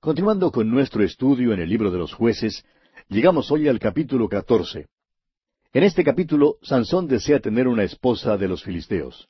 Continuando 0.00 0.50
con 0.50 0.70
nuestro 0.70 1.04
estudio 1.04 1.52
en 1.52 1.60
el 1.60 1.68
libro 1.68 1.90
de 1.90 1.98
los 1.98 2.14
jueces, 2.14 2.64
llegamos 3.10 3.50
hoy 3.50 3.68
al 3.68 3.78
capítulo 3.78 4.30
catorce. 4.30 4.86
En 5.74 5.82
este 5.82 6.02
capítulo, 6.02 6.56
Sansón 6.62 7.06
desea 7.06 7.38
tener 7.38 7.68
una 7.68 7.82
esposa 7.82 8.38
de 8.38 8.48
los 8.48 8.64
filisteos. 8.64 9.28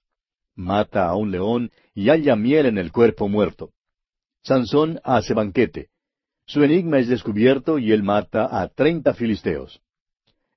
Mata 0.55 1.09
a 1.09 1.17
un 1.17 1.33
león 1.33 1.73
y 1.93 2.09
halla 2.09 2.37
miel 2.37 2.67
en 2.67 2.79
el 2.79 2.93
cuerpo 2.93 3.29
muerto. 3.29 3.73
Sansón 4.45 5.01
hace 5.03 5.35
banquete. 5.35 5.89
Su 6.47 6.63
enigma 6.63 7.01
es 7.01 7.09
descubierto 7.09 7.81
y 7.81 7.91
él 7.91 8.05
mata 8.05 8.63
a 8.63 8.69
treinta 8.69 9.13
filisteos. 9.13 9.81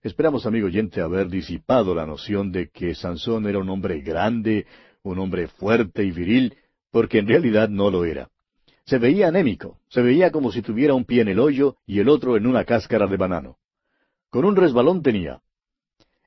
Esperamos, 0.03 0.45
amigo 0.45 0.67
oyente, 0.67 1.01
haber 1.01 1.27
disipado 1.27 1.95
la 1.95 2.05
noción 2.05 2.51
de 2.51 2.69
que 2.69 2.93
Sansón 2.93 3.47
era 3.47 3.57
un 3.57 3.69
hombre 3.69 4.01
grande, 4.01 4.67
un 5.01 5.17
hombre 5.17 5.47
fuerte 5.47 6.03
y 6.03 6.11
viril, 6.11 6.55
porque 6.91 7.17
en 7.17 7.27
realidad 7.27 7.67
no 7.67 7.89
lo 7.89 8.05
era. 8.05 8.29
Se 8.85 8.97
veía 8.97 9.29
anémico, 9.29 9.79
se 9.87 10.01
veía 10.01 10.31
como 10.31 10.51
si 10.51 10.61
tuviera 10.61 10.93
un 10.93 11.05
pie 11.05 11.21
en 11.21 11.29
el 11.29 11.39
hoyo 11.39 11.77
y 11.85 11.99
el 11.99 12.09
otro 12.09 12.35
en 12.35 12.45
una 12.45 12.65
cáscara 12.65 13.07
de 13.07 13.17
banano. 13.17 13.57
Con 14.29 14.45
un 14.45 14.55
resbalón 14.55 15.01
tenía. 15.01 15.41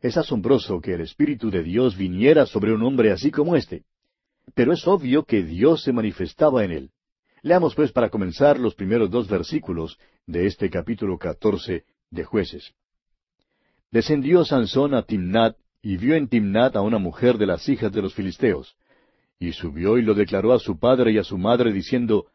Es 0.00 0.16
asombroso 0.16 0.80
que 0.80 0.94
el 0.94 1.02
Espíritu 1.02 1.50
de 1.50 1.62
Dios 1.62 1.96
viniera 1.96 2.46
sobre 2.46 2.72
un 2.72 2.82
hombre 2.82 3.10
así 3.12 3.30
como 3.30 3.56
éste. 3.56 3.84
Pero 4.54 4.72
es 4.72 4.86
obvio 4.86 5.24
que 5.24 5.42
Dios 5.42 5.82
se 5.82 5.92
manifestaba 5.92 6.64
en 6.64 6.70
él. 6.70 6.90
Leamos 7.42 7.74
pues 7.74 7.92
para 7.92 8.08
comenzar 8.08 8.58
los 8.58 8.74
primeros 8.74 9.10
dos 9.10 9.28
versículos 9.28 9.98
de 10.26 10.46
este 10.46 10.70
capítulo 10.70 11.18
catorce 11.18 11.84
de 12.10 12.24
jueces. 12.24 12.72
Descendió 13.90 14.44
Sansón 14.44 14.94
a 14.94 15.02
Timnat 15.02 15.56
y 15.82 15.96
vio 15.96 16.14
en 16.14 16.28
Timnat 16.28 16.76
a 16.76 16.80
una 16.80 16.98
mujer 16.98 17.38
de 17.38 17.46
las 17.46 17.68
hijas 17.68 17.92
de 17.92 18.02
los 18.02 18.14
filisteos. 18.14 18.76
Y 19.38 19.52
subió 19.52 19.98
y 19.98 20.02
lo 20.02 20.14
declaró 20.14 20.52
a 20.52 20.58
su 20.58 20.78
padre 20.78 21.12
y 21.12 21.18
a 21.18 21.24
su 21.24 21.36
madre 21.36 21.72
diciendo, 21.72 22.26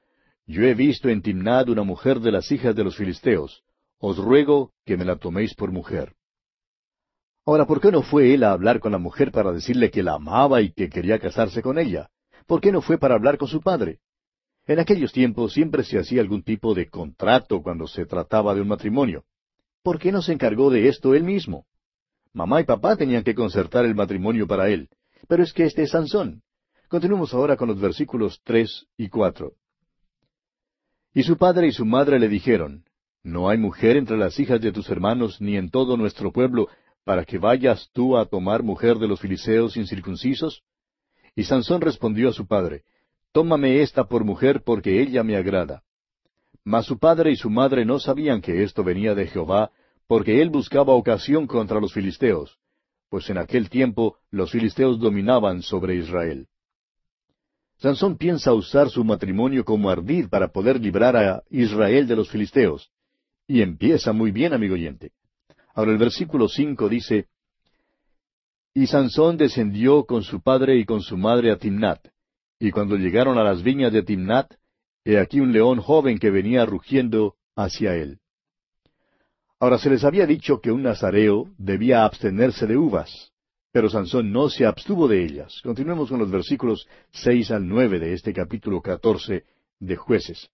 yo 0.47 0.63
he 0.63 0.73
visto 0.73 1.09
en 1.09 1.21
Timnad 1.21 1.69
una 1.69 1.83
mujer 1.83 2.19
de 2.19 2.31
las 2.31 2.51
hijas 2.51 2.75
de 2.75 2.83
los 2.83 2.97
filisteos. 2.97 3.63
Os 3.99 4.17
ruego 4.17 4.73
que 4.85 4.97
me 4.97 5.05
la 5.05 5.15
toméis 5.15 5.53
por 5.53 5.71
mujer. 5.71 6.15
Ahora, 7.45 7.65
¿por 7.65 7.81
qué 7.81 7.91
no 7.91 8.01
fue 8.01 8.33
él 8.33 8.43
a 8.43 8.51
hablar 8.51 8.79
con 8.79 8.91
la 8.91 8.97
mujer 8.97 9.31
para 9.31 9.51
decirle 9.51 9.91
que 9.91 10.03
la 10.03 10.13
amaba 10.13 10.61
y 10.61 10.73
que 10.73 10.89
quería 10.89 11.19
casarse 11.19 11.61
con 11.61 11.79
ella? 11.79 12.09
¿Por 12.47 12.61
qué 12.61 12.71
no 12.71 12.81
fue 12.81 12.97
para 12.97 13.15
hablar 13.15 13.37
con 13.37 13.47
su 13.47 13.61
padre? 13.61 13.99
En 14.65 14.79
aquellos 14.79 15.11
tiempos 15.11 15.53
siempre 15.53 15.83
se 15.83 15.97
hacía 15.97 16.21
algún 16.21 16.43
tipo 16.43 16.73
de 16.73 16.89
contrato 16.89 17.61
cuando 17.61 17.87
se 17.87 18.05
trataba 18.05 18.53
de 18.53 18.61
un 18.61 18.67
matrimonio. 18.67 19.23
¿Por 19.83 19.99
qué 19.99 20.11
no 20.11 20.21
se 20.21 20.33
encargó 20.33 20.69
de 20.69 20.87
esto 20.87 21.15
él 21.15 21.23
mismo? 21.23 21.65
Mamá 22.33 22.61
y 22.61 22.63
papá 22.63 22.95
tenían 22.95 23.23
que 23.23 23.35
concertar 23.35 23.85
el 23.85 23.95
matrimonio 23.95 24.47
para 24.47 24.69
él. 24.69 24.89
Pero 25.27 25.43
es 25.43 25.53
que 25.53 25.63
este 25.63 25.83
es 25.83 25.91
Sansón. 25.91 26.43
Continuemos 26.87 27.33
ahora 27.33 27.57
con 27.57 27.69
los 27.69 27.79
versículos 27.79 28.41
tres 28.43 28.85
y 28.97 29.09
cuatro. 29.09 29.53
Y 31.13 31.23
su 31.23 31.37
padre 31.37 31.67
y 31.67 31.71
su 31.71 31.85
madre 31.85 32.19
le 32.19 32.29
dijeron, 32.29 32.85
¿No 33.23 33.49
hay 33.49 33.57
mujer 33.57 33.97
entre 33.97 34.17
las 34.17 34.39
hijas 34.39 34.61
de 34.61 34.71
tus 34.71 34.89
hermanos 34.89 35.41
ni 35.41 35.57
en 35.57 35.69
todo 35.69 35.97
nuestro 35.97 36.31
pueblo 36.31 36.69
para 37.03 37.25
que 37.25 37.37
vayas 37.37 37.89
tú 37.93 38.17
a 38.17 38.25
tomar 38.25 38.63
mujer 38.63 38.97
de 38.97 39.07
los 39.07 39.19
filisteos 39.19 39.77
incircuncisos? 39.77 40.63
Y 41.35 41.43
Sansón 41.43 41.81
respondió 41.81 42.29
a 42.29 42.33
su 42.33 42.47
padre, 42.47 42.83
Tómame 43.31 43.81
esta 43.81 44.05
por 44.05 44.23
mujer 44.23 44.63
porque 44.63 45.01
ella 45.01 45.23
me 45.23 45.35
agrada. 45.35 45.83
Mas 46.63 46.85
su 46.85 46.97
padre 46.97 47.31
y 47.31 47.35
su 47.35 47.49
madre 47.49 47.85
no 47.85 47.99
sabían 47.99 48.41
que 48.41 48.63
esto 48.63 48.83
venía 48.83 49.15
de 49.15 49.27
Jehová, 49.27 49.71
porque 50.07 50.41
él 50.41 50.49
buscaba 50.49 50.93
ocasión 50.93 51.47
contra 51.47 51.79
los 51.79 51.93
filisteos, 51.93 52.57
pues 53.09 53.29
en 53.29 53.37
aquel 53.37 53.69
tiempo 53.69 54.17
los 54.29 54.51
filisteos 54.51 54.99
dominaban 54.99 55.61
sobre 55.61 55.95
Israel. 55.95 56.47
Sansón 57.81 58.15
piensa 58.15 58.53
usar 58.53 58.91
su 58.91 59.03
matrimonio 59.03 59.65
como 59.65 59.89
ardid 59.89 60.29
para 60.29 60.49
poder 60.49 60.79
librar 60.79 61.17
a 61.17 61.41
Israel 61.49 62.07
de 62.07 62.15
los 62.15 62.29
filisteos. 62.29 62.91
Y 63.47 63.63
empieza 63.63 64.13
muy 64.13 64.31
bien, 64.31 64.53
amigo 64.53 64.75
oyente. 64.75 65.13
Ahora 65.73 65.91
el 65.91 65.97
versículo 65.97 66.47
cinco 66.47 66.87
dice, 66.87 67.25
Y 68.75 68.85
Sansón 68.85 69.35
descendió 69.35 70.05
con 70.05 70.21
su 70.21 70.41
padre 70.41 70.77
y 70.77 70.85
con 70.85 71.01
su 71.01 71.17
madre 71.17 71.51
a 71.51 71.57
Timnat. 71.57 72.07
Y 72.59 72.69
cuando 72.69 72.97
llegaron 72.97 73.39
a 73.39 73.43
las 73.43 73.63
viñas 73.63 73.91
de 73.91 74.03
Timnat, 74.03 74.53
he 75.03 75.17
aquí 75.17 75.39
un 75.39 75.51
león 75.51 75.79
joven 75.81 76.19
que 76.19 76.29
venía 76.29 76.67
rugiendo 76.67 77.33
hacia 77.55 77.95
él. 77.95 78.19
Ahora 79.59 79.79
se 79.79 79.89
les 79.89 80.03
había 80.03 80.27
dicho 80.27 80.61
que 80.61 80.71
un 80.71 80.83
nazareo 80.83 81.49
debía 81.57 82.05
abstenerse 82.05 82.67
de 82.67 82.77
uvas. 82.77 83.30
Pero 83.71 83.89
Sansón 83.89 84.31
no 84.31 84.49
se 84.49 84.65
abstuvo 84.65 85.07
de 85.07 85.23
ellas. 85.23 85.61
Continuemos 85.63 86.09
con 86.09 86.19
los 86.19 86.29
versículos 86.29 86.87
seis 87.11 87.51
al 87.51 87.67
nueve 87.67 87.99
de 87.99 88.13
este 88.13 88.33
capítulo 88.33 88.81
catorce 88.81 89.45
de 89.79 89.95
jueces. 89.95 90.49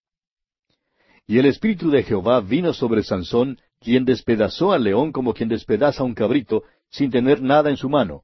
Y 1.26 1.40
el 1.40 1.48
Espíritu 1.48 1.90
de 1.90 2.04
Jehová 2.04 2.40
vino 2.42 2.74
sobre 2.74 3.04
Sansón, 3.04 3.60
quien 3.82 4.06
despedazó 4.06 4.72
al 4.72 4.84
león 4.84 5.12
como 5.12 5.34
quien 5.34 5.50
despedaza 5.50 6.04
un 6.04 6.14
cabrito, 6.14 6.64
sin 6.90 7.12
tener 7.12 7.42
nada 7.42 7.70
en 7.70 7.78
su 7.78 7.90
mano. 7.90 8.24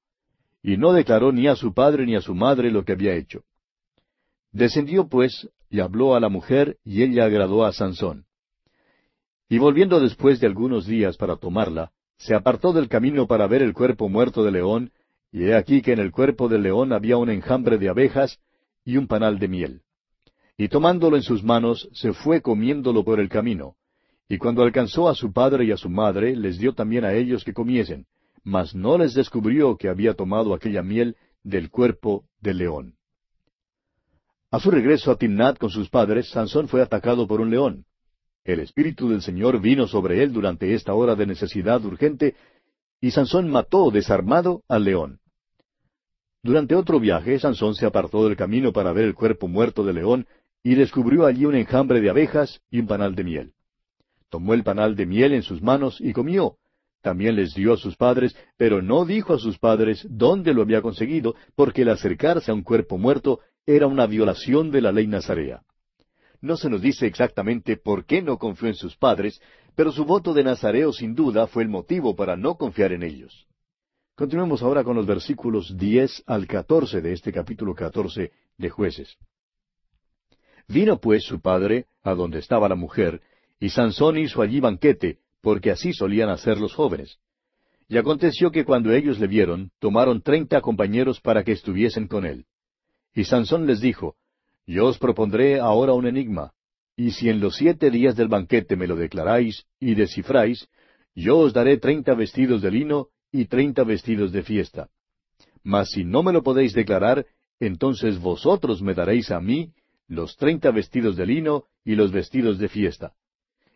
Y 0.62 0.78
no 0.78 0.94
declaró 0.94 1.32
ni 1.32 1.48
a 1.48 1.56
su 1.56 1.74
padre 1.74 2.06
ni 2.06 2.16
a 2.16 2.22
su 2.22 2.34
madre 2.34 2.72
lo 2.72 2.86
que 2.86 2.94
había 2.94 3.16
hecho. 3.16 3.44
Descendió 4.52 5.08
pues, 5.08 5.50
y 5.70 5.80
habló 5.80 6.16
a 6.16 6.20
la 6.20 6.30
mujer, 6.30 6.78
y 6.86 7.02
ella 7.02 7.26
agradó 7.26 7.66
a 7.66 7.74
Sansón. 7.74 8.26
Y 9.50 9.58
volviendo 9.58 10.00
después 10.00 10.40
de 10.40 10.48
algunos 10.48 10.86
días 10.86 11.18
para 11.18 11.36
tomarla, 11.36 11.92
se 12.18 12.36
apartó 12.36 12.74
del 12.74 12.88
camino 12.88 13.28
para 13.28 13.48
ver 13.48 13.62
el 13.62 13.74
cuerpo 13.74 14.10
muerto 14.10 14.44
del 14.44 14.54
león, 14.54 14.92
y 15.32 15.46
he 15.46 15.56
aquí 15.56 15.82
que 15.82 15.94
en 15.94 16.00
el 16.00 16.12
cuerpo 16.12 16.48
del 16.48 16.64
león 16.64 16.94
había 16.94 17.18
un 17.18 17.30
enjambre 17.30 17.78
de 17.78 17.90
abejas 17.90 18.40
y 18.86 18.98
un 18.98 19.08
panal 19.08 19.40
de 19.40 19.48
miel. 19.48 19.82
Y 20.58 20.68
tomándolo 20.68 21.18
en 21.18 21.24
sus 21.24 21.44
manos, 21.44 21.90
se 21.94 22.14
fue 22.14 22.42
comiéndolo 22.42 23.04
por 23.04 23.20
el 23.20 23.30
camino. 23.30 23.76
Y 24.30 24.38
cuando 24.38 24.62
alcanzó 24.64 25.10
a 25.10 25.16
su 25.16 25.34
padre 25.34 25.66
y 25.66 25.72
a 25.72 25.78
su 25.78 25.90
madre, 25.90 26.36
les 26.36 26.58
dio 26.58 26.74
también 26.74 27.04
a 27.04 27.14
ellos 27.14 27.44
que 27.44 27.54
comiesen, 27.54 28.06
mas 28.44 28.76
no 28.76 28.98
les 28.98 29.14
descubrió 29.14 29.78
que 29.78 29.90
había 29.90 30.14
tomado 30.14 30.54
aquella 30.54 30.84
miel 30.84 31.16
del 31.44 31.70
cuerpo 31.70 32.26
del 32.40 32.60
león. 32.60 32.96
A 34.52 34.60
su 34.60 34.70
regreso 34.70 35.12
a 35.12 35.18
Timnat 35.18 35.58
con 35.58 35.72
sus 35.72 35.90
padres, 35.90 36.30
Sansón 36.30 36.68
fue 36.68 36.82
atacado 36.82 37.28
por 37.28 37.42
un 37.42 37.50
león. 37.50 37.86
El 38.46 38.60
Espíritu 38.60 39.08
del 39.08 39.22
Señor 39.22 39.62
vino 39.62 39.88
sobre 39.88 40.22
él 40.22 40.34
durante 40.34 40.74
esta 40.74 40.94
hora 40.94 41.16
de 41.16 41.26
necesidad 41.26 41.84
urgente, 41.86 42.36
y 43.00 43.12
Sansón 43.12 43.50
mató 43.50 43.90
desarmado 43.90 44.64
al 44.68 44.84
león. 44.84 45.20
Durante 46.42 46.76
otro 46.76 47.00
viaje, 47.00 47.40
Sansón 47.40 47.74
se 47.74 47.86
apartó 47.86 48.26
del 48.28 48.36
camino 48.36 48.74
para 48.74 48.92
ver 48.92 49.06
el 49.06 49.16
cuerpo 49.16 49.48
muerto 49.48 49.86
del 49.86 49.96
león, 49.96 50.28
y 50.62 50.76
descubrió 50.76 51.26
allí 51.26 51.46
un 51.46 51.56
enjambre 51.56 52.02
de 52.02 52.10
abejas 52.10 52.62
y 52.70 52.80
un 52.80 52.88
panal 52.88 53.16
de 53.16 53.24
miel. 53.24 53.54
Tomó 54.30 54.54
el 54.54 54.64
panal 54.64 54.96
de 54.96 55.06
miel 55.06 55.34
en 55.34 55.44
sus 55.44 55.62
manos 55.62 56.02
y 56.02 56.12
comió. 56.12 56.58
También 57.02 57.36
les 57.36 57.54
dio 57.54 57.74
a 57.74 57.78
sus 57.78 57.96
padres, 57.96 58.36
pero 58.58 58.82
no 58.82 59.06
dijo 59.06 59.34
a 59.34 59.40
sus 59.40 59.58
padres 59.58 60.06
dónde 60.10 60.54
lo 60.54 60.62
había 60.62 60.82
conseguido, 60.82 61.36
porque 61.56 61.84
el 61.84 61.90
acercarse 61.90 62.52
a 62.52 62.54
un 62.54 62.64
cuerpo 62.64 62.98
muerto 62.98 63.40
era 63.66 63.88
una 63.88 64.06
violación 64.06 64.70
de 64.72 64.82
la 64.82 64.92
ley 64.92 65.08
nazarea. 65.08 65.64
No 66.44 66.58
se 66.58 66.70
nos 66.70 66.82
dice 66.82 67.08
exactamente 67.08 67.78
por 67.78 68.04
qué 68.04 68.22
no 68.22 68.38
confió 68.38 68.68
en 68.68 68.76
sus 68.76 68.98
padres, 68.98 69.42
pero 69.76 69.94
su 69.94 70.04
voto 70.04 70.34
de 70.34 70.44
Nazareo 70.44 70.92
sin 70.92 71.16
duda 71.16 71.48
fue 71.48 71.64
el 71.64 71.70
motivo 71.70 72.18
para 72.18 72.36
no 72.36 72.56
confiar 72.56 72.92
en 72.92 73.02
ellos. 73.02 73.48
Continuemos 74.14 74.62
ahora 74.62 74.84
con 74.84 74.98
los 74.98 75.06
versículos 75.06 75.74
diez 75.78 76.22
al 76.28 76.46
catorce 76.46 77.00
de 77.00 77.14
este 77.14 77.32
capítulo 77.32 77.74
catorce 77.74 78.34
de 78.58 78.70
jueces. 78.70 79.16
Vino 80.68 81.00
pues 81.00 81.24
su 81.24 81.40
padre 81.40 81.86
a 82.04 82.14
donde 82.14 82.40
estaba 82.40 82.68
la 82.68 82.76
mujer, 82.76 83.22
y 83.58 83.70
Sansón 83.70 84.18
hizo 84.18 84.42
allí 84.42 84.60
banquete, 84.60 85.20
porque 85.40 85.72
así 85.72 85.94
solían 85.94 86.28
hacer 86.28 86.58
los 86.58 86.74
jóvenes. 86.74 87.20
Y 87.88 87.98
aconteció 87.98 88.52
que 88.52 88.66
cuando 88.66 88.92
ellos 88.92 89.18
le 89.18 89.28
vieron, 89.28 89.72
tomaron 89.80 90.22
treinta 90.22 90.60
compañeros 90.60 91.22
para 91.22 91.46
que 91.46 91.54
estuviesen 91.54 92.10
con 92.10 92.26
él. 92.26 92.48
Y 93.16 93.24
Sansón 93.24 93.66
les 93.66 93.80
dijo, 93.80 94.18
yo 94.66 94.88
os 94.88 94.98
propondré 94.98 95.60
ahora 95.60 95.94
un 95.94 96.08
enigma, 96.08 96.54
y 96.96 97.12
si 97.12 97.30
en 97.30 97.40
los 97.40 97.56
siete 97.56 97.90
días 97.90 98.16
del 98.16 98.28
banquete 98.28 98.76
me 98.76 98.88
lo 98.88 98.96
declaráis 98.96 99.66
y 99.80 99.96
descifráis, 99.96 100.68
yo 101.16 101.40
os 101.40 101.54
daré 101.54 101.78
treinta 101.78 102.14
vestidos 102.14 102.62
de 102.62 102.72
lino 102.72 103.10
y 103.32 103.46
treinta 103.46 103.84
vestidos 103.84 104.32
de 104.32 104.44
fiesta. 104.44 104.90
Mas 105.64 105.92
si 105.92 106.04
no 106.04 106.24
me 106.24 106.34
lo 106.34 106.44
podéis 106.44 106.74
declarar, 106.74 107.26
entonces 107.60 108.20
vosotros 108.20 108.82
me 108.82 108.94
daréis 108.94 109.32
a 109.32 109.40
mí 109.40 109.74
los 110.08 110.38
treinta 110.38 110.72
vestidos 110.72 111.16
de 111.16 111.26
lino 111.26 111.66
y 111.84 111.96
los 111.96 112.12
vestidos 112.12 112.58
de 112.60 112.70
fiesta. 112.70 113.14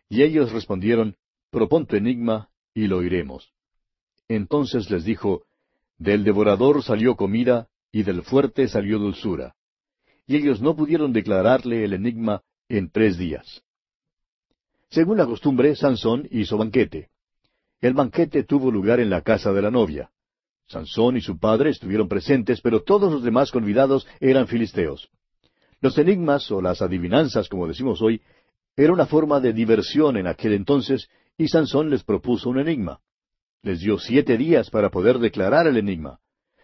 Y 0.08 0.22
ellos 0.22 0.52
respondieron, 0.52 1.16
Propon 1.50 1.86
tu 1.86 1.96
enigma, 1.96 2.50
y 2.74 2.86
lo 2.86 2.98
oiremos. 2.98 3.52
Entonces 4.28 4.90
les 4.90 5.04
dijo, 5.04 5.44
Del 5.96 6.24
devorador 6.24 6.82
salió 6.82 7.16
comida, 7.16 7.68
y 7.90 8.02
del 8.02 8.22
fuerte 8.22 8.68
salió 8.68 8.98
dulzura 8.98 9.54
y 10.28 10.36
ellos 10.36 10.60
no 10.60 10.76
pudieron 10.76 11.12
declararle 11.12 11.84
el 11.84 11.94
enigma 11.94 12.42
en 12.68 12.90
tres 12.90 13.16
días. 13.16 13.62
Según 14.90 15.16
la 15.16 15.26
costumbre, 15.26 15.74
Sansón 15.74 16.28
hizo 16.30 16.58
banquete. 16.58 17.08
El 17.80 17.94
banquete 17.94 18.44
tuvo 18.44 18.70
lugar 18.70 19.00
en 19.00 19.08
la 19.08 19.22
casa 19.22 19.52
de 19.52 19.62
la 19.62 19.70
novia. 19.70 20.10
Sansón 20.66 21.16
y 21.16 21.22
su 21.22 21.38
padre 21.38 21.70
estuvieron 21.70 22.08
presentes, 22.08 22.60
pero 22.60 22.82
todos 22.82 23.10
los 23.10 23.22
demás 23.22 23.50
convidados 23.50 24.06
eran 24.20 24.46
filisteos. 24.46 25.08
Los 25.80 25.96
enigmas 25.96 26.50
o 26.50 26.60
las 26.60 26.82
adivinanzas, 26.82 27.48
como 27.48 27.66
decimos 27.66 28.02
hoy, 28.02 28.20
Era 28.76 28.92
una 28.92 29.06
forma 29.06 29.40
de 29.40 29.52
diversión 29.52 30.16
en 30.18 30.26
aquel 30.26 30.52
entonces, 30.52 31.08
y 31.36 31.48
Sansón 31.48 31.90
les 31.90 32.04
propuso 32.04 32.50
un 32.50 32.60
enigma. 32.60 33.00
Les 33.62 33.80
dio 33.80 33.98
siete 33.98 34.36
días 34.36 34.70
para 34.70 34.90
poder 34.90 35.18
declarar 35.18 35.66
el 35.66 35.78
enigma. 35.78 36.20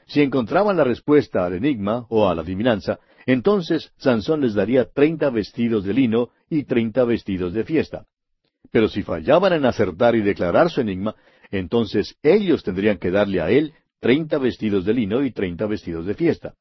Si 0.07 0.21
encontraban 0.21 0.77
la 0.77 0.85
respuesta 0.85 1.47
al 1.47 1.55
enigma 1.55 2.07
o 2.11 2.29
a 2.29 2.35
la 2.35 2.43
adivinanza, 2.43 3.01
entonces 3.27 3.93
Sansón 3.97 4.41
les 4.41 4.55
daría 4.55 4.85
treinta 4.85 5.31
vestidos 5.31 5.85
de 5.85 5.95
lino 5.95 6.31
y 6.49 6.65
treinta 6.65 7.05
vestidos 7.05 7.53
de 7.53 7.65
fiesta. 7.65 8.07
Pero 8.71 8.89
si 8.89 9.03
fallaban 9.03 9.53
en 9.53 9.67
acertar 9.67 10.17
y 10.17 10.21
declarar 10.21 10.71
su 10.71 10.81
enigma, 10.81 11.15
entonces 11.51 12.17
ellos 12.23 12.63
tendrían 12.63 12.99
que 12.99 13.11
darle 13.11 13.41
a 13.41 13.51
él 13.51 13.73
treinta 14.01 14.39
vestidos 14.39 14.85
de 14.85 14.95
lino 14.95 15.23
y 15.23 15.31
treinta 15.31 15.67
vestidos 15.67 16.07
de 16.07 16.15
fiesta. 16.15 16.55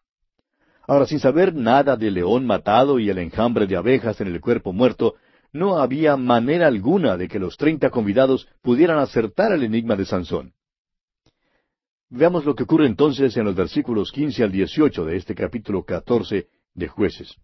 Ahora, 0.86 1.06
sin 1.06 1.19
saber 1.19 1.54
nada 1.56 1.95
del 1.95 2.15
león 2.15 2.45
matado 2.45 3.00
y 3.00 3.10
el 3.10 3.18
enjambre 3.18 3.68
de 3.68 3.77
abejas 3.77 4.19
en 4.21 4.27
el 4.27 4.42
cuerpo 4.42 4.74
muerto, 4.74 5.15
no 5.54 5.77
había 5.77 6.18
manera 6.18 6.68
alguna 6.68 7.15
de 7.15 7.27
que 7.27 7.39
los 7.39 7.57
treinta 7.57 7.89
convidados 7.89 8.48
pudieran 8.62 8.98
acertar 8.98 9.51
el 9.54 9.63
enigma 9.63 9.95
de 9.95 10.06
Sansón. 10.06 10.54
Veamos 12.09 12.45
lo 12.45 12.55
que 12.55 12.63
ocurre 12.63 12.85
entonces 12.88 13.35
en 13.38 13.45
los 13.45 13.55
versículos 13.55 14.11
quince 14.11 14.44
al 14.44 14.51
dieciocho 14.51 15.05
de 15.05 15.17
este 15.17 15.33
capítulo 15.33 15.83
catorce 15.83 16.47
de 16.73 16.88
Jueces. 16.88 17.35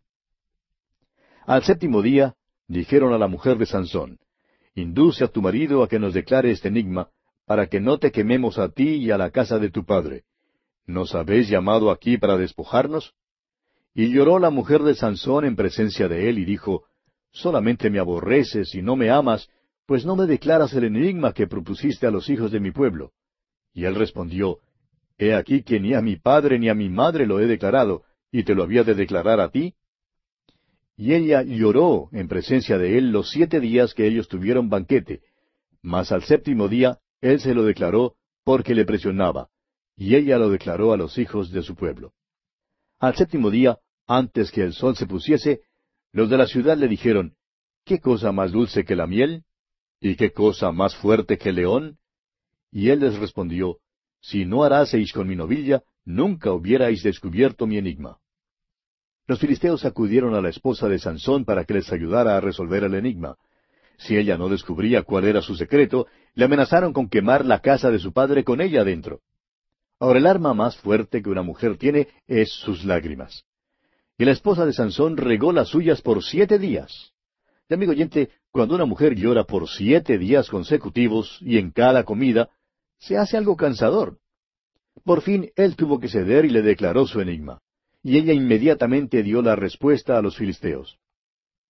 Al 1.46 1.64
séptimo 1.64 2.02
día 2.02 2.36
dijeron 2.68 3.14
a 3.14 3.18
la 3.18 3.28
mujer 3.28 3.58
de 3.58 3.66
Sansón, 3.66 4.20
Induce 4.76 5.24
a 5.24 5.28
tu 5.28 5.42
marido 5.42 5.84
a 5.84 5.90
que 5.90 6.00
nos 6.00 6.14
declare 6.14 6.52
este 6.52 6.68
enigma, 6.68 7.10
para 7.46 7.68
que 7.68 7.82
no 7.82 7.98
te 7.98 8.12
quememos 8.12 8.60
a 8.60 8.70
ti 8.70 8.98
y 8.98 9.12
a 9.12 9.18
la 9.18 9.32
casa 9.32 9.58
de 9.58 9.72
tu 9.72 9.84
padre. 9.84 10.24
¿Nos 10.86 11.16
habéis 11.16 11.50
llamado 11.50 11.90
aquí 11.90 12.18
para 12.18 12.38
despojarnos? 12.38 13.14
Y 13.96 14.12
lloró 14.12 14.38
la 14.38 14.52
mujer 14.52 14.84
de 14.84 14.94
Sansón 14.94 15.46
en 15.46 15.56
presencia 15.56 16.08
de 16.08 16.30
él 16.30 16.38
y 16.38 16.46
dijo, 16.46 16.84
Solamente 17.32 17.90
me 17.90 18.00
aborreces 18.00 18.74
y 18.76 18.82
no 18.82 18.96
me 18.96 19.10
amas, 19.10 19.50
pues 19.86 20.06
no 20.06 20.16
me 20.16 20.28
declaras 20.28 20.74
el 20.74 20.84
enigma 20.84 21.34
que 21.34 21.48
propusiste 21.48 22.06
a 22.06 22.12
los 22.12 22.30
hijos 22.30 22.52
de 22.52 22.60
mi 22.60 22.72
pueblo. 22.72 23.12
Y 23.74 23.86
él 23.86 23.96
respondió, 23.96 24.60
He 25.18 25.34
aquí 25.34 25.64
que 25.64 25.80
ni 25.80 25.94
a 25.94 26.02
mi 26.02 26.16
padre 26.16 26.60
ni 26.60 26.70
a 26.70 26.74
mi 26.74 26.90
madre 26.90 27.26
lo 27.26 27.40
he 27.40 27.46
declarado, 27.46 28.04
y 28.32 28.44
te 28.44 28.56
lo 28.56 28.64
había 28.64 28.84
de 28.84 28.96
declarar 28.96 29.40
a 29.40 29.50
ti. 29.50 29.76
Y 30.96 31.14
ella 31.14 31.44
lloró 31.44 32.10
en 32.12 32.28
presencia 32.28 32.78
de 32.78 32.98
él 32.98 33.12
los 33.12 33.30
siete 33.30 33.60
días 33.60 33.94
que 33.94 34.08
ellos 34.08 34.28
tuvieron 34.28 34.70
banquete, 34.70 35.22
mas 35.82 36.12
al 36.12 36.24
séptimo 36.24 36.68
día 36.68 37.00
él 37.22 37.40
se 37.40 37.54
lo 37.54 37.64
declaró 37.64 38.16
porque 38.44 38.76
le 38.76 38.86
presionaba, 38.86 39.50
y 39.96 40.16
ella 40.16 40.38
lo 40.38 40.50
declaró 40.50 40.94
a 40.94 40.98
los 40.98 41.18
hijos 41.18 41.52
de 41.52 41.64
su 41.64 41.76
pueblo. 41.76 42.14
Al 43.00 43.16
séptimo 43.16 43.50
día, 43.50 43.78
antes 44.08 44.52
que 44.52 44.64
el 44.64 44.74
sol 44.74 44.96
se 44.96 45.06
pusiese, 45.06 45.62
los 46.12 46.30
de 46.30 46.38
la 46.38 46.48
ciudad 46.48 46.78
le 46.78 46.88
dijeron, 46.88 47.36
¿Qué 47.86 48.00
cosa 48.00 48.32
más 48.32 48.52
dulce 48.52 48.84
que 48.84 48.96
la 48.96 49.08
miel? 49.08 49.44
¿Y 50.00 50.16
qué 50.16 50.32
cosa 50.32 50.72
más 50.72 50.96
fuerte 50.96 51.38
que 51.38 51.50
el 51.50 51.56
león? 51.56 51.98
Y 52.72 52.90
él 52.90 53.00
les 53.00 53.18
respondió, 53.18 53.78
Si 54.22 54.46
no 54.46 54.64
haraseis 54.64 55.12
con 55.14 55.28
mi 55.28 55.36
novilla, 55.36 55.84
nunca 56.06 56.52
hubierais 56.52 57.04
descubierto 57.04 57.68
mi 57.68 57.78
enigma. 57.78 58.18
Los 59.28 59.40
filisteos 59.40 59.86
acudieron 59.86 60.34
a 60.34 60.42
la 60.42 60.50
esposa 60.50 60.88
de 60.90 60.98
Sansón 60.98 61.46
para 61.46 61.64
que 61.64 61.76
les 61.76 61.92
ayudara 61.92 62.36
a 62.36 62.42
resolver 62.42 62.84
el 62.84 62.96
enigma. 62.96 63.38
Si 63.98 64.18
ella 64.18 64.38
no 64.38 64.50
descubría 64.50 65.04
cuál 65.04 65.26
era 65.26 65.42
su 65.42 65.56
secreto, 65.56 66.08
le 66.34 66.46
amenazaron 66.46 66.94
con 66.94 67.10
quemar 67.10 67.46
la 67.46 67.60
casa 67.60 67.92
de 67.92 68.00
su 68.00 68.12
padre 68.12 68.44
con 68.44 68.62
ella 68.62 68.84
dentro. 68.84 69.22
Ahora 70.00 70.20
el 70.20 70.26
arma 70.26 70.54
más 70.54 70.78
fuerte 70.78 71.22
que 71.22 71.30
una 71.30 71.44
mujer 71.44 71.78
tiene 71.78 72.08
es 72.26 72.52
sus 72.52 72.86
lágrimas. 72.86 73.44
Y 74.18 74.26
la 74.26 74.32
esposa 74.32 74.66
de 74.66 74.74
Sansón 74.74 75.18
regó 75.18 75.52
las 75.52 75.70
suyas 75.70 76.02
por 76.02 76.24
siete 76.24 76.58
días. 76.58 77.14
Y 77.70 77.74
amigo 77.74 77.92
oyente, 77.92 78.30
cuando 78.52 78.76
una 78.76 78.86
mujer 78.86 79.16
llora 79.16 79.44
por 79.44 79.70
siete 79.70 80.18
días 80.18 80.50
consecutivos 80.50 81.38
y 81.42 81.58
en 81.58 81.72
cada 81.72 82.04
comida, 82.04 82.50
se 83.00 83.18
hace 83.18 83.38
algo 83.38 83.56
cansador. 83.56 84.18
Por 85.04 85.22
fin 85.22 85.52
él 85.56 85.76
tuvo 85.76 86.00
que 86.00 86.10
ceder 86.10 86.46
y 86.46 86.50
le 86.50 86.62
declaró 86.62 87.08
su 87.08 87.22
enigma. 87.22 87.62
Y 88.04 88.18
ella 88.18 88.34
inmediatamente 88.34 89.24
dio 89.24 89.42
la 89.42 89.56
respuesta 89.56 90.18
a 90.18 90.22
los 90.22 90.38
filisteos. 90.38 90.98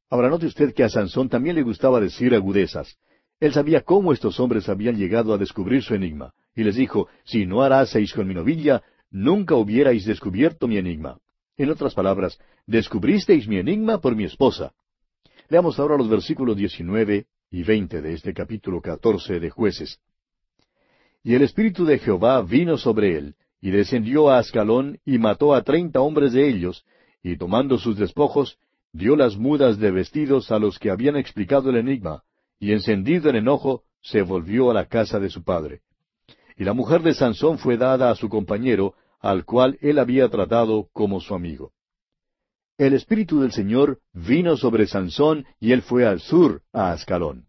Ahora 0.09 0.29
note 0.29 0.47
usted 0.47 0.73
que 0.73 0.83
a 0.83 0.89
Sansón 0.89 1.29
también 1.29 1.55
le 1.55 1.63
gustaba 1.63 1.99
decir 1.99 2.33
agudezas. 2.33 2.97
Él 3.39 3.53
sabía 3.53 3.81
cómo 3.81 4.11
estos 4.11 4.39
hombres 4.39 4.67
habían 4.67 4.97
llegado 4.97 5.33
a 5.33 5.37
descubrir 5.37 5.81
su 5.81 5.95
enigma, 5.95 6.33
y 6.55 6.63
les 6.63 6.75
dijo, 6.75 7.07
si 7.23 7.45
no 7.45 7.61
haraseis 7.61 8.11
con 8.13 8.27
mi 8.27 8.33
novilla, 8.33 8.83
nunca 9.11 9.55
hubierais 9.55 10.05
descubierto 10.05 10.67
mi 10.67 10.77
enigma. 10.77 11.19
En 11.55 11.69
otras 11.69 11.93
palabras, 11.93 12.39
descubristeis 12.65 13.47
mi 13.47 13.57
enigma 13.57 14.01
por 14.01 14.15
mi 14.15 14.25
esposa. 14.25 14.73
Leamos 15.47 15.79
ahora 15.79 15.97
los 15.97 16.09
versículos 16.09 16.57
diecinueve 16.57 17.27
y 17.49 17.63
veinte 17.63 18.01
de 18.01 18.13
este 18.13 18.33
capítulo 18.33 18.81
catorce 18.81 19.39
de 19.39 19.49
jueces. 19.49 19.99
Y 21.23 21.35
el 21.35 21.41
Espíritu 21.41 21.85
de 21.85 21.99
Jehová 21.99 22.41
vino 22.41 22.77
sobre 22.77 23.17
él, 23.17 23.35
y 23.61 23.71
descendió 23.71 24.29
a 24.29 24.39
Ascalón, 24.39 24.99
y 25.05 25.17
mató 25.17 25.53
a 25.53 25.63
treinta 25.63 26.01
hombres 26.01 26.33
de 26.33 26.47
ellos, 26.47 26.85
y 27.21 27.37
tomando 27.37 27.77
sus 27.77 27.97
despojos, 27.97 28.57
dio 28.93 29.15
las 29.15 29.37
mudas 29.37 29.77
de 29.77 29.91
vestidos 29.91 30.51
a 30.51 30.59
los 30.59 30.79
que 30.79 30.89
habían 30.89 31.17
explicado 31.17 31.69
el 31.69 31.77
enigma, 31.77 32.23
y 32.59 32.71
encendido 32.71 33.29
en 33.29 33.35
enojo, 33.35 33.83
se 34.01 34.21
volvió 34.21 34.71
a 34.71 34.73
la 34.73 34.85
casa 34.85 35.19
de 35.19 35.29
su 35.29 35.43
padre. 35.43 35.81
Y 36.57 36.63
la 36.63 36.73
mujer 36.73 37.01
de 37.01 37.13
Sansón 37.13 37.57
fue 37.57 37.77
dada 37.77 38.09
a 38.11 38.15
su 38.15 38.29
compañero, 38.29 38.95
al 39.19 39.45
cual 39.45 39.77
él 39.81 39.99
había 39.99 40.29
tratado 40.29 40.87
como 40.93 41.19
su 41.19 41.35
amigo. 41.35 41.73
El 42.77 42.93
Espíritu 42.93 43.41
del 43.41 43.51
Señor 43.51 43.99
vino 44.13 44.55
sobre 44.55 44.87
Sansón, 44.87 45.45
y 45.59 45.73
él 45.73 45.81
fue 45.81 46.05
al 46.05 46.21
sur, 46.21 46.61
a 46.71 46.91
Ascalón. 46.91 47.45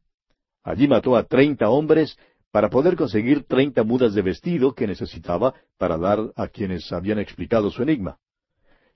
Allí 0.65 0.89
mató 0.89 1.17
a 1.17 1.25
treinta 1.25 1.71
hombres, 1.71 2.19
para 2.51 2.69
poder 2.69 2.97
conseguir 2.97 3.45
treinta 3.45 3.85
mudas 3.85 4.15
de 4.15 4.23
vestido 4.23 4.75
que 4.75 4.87
necesitaba 4.87 5.55
para 5.79 5.97
dar 5.97 6.33
a 6.37 6.49
quienes 6.49 6.91
habían 6.93 7.19
explicado 7.19 7.71
su 7.71 7.83
enigma. 7.83 8.19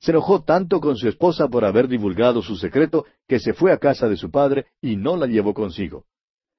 Se 0.01 0.11
enojó 0.11 0.43
tanto 0.43 0.81
con 0.81 0.97
su 0.97 1.09
esposa 1.09 1.49
por 1.49 1.65
haber 1.65 1.89
divulgado 1.89 2.43
su 2.43 2.56
secreto 2.56 3.06
que 3.29 3.39
se 3.39 3.55
fue 3.55 3.73
a 3.73 3.79
casa 3.79 4.09
de 4.09 4.17
su 4.17 4.31
padre 4.31 4.67
y 4.83 4.97
no 4.97 5.17
la 5.17 5.27
llevó 5.27 5.55
consigo. 5.55 6.05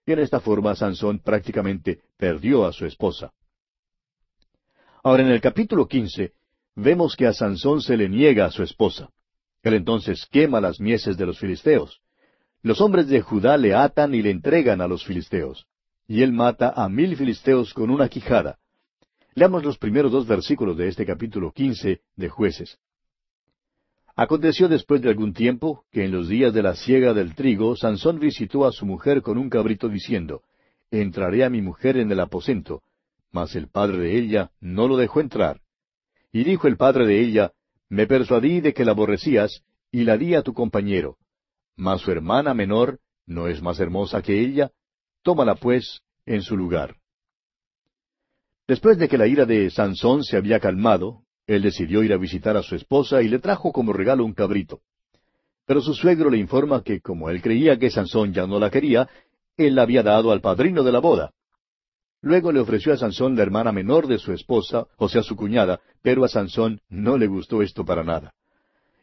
Y 0.06 0.14
en 0.14 0.20
esta 0.20 0.40
forma 0.40 0.76
Sansón 0.76 1.20
prácticamente 1.20 2.00
perdió 2.18 2.66
a 2.66 2.72
su 2.72 2.86
esposa. 2.86 3.34
Ahora 5.04 5.24
en 5.24 5.30
el 5.30 5.42
capítulo 5.42 5.88
quince 5.88 6.34
vemos 6.76 7.16
que 7.16 7.28
a 7.28 7.34
Sansón 7.34 7.82
se 7.82 7.98
le 7.98 8.10
niega 8.10 8.46
a 8.46 8.52
su 8.52 8.64
esposa. 8.64 9.10
Él 9.64 9.74
entonces 9.74 10.26
quema 10.32 10.62
las 10.62 10.80
mieses 10.80 11.18
de 11.18 11.26
los 11.26 11.40
filisteos. 11.40 12.02
Los 12.62 12.82
hombres 12.82 13.08
de 13.08 13.22
Judá 13.22 13.58
le 13.58 13.76
atan 13.76 14.16
y 14.16 14.22
le 14.22 14.32
entregan 14.32 14.82
a 14.82 14.88
los 14.88 15.04
filisteos 15.04 15.68
y 16.08 16.22
él 16.22 16.32
mata 16.34 16.74
a 16.76 16.88
mil 16.90 17.16
filisteos 17.16 17.74
con 17.74 17.90
una 17.90 18.10
quijada. 18.10 18.58
Leamos 19.34 19.64
los 19.64 19.78
primeros 19.78 20.12
dos 20.12 20.28
versículos 20.28 20.78
de 20.78 20.88
este 20.88 21.06
capítulo 21.06 21.52
quince 21.52 22.02
de 22.16 22.30
jueces. 22.30 22.78
Aconteció 24.16 24.70
después 24.70 25.02
de 25.02 25.10
algún 25.10 25.34
tiempo 25.34 25.84
que 25.92 26.06
en 26.06 26.12
los 26.12 26.30
días 26.30 26.54
de 26.54 26.64
la 26.64 26.76
siega 26.76 27.14
del 27.14 27.36
trigo, 27.36 27.76
Sansón 27.76 28.20
visitó 28.20 28.66
a 28.66 28.72
su 28.72 28.86
mujer 28.86 29.22
con 29.22 29.38
un 29.38 29.50
cabrito 29.50 29.90
diciendo, 29.90 30.42
Entraré 30.90 31.44
a 31.44 31.50
mi 31.50 31.62
mujer 31.62 31.98
en 31.98 32.10
el 32.12 32.22
aposento. 32.22 32.82
Mas 33.32 33.56
el 33.56 33.68
padre 33.68 33.98
de 33.98 34.18
ella 34.18 34.52
no 34.62 34.88
lo 34.88 34.96
dejó 34.96 35.20
entrar. 35.20 35.60
Y 36.32 36.46
dijo 36.46 36.68
el 36.68 36.78
padre 36.78 37.06
de 37.06 37.20
ella, 37.20 37.52
Me 37.90 38.08
persuadí 38.08 38.62
de 38.62 38.74
que 38.74 38.86
la 38.86 38.92
aborrecías, 38.92 39.64
y 39.92 40.04
la 40.04 40.18
di 40.18 40.36
a 40.36 40.44
tu 40.44 40.54
compañero. 40.54 41.18
Mas 41.76 42.00
su 42.00 42.12
hermana 42.12 42.54
menor, 42.54 43.00
¿no 43.26 43.48
es 43.48 43.62
más 43.62 43.82
hermosa 43.82 44.22
que 44.22 44.40
ella? 44.40 44.72
Tómala, 45.26 45.56
pues, 45.56 46.02
en 46.28 46.44
su 46.44 46.56
lugar. 46.56 46.98
Después 48.68 49.00
de 49.00 49.10
que 49.10 49.18
la 49.18 49.26
ira 49.26 49.48
de 49.48 49.72
Sansón 49.72 50.24
se 50.24 50.38
había 50.38 50.60
calmado, 50.60 51.24
él 51.48 51.64
decidió 51.64 52.04
ir 52.04 52.14
a 52.14 52.18
visitar 52.18 52.56
a 52.56 52.62
su 52.62 52.76
esposa 52.76 53.24
y 53.24 53.28
le 53.28 53.40
trajo 53.40 53.72
como 53.72 53.92
regalo 53.92 54.24
un 54.24 54.36
cabrito. 54.36 54.82
Pero 55.66 55.82
su 55.82 55.96
suegro 55.96 56.30
le 56.30 56.38
informa 56.38 56.84
que 56.84 57.02
como 57.02 57.32
él 57.32 57.42
creía 57.42 57.80
que 57.80 57.90
Sansón 57.90 58.34
ya 58.34 58.46
no 58.46 58.60
la 58.60 58.70
quería, 58.70 59.10
él 59.58 59.74
la 59.74 59.82
había 59.82 60.04
dado 60.04 60.32
al 60.32 60.42
padrino 60.42 60.84
de 60.84 60.92
la 60.92 61.00
boda. 61.00 61.32
Luego 62.22 62.52
le 62.52 62.60
ofreció 62.60 62.94
a 62.94 62.98
Sansón 62.98 63.36
la 63.36 63.42
hermana 63.42 63.72
menor 63.72 64.06
de 64.06 64.20
su 64.20 64.32
esposa, 64.32 64.86
o 64.98 65.10
sea, 65.10 65.24
su 65.24 65.36
cuñada, 65.36 65.80
pero 66.04 66.24
a 66.24 66.28
Sansón 66.28 66.82
no 66.88 67.18
le 67.18 67.26
gustó 67.26 67.64
esto 67.64 67.84
para 67.84 68.04
nada. 68.04 68.36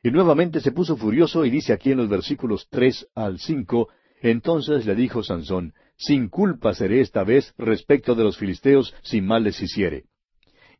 Y 0.04 0.12
nuevamente 0.12 0.60
se 0.60 0.70
puso 0.70 0.96
furioso 0.96 1.44
y 1.44 1.50
dice 1.50 1.72
aquí 1.72 1.90
en 1.90 1.98
los 1.98 2.08
versículos 2.08 2.68
tres 2.70 3.08
al 3.16 3.40
cinco, 3.40 3.88
entonces 4.20 4.86
le 4.86 4.94
dijo 4.94 5.24
Sansón, 5.24 5.74
sin 6.04 6.28
culpa 6.28 6.74
seré 6.74 7.00
esta 7.00 7.22
vez 7.22 7.54
respecto 7.58 8.14
de 8.14 8.24
los 8.24 8.36
filisteos 8.36 8.94
si 9.02 9.20
mal 9.20 9.44
les 9.44 9.60
hiciere. 9.62 10.04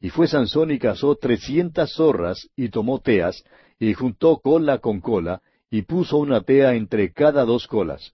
Y 0.01 0.11
fue 0.11 0.27
Sansón 0.27 0.73
y 0.73 0.79
cazó 0.79 1.15
trescientas 1.15 1.93
zorras, 1.93 2.49
y 2.57 2.71
tomó 2.71 3.01
teas, 3.01 3.45
y 3.79 3.95
juntó 3.95 4.39
cola 4.39 4.79
con 4.79 5.01
cola, 5.01 5.41
y 5.71 5.83
puso 5.83 6.17
una 6.17 6.41
tea 6.43 6.75
entre 6.75 7.13
cada 7.13 7.45
dos 7.45 7.69
colas. 7.69 8.13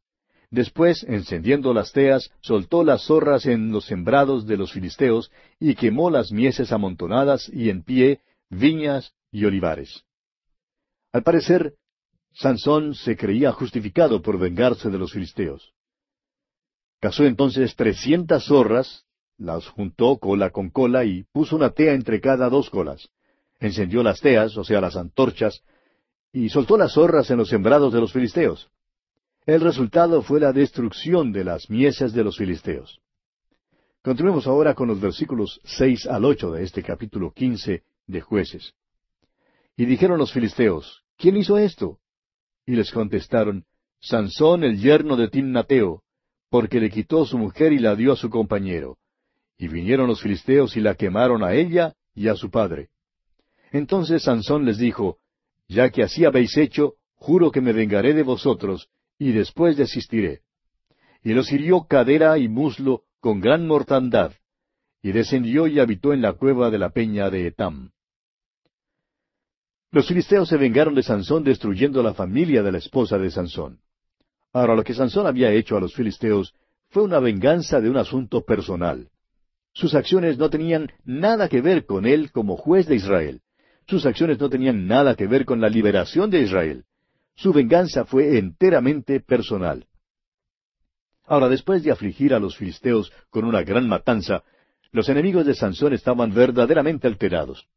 Después, 0.50 1.02
encendiendo 1.04 1.72
las 1.72 1.92
teas, 1.92 2.30
soltó 2.40 2.84
las 2.84 3.04
zorras 3.04 3.46
en 3.46 3.72
los 3.72 3.86
sembrados 3.86 4.46
de 4.46 4.58
los 4.58 4.72
filisteos, 4.72 5.30
y 5.58 5.74
quemó 5.74 6.10
las 6.10 6.30
mieses 6.30 6.72
amontonadas 6.72 7.50
y 7.52 7.70
en 7.70 7.82
pie, 7.82 8.20
viñas 8.50 9.14
y 9.30 9.46
olivares. 9.46 10.04
Al 11.12 11.22
parecer, 11.22 11.74
Sansón 12.34 12.94
se 12.94 13.16
creía 13.16 13.52
justificado 13.52 14.20
por 14.20 14.38
vengarse 14.38 14.90
de 14.90 14.98
los 14.98 15.12
filisteos. 15.12 15.72
Cazó 17.00 17.24
entonces 17.24 17.76
trescientas 17.76 18.44
zorras, 18.44 19.04
las 19.36 19.68
juntó 19.68 20.18
cola 20.18 20.50
con 20.50 20.70
cola 20.70 21.04
y 21.04 21.24
puso 21.32 21.54
una 21.56 21.70
tea 21.70 21.94
entre 21.94 22.20
cada 22.20 22.48
dos 22.48 22.70
colas. 22.70 23.08
Encendió 23.60 24.02
las 24.02 24.20
teas, 24.20 24.56
o 24.56 24.64
sea, 24.64 24.80
las 24.80 24.96
antorchas, 24.96 25.62
y 26.32 26.48
soltó 26.48 26.76
las 26.76 26.92
zorras 26.94 27.30
en 27.30 27.38
los 27.38 27.48
sembrados 27.48 27.92
de 27.92 28.00
los 28.00 28.12
filisteos. 28.12 28.70
El 29.46 29.60
resultado 29.60 30.22
fue 30.22 30.40
la 30.40 30.52
destrucción 30.52 31.32
de 31.32 31.44
las 31.44 31.70
mieses 31.70 32.12
de 32.12 32.24
los 32.24 32.36
filisteos. 32.36 33.00
Continuemos 34.02 34.46
ahora 34.46 34.74
con 34.74 34.88
los 34.88 35.00
versículos 35.00 35.60
seis 35.64 36.06
al 36.06 36.24
ocho 36.24 36.52
de 36.52 36.64
este 36.64 36.82
capítulo 36.82 37.32
quince 37.32 37.82
de 38.06 38.20
jueces. 38.20 38.74
Y 39.76 39.86
dijeron 39.86 40.18
los 40.18 40.32
filisteos, 40.32 41.04
¿quién 41.16 41.36
hizo 41.36 41.58
esto? 41.58 41.98
Y 42.66 42.74
les 42.74 42.90
contestaron, 42.90 43.64
Sansón 44.00 44.64
el 44.64 44.78
yerno 44.80 45.16
de 45.16 45.28
Timnateo, 45.28 46.02
porque 46.50 46.80
le 46.80 46.90
quitó 46.90 47.24
su 47.24 47.38
mujer 47.38 47.72
y 47.72 47.78
la 47.78 47.94
dio 47.94 48.12
a 48.12 48.16
su 48.16 48.30
compañero. 48.30 48.98
Y 49.58 49.68
vinieron 49.68 50.06
los 50.06 50.22
filisteos 50.22 50.76
y 50.76 50.80
la 50.80 50.94
quemaron 50.94 51.42
a 51.42 51.52
ella 51.54 51.94
y 52.14 52.28
a 52.28 52.34
su 52.34 52.50
padre. 52.50 52.88
Entonces 53.72 54.22
Sansón 54.22 54.64
les 54.64 54.78
dijo, 54.78 55.18
Ya 55.68 55.90
que 55.90 56.02
así 56.02 56.24
habéis 56.24 56.56
hecho, 56.56 56.94
juro 57.16 57.50
que 57.50 57.60
me 57.60 57.72
vengaré 57.72 58.14
de 58.14 58.22
vosotros, 58.22 58.88
y 59.18 59.32
después 59.32 59.76
desistiré. 59.76 60.40
Y 61.22 61.32
los 61.34 61.52
hirió 61.52 61.84
cadera 61.84 62.38
y 62.38 62.48
muslo 62.48 63.02
con 63.20 63.40
gran 63.40 63.66
mortandad, 63.66 64.32
y 65.02 65.12
descendió 65.12 65.66
y 65.66 65.80
habitó 65.80 66.12
en 66.12 66.22
la 66.22 66.32
cueva 66.34 66.70
de 66.70 66.78
la 66.78 66.90
peña 66.90 67.28
de 67.30 67.48
Etam. 67.48 67.90
Los 69.90 70.06
filisteos 70.06 70.48
se 70.48 70.56
vengaron 70.56 70.94
de 70.94 71.02
Sansón 71.02 71.44
destruyendo 71.44 72.02
la 72.02 72.14
familia 72.14 72.62
de 72.62 72.72
la 72.72 72.78
esposa 72.78 73.18
de 73.18 73.30
Sansón. 73.30 73.80
Ahora 74.52 74.74
lo 74.74 74.84
que 74.84 74.94
Sansón 74.94 75.26
había 75.26 75.52
hecho 75.52 75.76
a 75.76 75.80
los 75.80 75.94
filisteos 75.94 76.54
fue 76.90 77.02
una 77.02 77.18
venganza 77.20 77.80
de 77.80 77.90
un 77.90 77.96
asunto 77.96 78.44
personal. 78.44 79.08
Sus 79.72 79.94
acciones 79.94 80.38
no 80.38 80.50
tenían 80.50 80.90
nada 81.04 81.48
que 81.48 81.60
ver 81.60 81.86
con 81.86 82.06
él 82.06 82.32
como 82.32 82.56
juez 82.56 82.86
de 82.86 82.96
Israel. 82.96 83.42
Sus 83.86 84.04
acciones 84.06 84.38
no 84.38 84.48
tenían 84.48 84.86
nada 84.86 85.14
que 85.14 85.26
ver 85.26 85.44
con 85.44 85.60
la 85.60 85.68
liberación 85.68 86.30
de 86.30 86.40
Israel. 86.40 86.84
Su 87.36 87.52
venganza 87.52 88.04
fue 88.04 88.38
enteramente 88.38 89.20
personal. 89.20 89.86
Ahora, 91.24 91.48
después 91.48 91.82
de 91.82 91.92
afligir 91.92 92.34
a 92.34 92.38
los 92.38 92.56
filisteos 92.56 93.12
con 93.30 93.44
una 93.44 93.62
gran 93.62 93.86
matanza, 93.86 94.42
los 94.90 95.08
enemigos 95.08 95.46
de 95.46 95.54
Sansón 95.54 95.92
estaban 95.92 96.34
verdaderamente 96.34 97.06
alterados. 97.06 97.68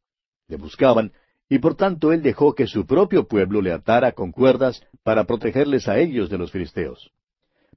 Le 0.48 0.56
buscaban, 0.56 1.12
y 1.48 1.58
por 1.58 1.74
tanto 1.74 2.12
él 2.12 2.22
dejó 2.22 2.54
que 2.54 2.66
su 2.66 2.86
propio 2.86 3.26
pueblo 3.26 3.60
le 3.60 3.72
atara 3.72 4.12
con 4.12 4.32
cuerdas 4.32 4.82
para 5.02 5.24
protegerles 5.24 5.88
a 5.88 5.98
ellos 5.98 6.30
de 6.30 6.38
los 6.38 6.50
filisteos. 6.50 7.10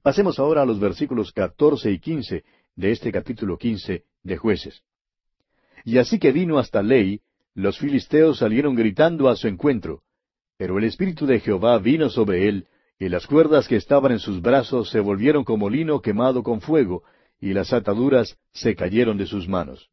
Pasemos 0.02 0.38
ahora 0.38 0.62
a 0.62 0.66
los 0.66 0.80
versículos 0.80 1.32
catorce 1.32 1.90
y 1.90 1.98
quince 1.98 2.44
de 2.76 2.92
este 2.92 3.10
capítulo 3.10 3.58
quince 3.58 4.04
de 4.22 4.36
jueces. 4.36 4.82
Y 5.84 5.98
así 5.98 6.18
que 6.18 6.32
vino 6.32 6.58
hasta 6.58 6.82
Ley, 6.82 7.20
los 7.54 7.78
filisteos 7.78 8.38
salieron 8.38 8.74
gritando 8.74 9.28
a 9.28 9.36
su 9.36 9.48
encuentro, 9.48 10.02
pero 10.58 10.78
el 10.78 10.84
Espíritu 10.84 11.26
de 11.26 11.40
Jehová 11.40 11.78
vino 11.78 12.10
sobre 12.10 12.48
él, 12.48 12.66
y 12.98 13.08
las 13.08 13.26
cuerdas 13.26 13.68
que 13.68 13.76
estaban 13.76 14.12
en 14.12 14.18
sus 14.18 14.40
brazos 14.40 14.90
se 14.90 15.00
volvieron 15.00 15.44
como 15.44 15.68
lino 15.68 16.00
quemado 16.00 16.42
con 16.42 16.60
fuego, 16.60 17.02
y 17.40 17.52
las 17.52 17.72
ataduras 17.72 18.38
se 18.52 18.74
cayeron 18.74 19.18
de 19.18 19.26
sus 19.26 19.48
manos. 19.48 19.90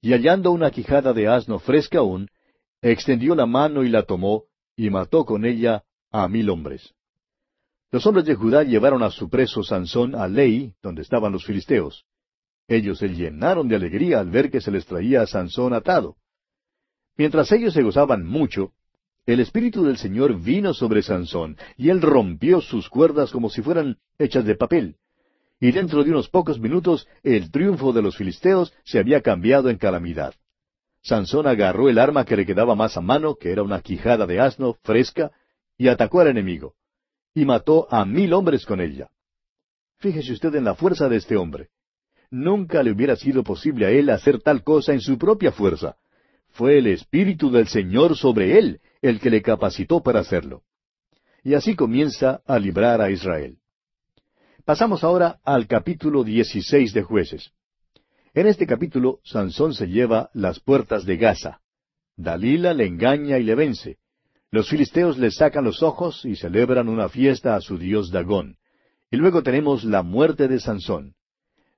Y 0.00 0.12
hallando 0.12 0.50
una 0.50 0.70
quijada 0.70 1.12
de 1.12 1.28
asno 1.28 1.58
fresca 1.58 1.98
aún, 1.98 2.28
extendió 2.82 3.34
la 3.34 3.46
mano 3.46 3.84
y 3.84 3.88
la 3.88 4.04
tomó, 4.04 4.44
y 4.76 4.90
mató 4.90 5.24
con 5.24 5.44
ella 5.44 5.84
a 6.10 6.28
mil 6.28 6.50
hombres. 6.50 6.94
Los 7.90 8.06
hombres 8.06 8.26
de 8.26 8.34
Judá 8.34 8.62
llevaron 8.64 9.02
a 9.02 9.10
su 9.10 9.28
preso 9.30 9.62
Sansón 9.62 10.14
a 10.14 10.28
Ley, 10.28 10.74
donde 10.82 11.02
estaban 11.02 11.32
los 11.32 11.44
filisteos. 11.44 12.04
Ellos 12.68 12.98
se 12.98 13.08
llenaron 13.08 13.66
de 13.66 13.76
alegría 13.76 14.20
al 14.20 14.30
ver 14.30 14.50
que 14.50 14.60
se 14.60 14.70
les 14.70 14.84
traía 14.84 15.22
a 15.22 15.26
Sansón 15.26 15.72
atado. 15.72 16.16
Mientras 17.16 17.50
ellos 17.50 17.72
se 17.72 17.82
gozaban 17.82 18.26
mucho, 18.26 18.72
el 19.24 19.40
Espíritu 19.40 19.84
del 19.84 19.96
Señor 19.98 20.40
vino 20.40 20.72
sobre 20.72 21.02
Sansón, 21.02 21.56
y 21.76 21.90
él 21.90 22.00
rompió 22.00 22.60
sus 22.60 22.88
cuerdas 22.88 23.30
como 23.30 23.50
si 23.50 23.62
fueran 23.62 23.98
hechas 24.18 24.44
de 24.44 24.54
papel. 24.54 24.96
Y 25.60 25.72
dentro 25.72 26.04
de 26.04 26.10
unos 26.10 26.28
pocos 26.28 26.60
minutos 26.60 27.08
el 27.22 27.50
triunfo 27.50 27.92
de 27.92 28.02
los 28.02 28.16
filisteos 28.16 28.72
se 28.84 28.98
había 28.98 29.22
cambiado 29.22 29.70
en 29.70 29.78
calamidad. 29.78 30.34
Sansón 31.08 31.46
agarró 31.46 31.88
el 31.88 31.98
arma 31.98 32.26
que 32.26 32.36
le 32.36 32.44
quedaba 32.44 32.74
más 32.74 32.98
a 32.98 33.00
mano, 33.00 33.34
que 33.34 33.50
era 33.50 33.62
una 33.62 33.80
quijada 33.80 34.26
de 34.26 34.40
asno 34.40 34.74
fresca, 34.82 35.32
y 35.78 35.88
atacó 35.88 36.20
al 36.20 36.28
enemigo. 36.28 36.74
Y 37.34 37.46
mató 37.46 37.88
a 37.90 38.04
mil 38.04 38.32
hombres 38.34 38.66
con 38.66 38.80
ella. 38.80 39.08
Fíjese 39.98 40.32
usted 40.32 40.54
en 40.54 40.64
la 40.64 40.74
fuerza 40.74 41.08
de 41.08 41.16
este 41.16 41.36
hombre. 41.36 41.70
Nunca 42.30 42.82
le 42.82 42.92
hubiera 42.92 43.16
sido 43.16 43.42
posible 43.42 43.86
a 43.86 43.90
él 43.90 44.10
hacer 44.10 44.42
tal 44.42 44.62
cosa 44.62 44.92
en 44.92 45.00
su 45.00 45.16
propia 45.16 45.50
fuerza. 45.50 45.96
Fue 46.50 46.76
el 46.76 46.86
Espíritu 46.86 47.50
del 47.50 47.68
Señor 47.68 48.14
sobre 48.14 48.58
él 48.58 48.80
el 49.00 49.18
que 49.18 49.30
le 49.30 49.40
capacitó 49.40 50.02
para 50.02 50.20
hacerlo. 50.20 50.62
Y 51.42 51.54
así 51.54 51.74
comienza 51.74 52.42
a 52.46 52.58
librar 52.58 53.00
a 53.00 53.10
Israel. 53.10 53.56
Pasamos 54.66 55.02
ahora 55.04 55.38
al 55.42 55.66
capítulo 55.66 56.22
dieciséis 56.22 56.92
de 56.92 57.02
jueces. 57.02 57.52
En 58.38 58.46
este 58.46 58.68
capítulo, 58.68 59.18
Sansón 59.24 59.74
se 59.74 59.88
lleva 59.88 60.30
las 60.32 60.60
puertas 60.60 61.04
de 61.04 61.16
Gaza. 61.16 61.60
Dalila 62.16 62.72
le 62.72 62.86
engaña 62.86 63.36
y 63.36 63.42
le 63.42 63.56
vence. 63.56 63.98
Los 64.52 64.68
filisteos 64.68 65.18
le 65.18 65.32
sacan 65.32 65.64
los 65.64 65.82
ojos 65.82 66.24
y 66.24 66.36
celebran 66.36 66.88
una 66.88 67.08
fiesta 67.08 67.56
a 67.56 67.60
su 67.60 67.78
dios 67.78 68.12
Dagón. 68.12 68.56
Y 69.10 69.16
luego 69.16 69.42
tenemos 69.42 69.82
la 69.82 70.04
muerte 70.04 70.46
de 70.46 70.60
Sansón. 70.60 71.16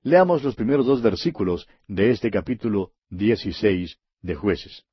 Leamos 0.03 0.43
los 0.43 0.53
primeros 0.53 0.85
dos 0.85 1.01
versículos 1.01 1.67
de 1.87 2.11
este 2.11 2.29
capítulo 2.29 2.91
dieciséis 3.09 3.97
de 4.21 4.35
jueces. 4.35 4.83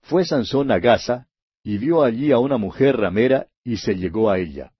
Fue 0.00 0.24
Sansón 0.24 0.70
a 0.70 0.78
Gaza, 0.78 1.26
y 1.62 1.76
vio 1.76 2.02
allí 2.02 2.32
a 2.32 2.38
una 2.38 2.56
mujer 2.56 2.96
ramera, 2.96 3.48
y 3.64 3.76
se 3.76 3.96
llegó 3.96 4.30
a 4.30 4.38
ella. 4.38 4.72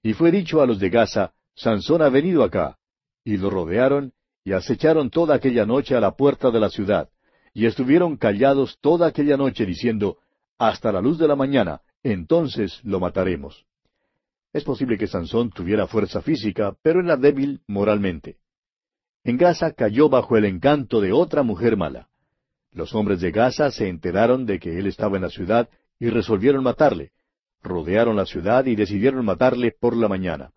Y 0.00 0.12
fue 0.12 0.30
dicho 0.30 0.62
a 0.62 0.66
los 0.66 0.78
de 0.78 0.90
Gaza, 0.90 1.32
Sansón 1.56 2.02
ha 2.02 2.08
venido 2.08 2.44
acá. 2.44 2.78
Y 3.24 3.36
lo 3.36 3.50
rodearon, 3.50 4.12
y 4.44 4.52
acecharon 4.52 5.10
toda 5.10 5.34
aquella 5.34 5.66
noche 5.66 5.94
a 5.94 6.00
la 6.00 6.16
puerta 6.16 6.50
de 6.50 6.60
la 6.60 6.68
ciudad, 6.68 7.08
y 7.54 7.66
estuvieron 7.66 8.16
callados 8.16 8.78
toda 8.80 9.06
aquella 9.08 9.36
noche 9.36 9.66
diciendo, 9.66 10.18
hasta 10.58 10.92
la 10.92 11.00
luz 11.00 11.18
de 11.18 11.28
la 11.28 11.36
mañana, 11.36 11.80
entonces 12.02 12.80
lo 12.82 13.00
mataremos. 13.00 13.66
Es 14.52 14.64
posible 14.64 14.98
que 14.98 15.06
Sansón 15.06 15.50
tuviera 15.50 15.86
fuerza 15.86 16.20
física, 16.20 16.76
pero 16.82 17.00
era 17.00 17.16
débil 17.16 17.62
moralmente. 17.66 18.36
En 19.24 19.36
Gaza 19.36 19.72
cayó 19.72 20.08
bajo 20.08 20.36
el 20.36 20.44
encanto 20.44 21.00
de 21.00 21.12
otra 21.12 21.42
mujer 21.42 21.76
mala. 21.76 22.08
Los 22.72 22.94
hombres 22.94 23.20
de 23.20 23.30
Gaza 23.30 23.70
se 23.70 23.88
enteraron 23.88 24.46
de 24.46 24.58
que 24.58 24.78
él 24.78 24.86
estaba 24.86 25.16
en 25.16 25.22
la 25.22 25.30
ciudad 25.30 25.68
y 25.98 26.08
resolvieron 26.10 26.64
matarle. 26.64 27.12
Rodearon 27.62 28.16
la 28.16 28.26
ciudad 28.26 28.66
y 28.66 28.74
decidieron 28.74 29.24
matarle 29.24 29.72
por 29.78 29.96
la 29.96 30.08
mañana. 30.08 30.50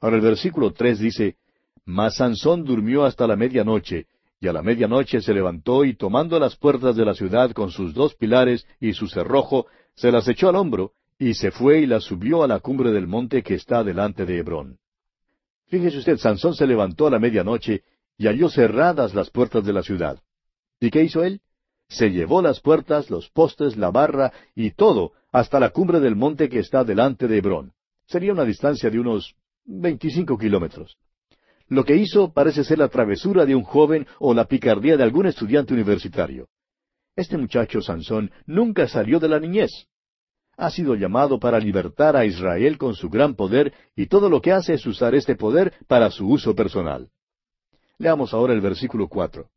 Ahora 0.00 0.16
el 0.16 0.22
versículo 0.22 0.72
tres 0.72 0.98
dice, 0.98 1.36
mas 1.84 2.16
Sansón 2.16 2.64
durmió 2.64 3.04
hasta 3.04 3.26
la 3.26 3.36
medianoche, 3.36 4.06
y 4.40 4.48
a 4.48 4.52
la 4.52 4.62
medianoche 4.62 5.20
se 5.20 5.34
levantó 5.34 5.84
y 5.84 5.94
tomando 5.94 6.38
las 6.38 6.56
puertas 6.56 6.96
de 6.96 7.04
la 7.04 7.14
ciudad 7.14 7.52
con 7.52 7.70
sus 7.70 7.94
dos 7.94 8.14
pilares 8.14 8.66
y 8.80 8.92
su 8.92 9.06
cerrojo, 9.08 9.66
se 9.94 10.10
las 10.10 10.26
echó 10.28 10.48
al 10.48 10.56
hombro, 10.56 10.92
y 11.18 11.34
se 11.34 11.50
fue 11.50 11.80
y 11.80 11.86
las 11.86 12.04
subió 12.04 12.42
a 12.42 12.48
la 12.48 12.58
cumbre 12.58 12.90
del 12.90 13.06
monte 13.06 13.42
que 13.42 13.54
está 13.54 13.84
delante 13.84 14.26
de 14.26 14.38
Hebrón. 14.38 14.78
Fíjese 15.68 15.98
usted, 15.98 16.16
Sansón 16.18 16.54
se 16.54 16.66
levantó 16.66 17.06
a 17.06 17.10
la 17.10 17.18
medianoche 17.18 17.82
y 18.18 18.26
halló 18.26 18.48
cerradas 18.48 19.14
las 19.14 19.30
puertas 19.30 19.64
de 19.64 19.72
la 19.72 19.82
ciudad. 19.82 20.20
¿Y 20.80 20.90
qué 20.90 21.04
hizo 21.04 21.22
él? 21.22 21.40
Se 21.88 22.10
llevó 22.10 22.42
las 22.42 22.60
puertas, 22.60 23.10
los 23.10 23.30
postes, 23.30 23.76
la 23.76 23.90
barra 23.90 24.32
y 24.54 24.72
todo 24.72 25.12
hasta 25.30 25.60
la 25.60 25.70
cumbre 25.70 26.00
del 26.00 26.16
monte 26.16 26.48
que 26.48 26.58
está 26.58 26.84
delante 26.84 27.28
de 27.28 27.38
Hebrón. 27.38 27.72
Sería 28.06 28.32
una 28.32 28.44
distancia 28.44 28.90
de 28.90 28.98
unos 28.98 29.34
veinticinco 29.64 30.36
kilómetros. 30.36 30.96
Lo 31.72 31.86
que 31.86 31.96
hizo 31.96 32.34
parece 32.34 32.64
ser 32.64 32.80
la 32.80 32.88
travesura 32.88 33.46
de 33.46 33.54
un 33.54 33.62
joven 33.62 34.06
o 34.18 34.34
la 34.34 34.44
picardía 34.44 34.98
de 34.98 35.04
algún 35.04 35.24
estudiante 35.24 35.72
universitario. 35.72 36.48
Este 37.16 37.38
muchacho 37.38 37.80
Sansón 37.80 38.30
nunca 38.44 38.86
salió 38.88 39.18
de 39.18 39.30
la 39.30 39.40
niñez. 39.40 39.70
Ha 40.58 40.68
sido 40.68 40.96
llamado 40.96 41.38
para 41.40 41.58
libertar 41.58 42.14
a 42.14 42.26
Israel 42.26 42.76
con 42.76 42.94
su 42.94 43.08
gran 43.08 43.36
poder 43.36 43.72
y 43.96 44.04
todo 44.04 44.28
lo 44.28 44.42
que 44.42 44.52
hace 44.52 44.74
es 44.74 44.84
usar 44.84 45.14
este 45.14 45.34
poder 45.34 45.72
para 45.86 46.10
su 46.10 46.28
uso 46.28 46.54
personal. 46.54 47.08
Leamos 47.96 48.34
ahora 48.34 48.52
el 48.52 48.60
versículo 48.60 49.08
cuatro. 49.08 49.48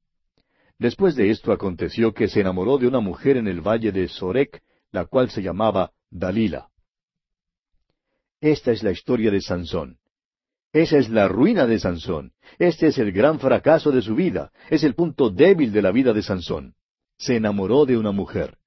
Después 0.79 1.17
de 1.17 1.31
esto 1.31 1.51
aconteció 1.51 2.13
que 2.13 2.29
se 2.29 2.39
enamoró 2.39 2.77
de 2.77 2.87
una 2.87 3.01
mujer 3.01 3.35
en 3.35 3.49
el 3.49 3.59
valle 3.59 3.91
de 3.91 4.07
Sorek, 4.07 4.63
la 4.93 5.03
cual 5.03 5.31
se 5.31 5.41
llamaba 5.41 5.91
Dalila. 6.09 6.69
Esta 8.39 8.71
es 8.71 8.83
la 8.83 8.91
historia 8.91 9.31
de 9.31 9.41
Sansón. 9.41 9.97
Esa 10.75 10.97
es 10.97 11.07
la 11.07 11.29
ruina 11.29 11.65
de 11.65 11.79
Sansón. 11.79 12.33
Este 12.59 12.87
es 12.87 12.97
el 12.97 13.13
gran 13.13 13.39
fracaso 13.39 13.93
de 13.93 14.01
su 14.01 14.13
vida. 14.13 14.51
Es 14.69 14.83
el 14.83 14.93
punto 14.93 15.29
débil 15.29 15.71
de 15.71 15.81
la 15.81 15.89
vida 15.93 16.11
de 16.11 16.21
Sansón. 16.21 16.73
Se 17.17 17.37
enamoró 17.37 17.85
de 17.85 17.97
una 17.97 18.11
mujer. 18.11 18.57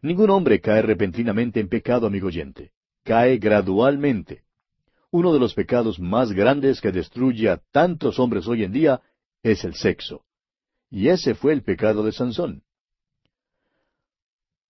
Ningún 0.00 0.30
hombre 0.30 0.62
cae 0.62 0.80
repentinamente 0.80 1.60
en 1.60 1.68
pecado, 1.68 2.06
amigo 2.06 2.28
oyente. 2.28 2.70
Cae 3.02 3.36
gradualmente. 3.36 4.44
Uno 5.10 5.34
de 5.34 5.38
los 5.38 5.52
pecados 5.52 6.00
más 6.00 6.32
grandes 6.32 6.80
que 6.80 6.92
destruye 6.92 7.50
a 7.50 7.60
tantos 7.72 8.18
hombres 8.18 8.48
hoy 8.48 8.64
en 8.64 8.72
día 8.72 9.02
es 9.42 9.64
el 9.64 9.74
sexo. 9.74 10.24
Y 10.88 11.08
ese 11.08 11.34
fue 11.34 11.52
el 11.52 11.62
pecado 11.62 12.04
de 12.04 12.12
Sansón. 12.12 12.62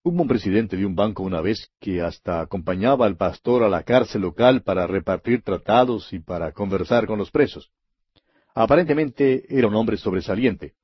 Hubo 0.06 0.20
un 0.20 0.28
presidente 0.28 0.76
de 0.76 0.84
un 0.84 0.94
banco 0.94 1.22
una 1.22 1.40
vez 1.40 1.72
que 1.80 2.02
hasta 2.02 2.42
acompañaba 2.42 3.06
al 3.06 3.16
pastor 3.16 3.62
a 3.62 3.70
la 3.70 3.84
cárcel 3.84 4.20
local 4.20 4.62
para 4.62 4.86
repartir 4.86 5.40
tratados 5.40 6.12
y 6.12 6.18
para 6.18 6.52
conversar 6.52 7.06
con 7.06 7.18
los 7.18 7.30
presos. 7.30 7.72
Aparentemente 8.54 9.46
era 9.48 9.66
un 9.66 9.74
hombre 9.74 9.96
sobresaliente. 9.96 10.74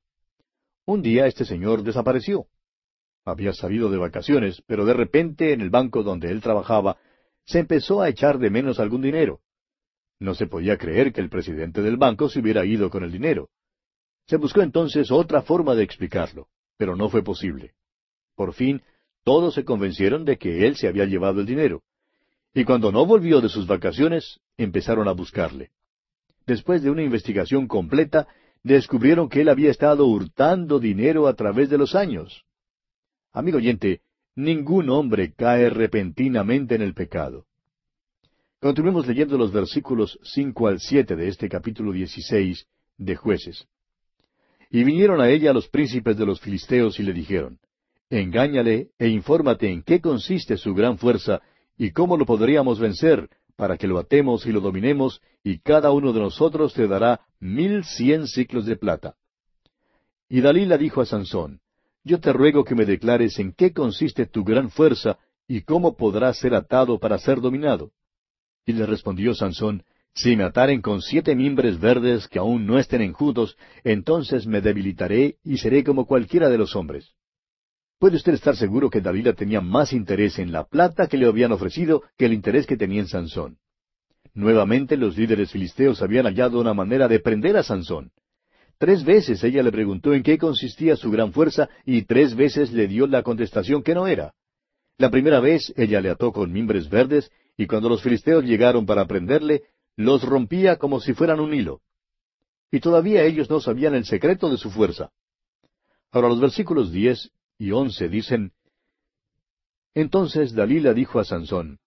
Un 0.87 1.03
día 1.03 1.27
este 1.27 1.45
señor 1.45 1.83
desapareció. 1.83 2.47
Había 3.23 3.53
salido 3.53 3.91
de 3.91 3.99
vacaciones, 3.99 4.63
pero 4.65 4.85
de 4.85 4.95
repente 4.95 5.53
en 5.53 5.61
el 5.61 5.69
banco 5.69 6.01
donde 6.01 6.31
él 6.31 6.41
trabajaba 6.41 6.97
se 7.45 7.59
empezó 7.59 8.01
a 8.01 8.09
echar 8.09 8.39
de 8.39 8.49
menos 8.49 8.79
algún 8.79 9.03
dinero. 9.03 9.41
No 10.19 10.33
se 10.33 10.47
podía 10.47 10.79
creer 10.79 11.13
que 11.13 11.21
el 11.21 11.29
presidente 11.29 11.83
del 11.83 11.97
banco 11.97 12.27
se 12.27 12.39
hubiera 12.39 12.65
ido 12.65 12.89
con 12.89 13.03
el 13.03 13.11
dinero. 13.11 13.51
Se 14.25 14.37
buscó 14.37 14.63
entonces 14.63 15.11
otra 15.11 15.43
forma 15.43 15.75
de 15.75 15.83
explicarlo, 15.83 16.47
pero 16.75 16.95
no 16.95 17.07
fue 17.07 17.21
posible. 17.21 17.75
Por 18.35 18.53
fin, 18.53 18.81
todos 19.23 19.53
se 19.53 19.63
convencieron 19.63 20.25
de 20.25 20.37
que 20.37 20.65
él 20.65 20.75
se 20.75 20.87
había 20.87 21.05
llevado 21.05 21.41
el 21.41 21.45
dinero. 21.45 21.83
Y 22.53 22.65
cuando 22.65 22.91
no 22.91 23.05
volvió 23.05 23.39
de 23.41 23.49
sus 23.49 23.67
vacaciones, 23.67 24.39
empezaron 24.57 25.07
a 25.07 25.13
buscarle. 25.13 25.69
Después 26.45 26.81
de 26.81 26.89
una 26.89 27.03
investigación 27.03 27.67
completa, 27.67 28.27
descubrieron 28.63 29.29
que 29.29 29.41
él 29.41 29.49
había 29.49 29.71
estado 29.71 30.05
hurtando 30.05 30.79
dinero 30.79 31.27
a 31.27 31.33
través 31.33 31.69
de 31.69 31.77
los 31.77 31.95
años. 31.95 32.43
Amigo 33.31 33.57
oyente, 33.57 34.01
ningún 34.35 34.89
hombre 34.89 35.33
cae 35.33 35.69
repentinamente 35.69 36.75
en 36.75 36.81
el 36.81 36.93
pecado. 36.93 37.45
Continuemos 38.59 39.07
leyendo 39.07 39.37
los 39.37 39.51
versículos 39.51 40.19
cinco 40.23 40.67
al 40.67 40.79
siete 40.79 41.15
de 41.15 41.27
este 41.27 41.49
capítulo 41.49 41.91
dieciséis 41.91 42.67
de 42.97 43.15
Jueces. 43.15 43.67
Y 44.69 44.83
vinieron 44.83 45.19
a 45.19 45.29
ella 45.29 45.53
los 45.53 45.67
príncipes 45.67 46.17
de 46.17 46.25
los 46.25 46.39
filisteos 46.39 46.99
y 46.99 47.03
le 47.03 47.13
dijeron, 47.13 47.59
Engáñale 48.11 48.89
e 48.99 49.07
infórmate 49.07 49.71
en 49.71 49.83
qué 49.83 50.01
consiste 50.01 50.57
su 50.57 50.75
gran 50.75 50.97
fuerza 50.97 51.41
y 51.77 51.91
cómo 51.91 52.17
lo 52.17 52.25
podríamos 52.25 52.77
vencer, 52.77 53.29
para 53.55 53.77
que 53.77 53.87
lo 53.87 53.97
atemos 53.99 54.45
y 54.45 54.51
lo 54.51 54.59
dominemos, 54.59 55.21
y 55.45 55.59
cada 55.59 55.91
uno 55.91 56.11
de 56.11 56.19
nosotros 56.19 56.73
te 56.73 56.89
dará 56.89 57.21
mil 57.39 57.85
cien 57.85 58.27
ciclos 58.27 58.65
de 58.65 58.75
plata. 58.75 59.15
Y 60.27 60.41
Dalila 60.41 60.77
dijo 60.77 60.99
a 60.99 61.05
Sansón, 61.05 61.61
Yo 62.03 62.19
te 62.19 62.33
ruego 62.33 62.65
que 62.65 62.75
me 62.75 62.85
declares 62.85 63.39
en 63.39 63.53
qué 63.53 63.71
consiste 63.71 64.25
tu 64.25 64.43
gran 64.43 64.71
fuerza 64.71 65.17
y 65.47 65.61
cómo 65.61 65.95
podrás 65.95 66.37
ser 66.37 66.53
atado 66.53 66.99
para 66.99 67.17
ser 67.17 67.39
dominado. 67.39 67.91
Y 68.65 68.73
le 68.73 68.85
respondió 68.85 69.33
Sansón, 69.33 69.85
Si 70.13 70.35
me 70.35 70.43
ataren 70.43 70.81
con 70.81 71.01
siete 71.01 71.33
mimbres 71.33 71.79
verdes 71.79 72.27
que 72.27 72.39
aún 72.39 72.65
no 72.65 72.77
estén 72.77 73.03
enjutos, 73.03 73.55
entonces 73.85 74.47
me 74.47 74.59
debilitaré 74.59 75.37
y 75.45 75.59
seré 75.59 75.85
como 75.85 76.05
cualquiera 76.05 76.49
de 76.49 76.57
los 76.57 76.75
hombres. 76.75 77.13
Puede 78.01 78.15
usted 78.15 78.33
estar 78.33 78.55
seguro 78.55 78.89
que 78.89 78.99
Dalila 78.99 79.33
tenía 79.33 79.61
más 79.61 79.93
interés 79.93 80.39
en 80.39 80.51
la 80.51 80.63
plata 80.63 81.05
que 81.05 81.17
le 81.17 81.27
habían 81.27 81.51
ofrecido 81.51 82.01
que 82.17 82.25
el 82.25 82.33
interés 82.33 82.65
que 82.65 82.75
tenía 82.75 82.99
en 82.99 83.07
Sansón. 83.07 83.59
Nuevamente 84.33 84.97
los 84.97 85.15
líderes 85.15 85.51
filisteos 85.51 86.01
habían 86.01 86.25
hallado 86.25 86.59
una 86.59 86.73
manera 86.73 87.07
de 87.07 87.19
prender 87.19 87.57
a 87.57 87.61
Sansón. 87.61 88.11
Tres 88.79 89.05
veces 89.05 89.43
ella 89.43 89.61
le 89.61 89.71
preguntó 89.71 90.15
en 90.15 90.23
qué 90.23 90.39
consistía 90.39 90.95
su 90.95 91.11
gran 91.11 91.31
fuerza 91.31 91.69
y 91.85 92.01
tres 92.01 92.33
veces 92.33 92.71
le 92.71 92.87
dio 92.87 93.05
la 93.05 93.21
contestación 93.21 93.83
que 93.83 93.93
no 93.93 94.07
era. 94.07 94.33
La 94.97 95.11
primera 95.11 95.39
vez 95.39 95.71
ella 95.77 96.01
le 96.01 96.09
ató 96.09 96.31
con 96.31 96.51
mimbres 96.51 96.89
verdes 96.89 97.31
y 97.55 97.67
cuando 97.67 97.87
los 97.87 98.01
filisteos 98.01 98.43
llegaron 98.45 98.87
para 98.87 99.05
prenderle, 99.05 99.61
los 99.95 100.23
rompía 100.23 100.77
como 100.77 101.01
si 101.01 101.13
fueran 101.13 101.39
un 101.39 101.53
hilo. 101.53 101.81
Y 102.71 102.79
todavía 102.79 103.25
ellos 103.25 103.47
no 103.47 103.61
sabían 103.61 103.93
el 103.93 104.05
secreto 104.05 104.49
de 104.49 104.57
su 104.57 104.71
fuerza. 104.71 105.11
Ahora 106.11 106.29
los 106.29 106.41
versículos 106.41 106.91
diez 106.91 107.31
y 107.61 107.73
once 107.73 108.09
dicen, 108.09 108.53
Entonces 109.93 110.55
Dalila 110.55 110.95
dijo 110.95 111.19
a 111.19 111.23
Sansón, 111.23 111.77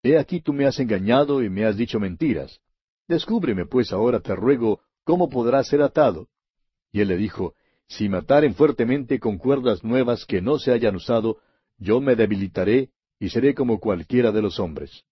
He 0.00 0.16
aquí 0.16 0.40
tú 0.40 0.52
me 0.52 0.64
has 0.64 0.78
engañado 0.78 1.42
y 1.42 1.50
me 1.50 1.64
has 1.64 1.76
dicho 1.76 1.98
mentiras. 1.98 2.60
Descúbreme 3.08 3.66
pues 3.66 3.92
ahora, 3.92 4.20
te 4.20 4.36
ruego, 4.36 4.82
cómo 5.02 5.28
podrás 5.28 5.66
ser 5.66 5.82
atado. 5.82 6.28
Y 6.92 7.00
él 7.00 7.08
le 7.08 7.16
dijo, 7.16 7.54
Si 7.88 8.08
me 8.08 8.18
ataren 8.18 8.54
fuertemente 8.54 9.18
con 9.18 9.38
cuerdas 9.38 9.82
nuevas 9.82 10.24
que 10.24 10.40
no 10.40 10.60
se 10.60 10.70
hayan 10.70 10.94
usado, 10.94 11.38
yo 11.78 12.00
me 12.00 12.14
debilitaré 12.14 12.90
y 13.18 13.30
seré 13.30 13.56
como 13.56 13.80
cualquiera 13.80 14.30
de 14.30 14.40
los 14.40 14.60
hombres. 14.60 15.02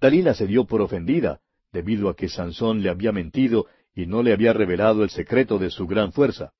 Dalila 0.00 0.34
se 0.34 0.48
dio 0.48 0.64
por 0.64 0.80
ofendida, 0.80 1.40
debido 1.70 2.08
a 2.08 2.16
que 2.16 2.28
Sansón 2.28 2.82
le 2.82 2.90
había 2.90 3.12
mentido 3.12 3.66
y 3.94 4.06
no 4.06 4.24
le 4.24 4.32
había 4.32 4.52
revelado 4.52 5.04
el 5.04 5.10
secreto 5.10 5.56
de 5.60 5.70
su 5.70 5.86
gran 5.86 6.10
fuerza. 6.10 6.52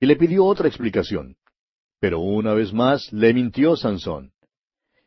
Y 0.00 0.06
le 0.06 0.16
pidió 0.16 0.44
otra 0.44 0.66
explicación. 0.66 1.36
Pero 2.00 2.20
una 2.20 2.54
vez 2.54 2.72
más 2.72 3.12
le 3.12 3.34
mintió 3.34 3.76
Sansón. 3.76 4.32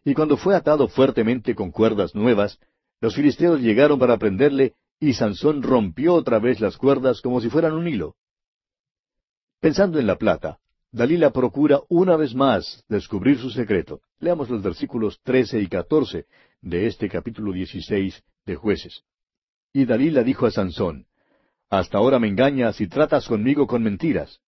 Y 0.04 0.14
cuando 0.14 0.38
fue 0.38 0.56
atado 0.56 0.88
fuertemente 0.88 1.56
con 1.56 1.72
cuerdas 1.72 2.16
nuevas, 2.16 2.60
los 3.00 3.16
filisteos 3.16 3.62
llegaron 3.62 4.00
para 4.00 4.18
prenderle, 4.18 4.76
y 5.00 5.14
Sansón 5.14 5.64
rompió 5.64 6.14
otra 6.14 6.40
vez 6.40 6.60
las 6.60 6.78
cuerdas 6.78 7.22
como 7.22 7.42
si 7.42 7.50
fueran 7.50 7.74
un 7.74 7.88
hilo. 7.88 8.16
Pensando 9.60 10.00
en 10.00 10.08
la 10.08 10.18
plata, 10.18 10.60
Dalila 10.92 11.32
procura 11.32 11.80
una 11.88 12.18
vez 12.18 12.36
más 12.36 12.84
descubrir 12.90 13.38
su 13.38 13.50
secreto. 13.50 14.02
Leamos 14.20 14.50
los 14.50 14.62
versículos 14.62 15.20
trece 15.24 15.60
y 15.60 15.68
catorce 15.68 16.26
de 16.62 16.88
este 16.88 17.08
capítulo 17.10 17.54
dieciséis 17.54 18.22
de 18.46 18.56
Jueces. 18.56 19.04
Y 19.72 19.86
Dalila 19.86 20.24
dijo 20.24 20.46
a 20.46 20.52
Sansón, 20.52 21.06
Hasta 21.70 21.98
ahora 21.98 22.20
me 22.20 22.28
engañas 22.28 22.82
y 22.82 22.88
tratas 22.88 23.28
conmigo 23.28 23.68
con 23.68 23.84
mentiras. 23.84 24.40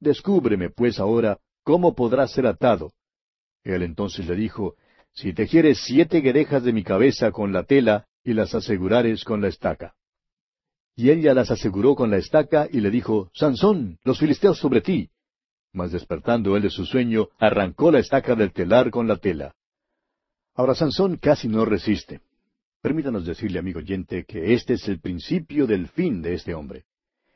Descúbreme, 0.00 0.70
pues, 0.70 0.98
ahora 0.98 1.38
¿cómo 1.64 1.94
podrá 1.94 2.28
ser 2.28 2.46
atado? 2.46 2.92
Él 3.64 3.82
entonces 3.82 4.26
le 4.26 4.36
dijo, 4.36 4.76
Si 5.12 5.32
tejieres 5.32 5.80
siete 5.84 6.20
guedejas 6.20 6.62
de 6.62 6.72
mi 6.72 6.84
cabeza 6.84 7.32
con 7.32 7.52
la 7.52 7.64
tela 7.64 8.06
y 8.22 8.34
las 8.34 8.54
asegurares 8.54 9.24
con 9.24 9.40
la 9.40 9.48
estaca. 9.48 9.94
Y 10.96 11.10
ella 11.10 11.34
las 11.34 11.50
aseguró 11.50 11.96
con 11.96 12.10
la 12.10 12.18
estaca 12.18 12.68
y 12.70 12.80
le 12.80 12.90
dijo, 12.90 13.30
Sansón, 13.34 13.98
los 14.04 14.20
filisteos 14.20 14.58
sobre 14.58 14.80
ti. 14.80 15.10
Mas 15.72 15.90
despertando 15.90 16.56
él 16.56 16.62
de 16.62 16.70
su 16.70 16.86
sueño, 16.86 17.28
arrancó 17.38 17.90
la 17.90 17.98
estaca 17.98 18.36
del 18.36 18.52
telar 18.52 18.90
con 18.90 19.08
la 19.08 19.16
tela. 19.16 19.54
Ahora 20.54 20.76
Sansón 20.76 21.16
casi 21.16 21.48
no 21.48 21.64
resiste. 21.64 22.20
Permítanos 22.80 23.26
decirle, 23.26 23.58
amigo 23.58 23.80
oyente, 23.80 24.24
que 24.24 24.54
este 24.54 24.74
es 24.74 24.86
el 24.88 25.00
principio 25.00 25.66
del 25.66 25.88
fin 25.88 26.22
de 26.22 26.34
este 26.34 26.54
hombre. 26.54 26.84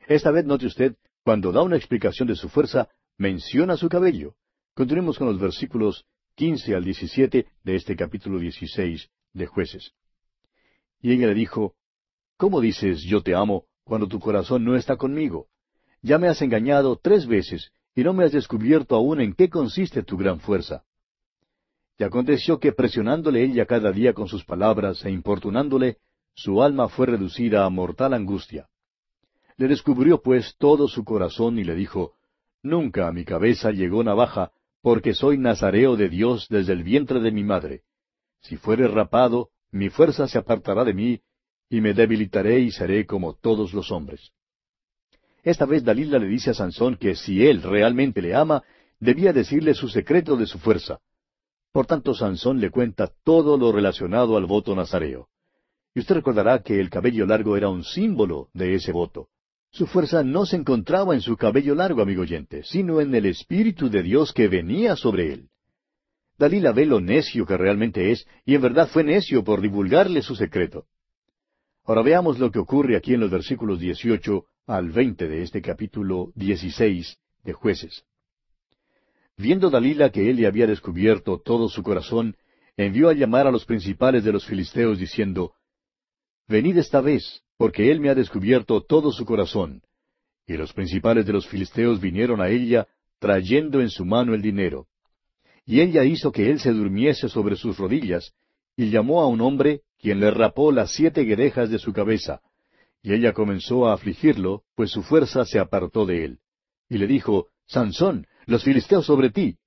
Esta 0.07 0.31
vez 0.31 0.45
note 0.45 0.67
usted, 0.67 0.95
cuando 1.25 1.51
da 1.51 1.63
una 1.63 1.77
explicación 1.77 2.29
de 2.29 2.37
su 2.37 2.49
fuerza, 2.49 2.89
menciona 3.19 3.77
su 3.77 3.89
cabello. 3.89 4.35
Continuemos 4.75 5.19
con 5.19 5.27
los 5.27 5.39
versículos 5.39 6.07
quince 6.37 6.75
al 6.75 6.85
diecisiete 6.85 7.47
de 7.65 7.75
este 7.75 7.97
capítulo 7.97 8.39
dieciséis 8.39 9.11
de 9.33 9.47
jueces. 9.47 9.93
Y 11.03 11.13
ella 11.13 11.27
le 11.27 11.35
dijo, 11.35 11.75
¿Cómo 12.37 12.61
dices 12.61 13.03
yo 13.03 13.21
te 13.21 13.35
amo 13.35 13.65
cuando 13.83 14.07
tu 14.07 14.21
corazón 14.21 14.65
no 14.65 14.77
está 14.77 14.97
conmigo? 14.97 15.49
Ya 16.01 16.19
me 16.19 16.29
has 16.29 16.41
engañado 16.41 16.97
tres 17.03 17.27
veces 17.27 17.73
y 17.97 18.05
no 18.05 18.13
me 18.13 18.25
has 18.25 18.31
descubierto 18.31 18.95
aún 18.95 19.21
en 19.21 19.35
qué 19.35 19.51
consiste 19.51 20.05
tu 20.05 20.17
gran 20.17 20.39
fuerza. 20.39 20.85
Y 21.99 22.05
aconteció 22.05 22.61
que 22.61 22.71
presionándole 22.71 23.43
ella 23.43 23.67
cada 23.67 23.91
día 23.91 24.13
con 24.13 24.29
sus 24.29 24.45
palabras 24.45 25.05
e 25.05 25.11
importunándole, 25.11 25.99
su 26.35 26.63
alma 26.63 26.89
fue 26.89 27.07
reducida 27.07 27.65
a 27.65 27.71
mortal 27.71 28.15
angustia. 28.15 28.69
Le 29.57 29.67
descubrió 29.67 30.23
pues 30.23 30.55
todo 30.59 30.87
su 30.87 31.03
corazón 31.03 31.59
y 31.59 31.65
le 31.65 31.75
dijo, 31.75 32.13
Nunca 32.63 33.09
a 33.09 33.13
mi 33.13 33.25
cabeza 33.25 33.71
llegó 33.71 34.03
navaja, 34.03 34.53
porque 34.83 35.15
soy 35.15 35.39
nazareo 35.39 35.97
de 35.97 36.09
Dios 36.09 36.47
desde 36.49 36.73
el 36.73 36.83
vientre 36.83 37.21
de 37.21 37.31
mi 37.31 37.45
madre. 37.45 37.83
Si 38.41 38.57
fuere 38.57 38.89
rapado, 38.89 39.51
mi 39.71 39.91
fuerza 39.91 40.29
se 40.29 40.39
apartará 40.39 40.85
de 40.85 40.95
mí, 40.95 41.21
y 41.71 41.81
me 41.81 41.95
debilitaré 41.95 42.61
y 42.61 42.71
seré 42.71 43.07
como 43.07 43.35
todos 43.35 43.73
los 43.75 43.91
hombres. 43.93 44.33
Esta 45.43 45.67
vez 45.67 45.85
Dalila 45.85 46.19
le 46.19 46.27
dice 46.27 46.51
a 46.51 46.55
Sansón 46.55 46.97
que 46.97 47.15
si 47.15 47.47
él 47.47 47.63
realmente 47.63 48.23
le 48.23 48.35
ama, 48.35 48.63
debía 48.99 49.33
decirle 49.33 49.75
su 49.75 49.89
secreto 49.89 50.37
de 50.37 50.47
su 50.47 50.59
fuerza. 50.59 50.99
Por 51.73 51.87
tanto, 51.87 52.15
Sansón 52.15 52.61
le 52.61 52.71
cuenta 52.71 53.13
todo 53.25 53.57
lo 53.57 53.71
relacionado 53.71 54.37
al 54.37 54.47
voto 54.47 54.75
nazareo. 54.75 55.29
Y 55.95 56.01
usted 56.01 56.17
recordará 56.17 56.63
que 56.63 56.81
el 56.81 56.91
cabello 56.91 57.27
largo 57.27 57.57
era 57.57 57.69
un 57.69 57.85
símbolo 57.85 58.49
de 58.53 58.75
ese 58.75 58.93
voto. 58.93 59.29
Su 59.71 59.87
fuerza 59.87 60.23
no 60.23 60.47
se 60.47 60.57
encontraba 60.57 61.15
en 61.15 61.21
su 61.21 61.37
cabello 61.37 61.75
largo, 61.75 62.03
amigo 62.03 62.23
oyente, 62.23 62.63
sino 62.65 63.01
en 63.01 63.15
el 63.15 63.27
Espíritu 63.27 63.91
de 63.91 64.03
Dios 64.03 64.33
que 64.33 64.49
venía 64.49 64.97
sobre 64.97 65.33
él. 65.33 65.49
Dalila 66.39 66.73
ve 66.73 66.87
lo 66.87 67.01
necio 67.01 67.45
que 67.45 67.57
realmente 67.57 68.13
es, 68.13 68.27
y 68.45 68.55
en 68.55 68.63
verdad 68.63 68.89
fue 68.89 69.05
necio 69.05 69.45
por 69.45 69.61
divulgarle 69.61 70.23
su 70.23 70.37
secreto. 70.37 70.87
Ahora 71.85 72.03
veamos 72.03 72.39
lo 72.39 72.51
que 72.51 72.59
ocurre 72.59 72.97
aquí 72.97 73.15
en 73.15 73.21
los 73.21 73.31
versículos 73.31 73.81
18 73.81 74.45
al 74.67 74.91
20 74.91 75.27
de 75.27 75.43
este 75.43 75.63
capítulo 75.63 76.33
16 76.35 77.19
de 77.45 77.53
jueces. 77.53 78.05
Viendo 79.37 79.71
Dalila 79.71 80.11
que 80.11 80.31
él 80.31 80.37
le 80.37 80.47
había 80.47 80.67
descubierto 80.67 81.41
todo 81.43 81.69
su 81.69 81.83
corazón, 81.83 82.37
envió 82.77 83.09
a 83.09 83.15
llamar 83.15 83.47
a 83.47 83.51
los 83.51 83.65
principales 83.65 84.25
de 84.25 84.33
los 84.33 84.47
filisteos 84.47 84.99
diciendo, 84.99 85.53
Venid 86.47 86.79
esta 86.79 87.01
vez, 87.01 87.43
porque 87.59 87.91
él 87.91 88.01
me 88.01 88.09
ha 88.09 88.15
descubierto 88.15 88.81
todo 88.81 89.13
su 89.13 89.27
corazón. 89.27 89.83
Y 90.47 90.55
los 90.55 90.73
principales 90.73 91.27
de 91.27 91.33
los 91.33 91.47
filisteos 91.47 92.01
vinieron 92.01 92.41
a 92.41 92.49
ella, 92.49 92.87
trayendo 93.19 93.81
en 93.83 93.91
su 93.91 94.07
mano 94.07 94.33
el 94.33 94.41
dinero. 94.41 94.87
Y 95.67 95.81
ella 95.81 96.05
hizo 96.05 96.33
que 96.33 96.51
él 96.51 96.61
se 96.61 96.73
durmiese 96.73 97.29
sobre 97.29 97.57
sus 97.57 97.77
rodillas, 97.77 98.33
y 98.77 98.91
llamó 98.91 99.21
a 99.21 99.27
un 99.27 99.41
hombre, 99.41 99.83
quien 99.99 100.21
le 100.21 100.31
rapó 100.31 100.71
las 100.71 100.93
siete 100.93 101.23
guedejas 101.25 101.69
de 101.69 101.79
su 101.79 101.93
cabeza. 101.93 102.41
Y 103.03 103.13
ella 103.13 103.33
comenzó 103.33 103.89
a 103.89 103.95
afligirlo, 103.95 104.63
pues 104.77 104.93
su 104.93 105.03
fuerza 105.03 105.45
se 105.45 105.59
apartó 105.59 106.07
de 106.07 106.25
él. 106.25 106.39
Y 106.89 106.99
le 106.99 107.09
dijo, 107.09 107.49
Sansón, 107.67 108.27
los 108.47 108.63
filisteos 108.63 109.05
sobre 109.05 109.31
ti. 109.31 109.59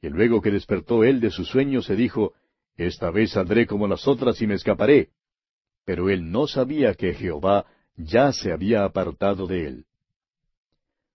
Y 0.00 0.08
luego 0.08 0.40
que 0.40 0.52
despertó 0.52 1.02
él 1.02 1.20
de 1.20 1.30
su 1.30 1.44
sueño, 1.44 1.82
se 1.82 1.96
dijo, 1.96 2.34
Esta 2.76 3.10
vez 3.10 3.32
saldré 3.32 3.66
como 3.66 3.88
las 3.88 4.06
otras 4.06 4.40
y 4.40 4.46
me 4.46 4.54
escaparé. 4.54 5.10
Pero 5.86 6.10
él 6.10 6.30
no 6.30 6.46
sabía 6.46 6.94
que 6.94 7.14
Jehová 7.14 7.64
ya 7.96 8.32
se 8.32 8.52
había 8.52 8.84
apartado 8.84 9.46
de 9.46 9.66
él. 9.66 9.84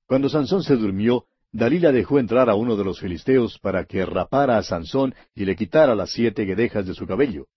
Cuando 0.08 0.30
Sansón 0.30 0.64
se 0.64 0.76
durmió, 0.78 1.26
Dalila 1.52 1.92
dejó 1.92 2.18
entrar 2.18 2.50
a 2.50 2.56
uno 2.56 2.78
de 2.78 2.86
los 2.86 3.00
filisteos 3.00 3.60
para 3.60 3.84
que 3.86 4.06
rapara 4.06 4.58
a 4.58 4.64
Sansón 4.64 5.14
y 5.36 5.44
le 5.44 5.56
quitara 5.58 5.94
las 5.94 6.12
siete 6.14 6.46
guedejas 6.46 6.88
de 6.88 6.94
su 6.94 7.06
cabello. 7.06 7.48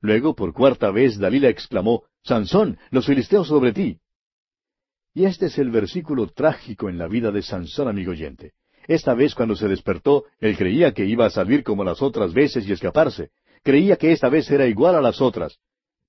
Luego, 0.00 0.34
por 0.34 0.52
cuarta 0.52 0.90
vez, 0.90 1.16
Dalila 1.16 1.48
exclamó, 1.48 2.04
Sansón, 2.24 2.78
los 2.90 3.06
filisteos 3.06 3.46
sobre 3.46 3.72
ti. 3.72 4.00
Y 5.14 5.24
este 5.24 5.46
es 5.46 5.58
el 5.58 5.70
versículo 5.70 6.26
trágico 6.26 6.88
en 6.88 6.98
la 6.98 7.06
vida 7.06 7.30
de 7.30 7.42
Sansón, 7.42 7.86
amigo 7.86 8.10
oyente. 8.10 8.52
Esta 8.88 9.14
vez 9.14 9.36
cuando 9.36 9.54
se 9.54 9.68
despertó, 9.68 10.24
él 10.40 10.56
creía 10.56 10.92
que 10.92 11.04
iba 11.04 11.26
a 11.26 11.30
salir 11.30 11.62
como 11.62 11.84
las 11.84 12.02
otras 12.02 12.32
veces 12.32 12.66
y 12.66 12.72
escaparse. 12.72 13.30
Creía 13.62 13.96
que 13.96 14.10
esta 14.10 14.28
vez 14.28 14.50
era 14.50 14.66
igual 14.66 14.96
a 14.96 15.00
las 15.00 15.20
otras. 15.20 15.58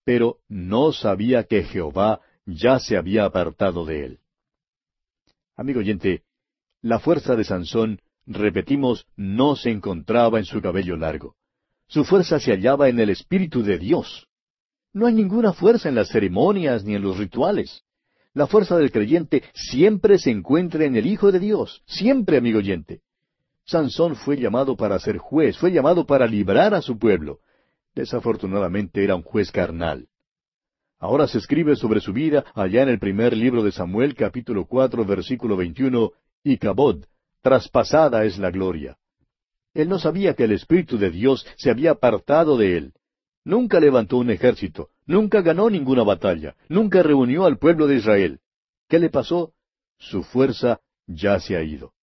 Pero 0.04 0.38
no 0.48 0.92
sabía 0.92 1.44
que 1.44 1.64
Jehová 1.64 2.22
ya 2.46 2.80
se 2.80 2.98
había 2.98 3.26
apartado 3.26 3.86
de 3.86 4.06
él. 4.06 4.20
Amigo 5.56 5.80
oyente, 5.80 6.24
la 6.82 7.00
fuerza 7.00 7.36
de 7.36 7.44
Sansón, 7.44 8.02
repetimos, 8.26 9.06
no 9.16 9.56
se 9.56 9.70
encontraba 9.70 10.40
en 10.40 10.46
su 10.46 10.62
cabello 10.62 10.98
largo. 10.98 11.36
Su 11.88 12.06
fuerza 12.06 12.40
se 12.40 12.52
hallaba 12.52 12.90
en 12.90 13.00
el 13.00 13.10
Espíritu 13.10 13.64
de 13.64 13.78
Dios. 13.78 14.28
No 14.94 15.06
hay 15.06 15.14
ninguna 15.14 15.54
fuerza 15.54 15.90
en 15.90 15.96
las 15.96 16.10
ceremonias 16.10 16.84
ni 16.84 16.96
en 16.96 17.02
los 17.02 17.18
rituales. 17.18 17.84
La 18.34 18.48
fuerza 18.48 18.78
del 18.78 18.92
creyente 18.92 19.44
siempre 19.54 20.18
se 20.18 20.32
encuentra 20.32 20.86
en 20.86 20.96
el 20.96 21.06
Hijo 21.06 21.32
de 21.32 21.40
Dios, 21.40 21.84
siempre, 21.86 22.38
amigo 22.38 22.60
oyente. 22.60 23.02
Sansón 23.66 24.16
fue 24.16 24.38
llamado 24.38 24.76
para 24.76 24.98
ser 25.00 25.18
juez, 25.18 25.58
fue 25.58 25.72
llamado 25.72 26.06
para 26.06 26.28
librar 26.28 26.74
a 26.74 26.82
su 26.82 26.98
pueblo. 26.98 27.40
Desafortunadamente 27.94 29.04
era 29.04 29.16
un 29.16 29.24
juez 29.24 29.52
carnal. 29.52 30.08
Ahora 31.00 31.28
se 31.28 31.40
escribe 31.40 31.76
sobre 31.76 32.00
su 32.00 32.14
vida 32.14 32.46
allá 32.54 32.84
en 32.84 32.90
el 32.90 33.00
primer 33.00 33.36
libro 33.36 33.64
de 33.64 33.72
Samuel 33.72 34.16
capítulo 34.16 34.66
cuatro 34.66 35.04
versículo 35.04 35.58
veintiuno, 35.58 36.12
y 36.44 36.58
Cabod, 36.58 37.06
traspasada 37.42 38.24
es 38.24 38.38
la 38.38 38.52
gloria. 38.52 38.98
Él 39.74 39.90
no 39.90 40.00
sabía 40.00 40.36
que 40.36 40.44
el 40.44 40.52
Espíritu 40.52 40.98
de 40.98 41.10
Dios 41.10 41.46
se 41.58 41.72
había 41.72 41.92
apartado 41.92 42.58
de 42.58 42.78
él. 42.78 42.94
Nunca 43.44 43.80
levantó 43.80 44.18
un 44.18 44.30
ejército, 44.30 44.90
nunca 45.06 45.42
ganó 45.42 45.70
ninguna 45.70 46.04
batalla, 46.04 46.56
nunca 46.70 47.02
reunió 47.02 47.46
al 47.46 47.58
pueblo 47.58 47.88
de 47.88 47.96
Israel. 47.96 48.40
¿Qué 48.88 49.00
le 49.00 49.10
pasó? 49.10 49.54
Su 49.98 50.24
fuerza 50.24 50.82
ya 51.08 51.40
se 51.40 51.56
ha 51.56 51.64
ido. 51.64 51.94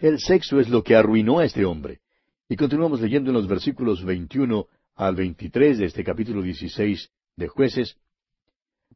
El 0.00 0.20
sexo 0.20 0.60
es 0.60 0.68
lo 0.68 0.84
que 0.84 0.94
arruinó 0.94 1.40
a 1.40 1.44
este 1.44 1.64
hombre. 1.64 2.00
Y 2.48 2.56
continuamos 2.56 3.00
leyendo 3.00 3.30
en 3.30 3.34
los 3.34 3.48
versículos 3.48 4.04
21 4.04 4.66
al 4.98 5.14
23 5.14 5.78
de 5.78 5.86
este 5.86 6.02
capítulo 6.02 6.42
16 6.42 7.10
de 7.36 7.48
jueces. 7.48 7.96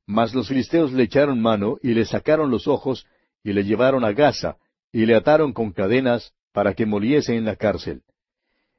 Mas 0.04 0.34
los 0.34 0.48
filisteos 0.48 0.92
le 0.92 1.04
echaron 1.04 1.40
mano 1.40 1.78
y 1.80 1.94
le 1.94 2.04
sacaron 2.04 2.50
los 2.50 2.66
ojos 2.66 3.06
y 3.44 3.52
le 3.52 3.62
llevaron 3.62 4.04
a 4.04 4.12
Gaza 4.12 4.56
y 4.90 5.06
le 5.06 5.14
ataron 5.14 5.52
con 5.52 5.70
cadenas 5.70 6.34
para 6.52 6.74
que 6.74 6.86
moliese 6.86 7.36
en 7.36 7.44
la 7.44 7.54
cárcel. 7.54 8.02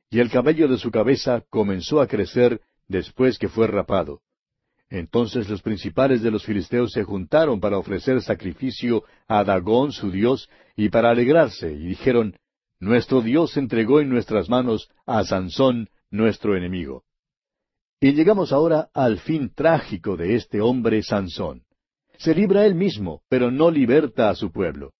Y 0.09 0.19
el 0.19 0.29
cabello 0.29 0.67
de 0.67 0.77
su 0.77 0.91
cabeza 0.91 1.43
comenzó 1.49 2.01
a 2.01 2.07
crecer 2.07 2.59
después 2.89 3.39
que 3.39 3.47
fue 3.47 3.67
rapado. 3.67 4.19
Entonces 4.89 5.49
los 5.49 5.61
principales 5.61 6.21
de 6.21 6.29
los 6.29 6.43
filisteos 6.45 6.91
se 6.91 7.03
juntaron 7.03 7.61
para 7.61 7.77
ofrecer 7.77 8.21
sacrificio 8.21 9.05
a 9.29 9.45
Dagón 9.45 9.93
su 9.93 10.11
dios 10.11 10.49
y 10.75 10.89
para 10.89 11.09
alegrarse, 11.11 11.71
y 11.71 11.87
dijeron, 11.87 12.35
Nuestro 12.79 13.21
Dios 13.21 13.55
entregó 13.55 14.01
en 14.01 14.09
nuestras 14.09 14.49
manos 14.49 14.91
a 15.05 15.23
Sansón, 15.23 15.89
nuestro 16.11 16.57
enemigo. 16.57 17.05
Y 18.03 18.11
llegamos 18.11 18.51
ahora 18.51 18.89
al 18.93 19.17
fin 19.17 19.53
trágico 19.55 20.17
de 20.17 20.35
este 20.35 20.59
hombre 20.59 21.01
Sansón. 21.03 21.63
Se 22.17 22.35
libra 22.35 22.65
él 22.65 22.75
mismo, 22.75 23.21
pero 23.29 23.49
no 23.49 23.71
liberta 23.71 24.29
a 24.29 24.35
su 24.35 24.51
pueblo. 24.51 24.91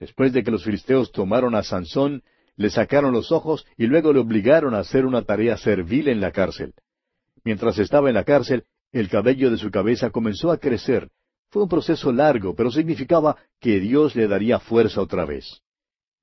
Después 0.00 0.32
de 0.32 0.42
que 0.42 0.50
los 0.50 0.64
filisteos 0.64 1.12
tomaron 1.12 1.54
a 1.54 1.62
Sansón, 1.62 2.22
le 2.56 2.70
sacaron 2.70 3.12
los 3.12 3.32
ojos 3.32 3.66
y 3.76 3.86
luego 3.86 4.14
le 4.14 4.20
obligaron 4.20 4.74
a 4.74 4.78
hacer 4.78 5.04
una 5.04 5.20
tarea 5.20 5.58
servil 5.58 6.08
en 6.08 6.22
la 6.22 6.32
cárcel. 6.32 6.72
Mientras 7.44 7.78
estaba 7.78 8.08
en 8.08 8.14
la 8.14 8.24
cárcel, 8.24 8.64
el 8.92 9.10
cabello 9.10 9.50
de 9.50 9.58
su 9.58 9.70
cabeza 9.70 10.08
comenzó 10.08 10.50
a 10.50 10.56
crecer. 10.56 11.10
Fue 11.50 11.64
un 11.64 11.68
proceso 11.68 12.12
largo, 12.12 12.54
pero 12.54 12.70
significaba 12.70 13.36
que 13.60 13.78
Dios 13.78 14.16
le 14.16 14.26
daría 14.26 14.58
fuerza 14.58 15.02
otra 15.02 15.26
vez. 15.26 15.60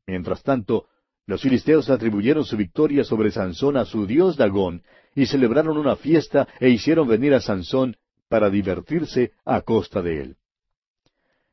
Mientras 0.08 0.42
tanto, 0.42 0.88
los 1.28 1.44
filisteos 1.44 1.88
atribuyeron 1.92 2.46
su 2.46 2.58
victoria 2.58 3.04
sobre 3.04 3.30
Sansón 3.30 3.78
a 3.78 3.86
su 3.86 4.08
dios 4.08 4.38
Dagón, 4.38 4.82
y 5.16 5.26
celebraron 5.26 5.78
una 5.78 5.96
fiesta 5.96 6.48
e 6.60 6.70
hicieron 6.70 7.08
venir 7.08 7.34
a 7.34 7.40
Sansón 7.40 7.96
para 8.28 8.50
divertirse 8.50 9.32
a 9.46 9.62
costa 9.62 10.02
de 10.02 10.22
él. 10.22 10.38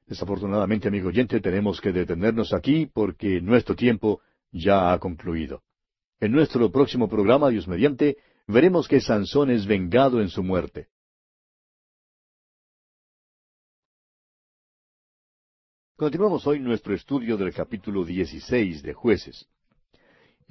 Desafortunadamente, 0.06 0.88
amigo 0.88 1.08
oyente, 1.08 1.40
tenemos 1.40 1.80
que 1.80 1.92
detenernos 1.92 2.52
aquí 2.52 2.86
porque 2.86 3.40
nuestro 3.40 3.76
tiempo 3.76 4.20
ya 4.50 4.92
ha 4.92 4.98
concluido. 4.98 5.62
En 6.20 6.32
nuestro 6.32 6.70
próximo 6.70 7.08
programa, 7.08 7.48
Dios 7.48 7.68
mediante, 7.68 8.18
veremos 8.46 8.88
que 8.88 9.00
Sansón 9.00 9.50
es 9.50 9.66
vengado 9.66 10.20
en 10.20 10.28
su 10.28 10.42
muerte. 10.42 10.88
Continuamos 15.96 16.46
hoy 16.48 16.58
nuestro 16.58 16.94
estudio 16.94 17.36
del 17.36 17.54
capítulo 17.54 18.04
16 18.04 18.82
de 18.82 18.92
Jueces. 18.92 19.48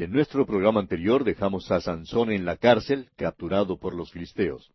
En 0.01 0.11
nuestro 0.11 0.47
programa 0.47 0.79
anterior 0.79 1.23
dejamos 1.23 1.69
a 1.69 1.79
Sansón 1.79 2.31
en 2.31 2.43
la 2.43 2.57
cárcel, 2.57 3.11
capturado 3.17 3.77
por 3.77 3.93
los 3.93 4.09
filisteos. 4.09 4.71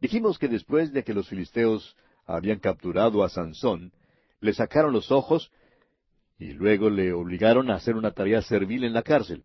Dijimos 0.00 0.38
que 0.38 0.48
después 0.48 0.94
de 0.94 1.04
que 1.04 1.12
los 1.12 1.28
filisteos 1.28 1.94
habían 2.24 2.58
capturado 2.58 3.22
a 3.22 3.28
Sansón, 3.28 3.92
le 4.40 4.54
sacaron 4.54 4.94
los 4.94 5.12
ojos 5.12 5.52
y 6.38 6.54
luego 6.54 6.88
le 6.88 7.12
obligaron 7.12 7.70
a 7.70 7.74
hacer 7.74 7.96
una 7.96 8.12
tarea 8.12 8.40
servil 8.40 8.84
en 8.84 8.94
la 8.94 9.02
cárcel. 9.02 9.44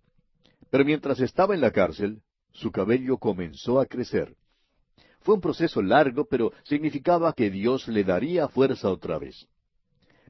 Pero 0.69 0.85
mientras 0.85 1.19
estaba 1.19 1.55
en 1.55 1.59
la 1.59 1.71
cárcel, 1.71 2.21
su 2.53 2.71
cabello 2.71 3.17
comenzó 3.17 3.81
a 3.81 3.87
crecer. 3.87 4.37
Fue 5.23 5.35
un 5.35 5.41
proceso 5.41 5.81
largo, 5.81 6.25
pero 6.29 6.53
significaba 6.63 7.33
que 7.33 7.49
Dios 7.49 7.85
le 7.89 8.05
daría 8.05 8.47
fuerza 8.47 8.89
otra 8.89 9.19
vez. 9.19 9.49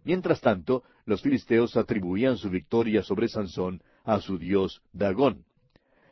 Mientras 0.03 0.41
tanto, 0.41 0.81
los 1.05 1.21
filisteos 1.21 1.77
atribuían 1.77 2.37
su 2.37 2.49
victoria 2.49 3.03
sobre 3.03 3.27
Sansón 3.27 3.83
a 4.03 4.19
su 4.19 4.37
dios 4.37 4.81
Dagón. 4.93 5.45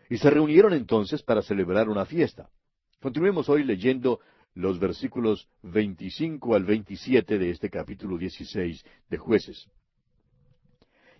Y 0.09 0.17
se 0.17 0.29
reunieron 0.29 0.73
entonces 0.73 1.21
para 1.21 1.41
celebrar 1.41 1.89
una 1.89 2.05
fiesta. 2.05 2.49
Continuemos 3.01 3.47
hoy 3.49 3.63
leyendo 3.63 4.19
los 4.55 4.79
versículos 4.79 5.47
25 5.63 6.55
al 6.55 6.63
27 6.65 7.37
de 7.37 7.49
este 7.51 7.69
capítulo 7.69 8.17
16 8.17 8.83
de 9.09 9.17
jueces. 9.17 9.67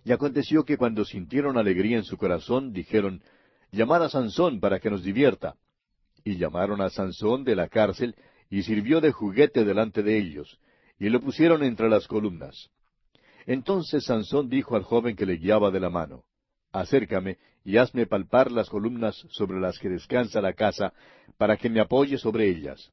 Y 0.04 0.12
aconteció 0.12 0.64
que 0.64 0.76
cuando 0.76 1.04
sintieron 1.04 1.56
alegría 1.56 1.98
en 1.98 2.04
su 2.04 2.16
corazón, 2.16 2.72
dijeron, 2.72 3.22
Llamad 3.70 4.04
a 4.04 4.08
Sansón 4.08 4.60
para 4.60 4.80
que 4.80 4.90
nos 4.90 5.02
divierta. 5.02 5.56
Y 6.24 6.36
llamaron 6.36 6.80
a 6.80 6.90
Sansón 6.90 7.44
de 7.44 7.54
la 7.54 7.68
cárcel, 7.68 8.14
y 8.50 8.62
sirvió 8.62 9.00
de 9.00 9.12
juguete 9.12 9.64
delante 9.64 10.02
de 10.02 10.18
ellos, 10.18 10.58
y 10.98 11.08
lo 11.08 11.20
pusieron 11.20 11.62
entre 11.62 11.88
las 11.88 12.08
columnas. 12.08 12.70
Entonces 13.46 14.04
Sansón 14.04 14.48
dijo 14.48 14.76
al 14.76 14.82
joven 14.82 15.16
que 15.16 15.24
le 15.24 15.36
guiaba 15.36 15.70
de 15.70 15.80
la 15.80 15.88
mano, 15.88 16.24
Acércame 16.72 17.38
y 17.64 17.76
hazme 17.76 18.06
palpar 18.06 18.50
las 18.50 18.68
columnas 18.68 19.16
sobre 19.30 19.60
las 19.60 19.78
que 19.78 19.88
descansa 19.88 20.40
la 20.40 20.54
casa, 20.54 20.92
para 21.36 21.56
que 21.56 21.68
me 21.68 21.80
apoye 21.80 22.16
sobre 22.18 22.48
ellas. 22.48 22.90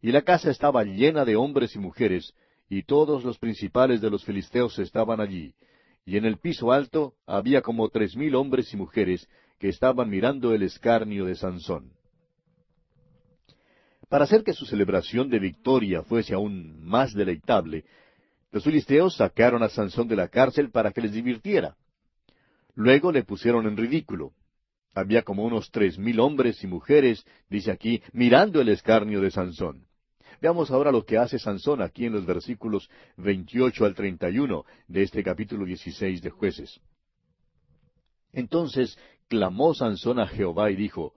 Y 0.00 0.12
la 0.12 0.22
casa 0.22 0.50
estaba 0.50 0.84
llena 0.84 1.24
de 1.24 1.36
hombres 1.36 1.74
y 1.74 1.78
mujeres, 1.78 2.34
y 2.68 2.82
todos 2.82 3.24
los 3.24 3.38
principales 3.38 4.00
de 4.00 4.10
los 4.10 4.24
filisteos 4.24 4.78
estaban 4.78 5.20
allí, 5.20 5.54
y 6.04 6.16
en 6.16 6.24
el 6.24 6.38
piso 6.38 6.72
alto 6.72 7.14
había 7.26 7.62
como 7.62 7.88
tres 7.88 8.16
mil 8.16 8.34
hombres 8.34 8.72
y 8.72 8.76
mujeres 8.76 9.28
que 9.58 9.68
estaban 9.68 10.08
mirando 10.08 10.54
el 10.54 10.62
escarnio 10.62 11.24
de 11.24 11.34
Sansón. 11.34 11.92
Para 14.08 14.24
hacer 14.24 14.42
que 14.42 14.54
su 14.54 14.64
celebración 14.64 15.28
de 15.28 15.38
victoria 15.38 16.02
fuese 16.02 16.34
aún 16.34 16.82
más 16.82 17.12
deleitable, 17.12 17.84
los 18.52 18.64
filisteos 18.64 19.16
sacaron 19.16 19.62
a 19.62 19.68
Sansón 19.68 20.08
de 20.08 20.16
la 20.16 20.28
cárcel 20.28 20.70
para 20.70 20.92
que 20.92 21.02
les 21.02 21.12
divirtiera. 21.12 21.76
Luego 22.78 23.10
le 23.10 23.24
pusieron 23.24 23.66
en 23.66 23.76
ridículo. 23.76 24.34
Había 24.94 25.22
como 25.22 25.44
unos 25.44 25.68
tres 25.72 25.98
mil 25.98 26.20
hombres 26.20 26.62
y 26.62 26.68
mujeres, 26.68 27.26
dice 27.50 27.72
aquí, 27.72 28.00
mirando 28.12 28.60
el 28.60 28.68
escarnio 28.68 29.20
de 29.20 29.32
Sansón. 29.32 29.88
Veamos 30.40 30.70
ahora 30.70 30.92
lo 30.92 31.04
que 31.04 31.18
hace 31.18 31.40
Sansón 31.40 31.82
aquí 31.82 32.06
en 32.06 32.12
los 32.12 32.24
versículos 32.24 32.88
28 33.16 33.84
al 33.84 33.96
31 33.96 34.64
de 34.86 35.02
este 35.02 35.24
capítulo 35.24 35.64
16 35.64 36.22
de 36.22 36.30
jueces. 36.30 36.80
Entonces 38.32 38.96
clamó 39.26 39.74
Sansón 39.74 40.20
a 40.20 40.28
Jehová 40.28 40.70
y 40.70 40.76
dijo, 40.76 41.14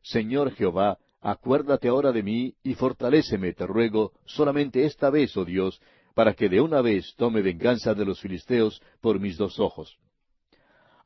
Señor 0.00 0.52
Jehová, 0.52 0.96
acuérdate 1.20 1.88
ahora 1.88 2.12
de 2.12 2.22
mí 2.22 2.54
y 2.62 2.72
fortaléceme, 2.72 3.52
te 3.52 3.66
ruego, 3.66 4.12
solamente 4.24 4.86
esta 4.86 5.10
vez, 5.10 5.36
oh 5.36 5.44
Dios, 5.44 5.78
para 6.14 6.32
que 6.32 6.48
de 6.48 6.62
una 6.62 6.80
vez 6.80 7.14
tome 7.18 7.42
venganza 7.42 7.92
de 7.92 8.06
los 8.06 8.18
filisteos 8.18 8.80
por 9.02 9.20
mis 9.20 9.36
dos 9.36 9.60
ojos. 9.60 9.98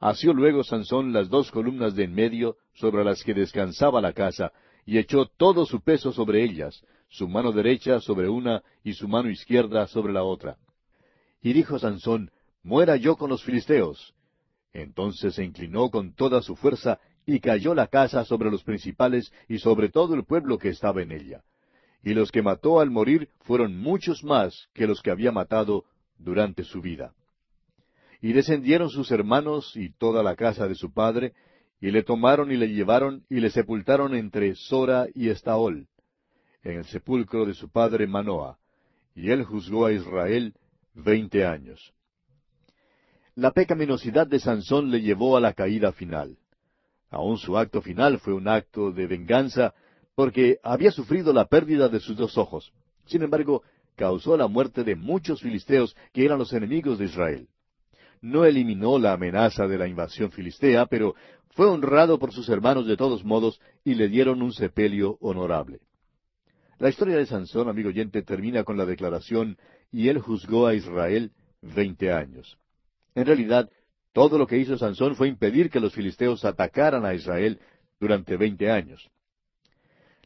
Asió 0.00 0.32
luego 0.32 0.62
Sansón 0.62 1.12
las 1.12 1.28
dos 1.28 1.50
columnas 1.50 1.94
de 1.94 2.04
en 2.04 2.14
medio 2.14 2.56
sobre 2.74 3.04
las 3.04 3.22
que 3.24 3.34
descansaba 3.34 4.00
la 4.00 4.12
casa, 4.12 4.52
y 4.84 4.98
echó 4.98 5.26
todo 5.26 5.66
su 5.66 5.80
peso 5.80 6.12
sobre 6.12 6.44
ellas, 6.44 6.84
su 7.08 7.28
mano 7.28 7.52
derecha 7.52 8.00
sobre 8.00 8.28
una 8.28 8.62
y 8.84 8.92
su 8.92 9.08
mano 9.08 9.30
izquierda 9.30 9.86
sobre 9.86 10.12
la 10.12 10.22
otra. 10.22 10.56
Y 11.42 11.52
dijo 11.52 11.78
Sansón, 11.78 12.30
Muera 12.62 12.96
yo 12.96 13.16
con 13.16 13.30
los 13.30 13.44
filisteos. 13.44 14.12
Entonces 14.72 15.34
se 15.34 15.44
inclinó 15.44 15.90
con 15.90 16.14
toda 16.14 16.42
su 16.42 16.56
fuerza 16.56 16.98
y 17.24 17.40
cayó 17.40 17.74
la 17.74 17.86
casa 17.86 18.24
sobre 18.24 18.50
los 18.50 18.62
principales 18.62 19.32
y 19.48 19.58
sobre 19.58 19.88
todo 19.88 20.14
el 20.14 20.24
pueblo 20.24 20.58
que 20.58 20.68
estaba 20.68 21.02
en 21.02 21.12
ella. 21.12 21.42
Y 22.02 22.14
los 22.14 22.30
que 22.30 22.42
mató 22.42 22.80
al 22.80 22.90
morir 22.90 23.30
fueron 23.40 23.78
muchos 23.78 24.22
más 24.22 24.68
que 24.74 24.86
los 24.86 25.00
que 25.00 25.10
había 25.10 25.32
matado 25.32 25.84
durante 26.18 26.64
su 26.64 26.80
vida. 26.80 27.14
Y 28.20 28.32
descendieron 28.32 28.90
sus 28.90 29.10
hermanos 29.10 29.72
y 29.76 29.90
toda 29.90 30.22
la 30.22 30.36
casa 30.36 30.66
de 30.68 30.74
su 30.74 30.92
padre, 30.92 31.34
y 31.80 31.90
le 31.90 32.02
tomaron 32.02 32.50
y 32.50 32.56
le 32.56 32.68
llevaron 32.68 33.24
y 33.28 33.40
le 33.40 33.50
sepultaron 33.50 34.14
entre 34.14 34.54
Sora 34.54 35.06
y 35.14 35.28
Estaol, 35.28 35.86
en 36.62 36.78
el 36.78 36.84
sepulcro 36.84 37.44
de 37.44 37.54
su 37.54 37.70
padre 37.70 38.06
Manoah, 38.06 38.58
y 39.14 39.30
él 39.30 39.44
juzgó 39.44 39.86
a 39.86 39.92
Israel 39.92 40.54
veinte 40.94 41.44
años. 41.44 41.92
La 43.34 43.50
pecaminosidad 43.50 44.26
de 44.26 44.40
Sansón 44.40 44.90
le 44.90 45.02
llevó 45.02 45.36
a 45.36 45.40
la 45.40 45.52
caída 45.52 45.92
final. 45.92 46.38
Aun 47.10 47.36
su 47.36 47.56
acto 47.58 47.82
final 47.82 48.18
fue 48.18 48.32
un 48.32 48.48
acto 48.48 48.92
de 48.92 49.06
venganza 49.06 49.74
porque 50.14 50.58
había 50.62 50.90
sufrido 50.90 51.32
la 51.34 51.44
pérdida 51.44 51.88
de 51.90 52.00
sus 52.00 52.16
dos 52.16 52.38
ojos. 52.38 52.72
Sin 53.04 53.22
embargo, 53.22 53.62
causó 53.94 54.36
la 54.36 54.48
muerte 54.48 54.84
de 54.84 54.96
muchos 54.96 55.42
filisteos 55.42 55.94
que 56.12 56.24
eran 56.24 56.38
los 56.38 56.52
enemigos 56.54 56.98
de 56.98 57.04
Israel. 57.04 57.48
No 58.20 58.44
eliminó 58.44 58.98
la 58.98 59.12
amenaza 59.12 59.66
de 59.66 59.78
la 59.78 59.86
invasión 59.86 60.30
filistea, 60.30 60.86
pero 60.86 61.14
fue 61.50 61.66
honrado 61.66 62.18
por 62.18 62.32
sus 62.32 62.48
hermanos 62.48 62.86
de 62.86 62.96
todos 62.96 63.24
modos 63.24 63.60
y 63.84 63.94
le 63.94 64.08
dieron 64.08 64.42
un 64.42 64.52
sepelio 64.52 65.16
honorable. 65.20 65.80
La 66.78 66.90
historia 66.90 67.16
de 67.16 67.26
Sansón, 67.26 67.68
amigo 67.68 67.88
oyente, 67.88 68.22
termina 68.22 68.62
con 68.62 68.76
la 68.76 68.84
declaración, 68.84 69.56
y 69.90 70.08
él 70.08 70.18
juzgó 70.18 70.66
a 70.66 70.74
Israel 70.74 71.32
veinte 71.62 72.12
años. 72.12 72.58
En 73.14 73.24
realidad, 73.24 73.70
todo 74.12 74.36
lo 74.36 74.46
que 74.46 74.58
hizo 74.58 74.76
Sansón 74.76 75.16
fue 75.16 75.28
impedir 75.28 75.70
que 75.70 75.80
los 75.80 75.94
filisteos 75.94 76.44
atacaran 76.44 77.06
a 77.06 77.14
Israel 77.14 77.58
durante 77.98 78.36
veinte 78.36 78.70
años. 78.70 79.10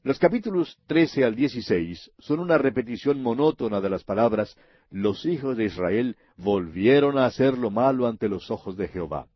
Los 0.02 0.18
capítulos 0.18 0.78
trece 0.86 1.24
al 1.24 1.36
dieciséis 1.36 2.10
son 2.18 2.40
una 2.40 2.56
repetición 2.56 3.22
monótona 3.22 3.80
de 3.80 3.90
las 3.90 4.02
palabras 4.02 4.56
los 4.90 5.24
hijos 5.24 5.56
de 5.56 5.64
Israel 5.64 6.16
volvieron 6.36 7.16
a 7.16 7.26
hacer 7.26 7.56
lo 7.56 7.70
malo 7.70 8.06
ante 8.06 8.28
los 8.28 8.50
ojos 8.50 8.76
de 8.76 8.88
Jehová. 8.88 9.28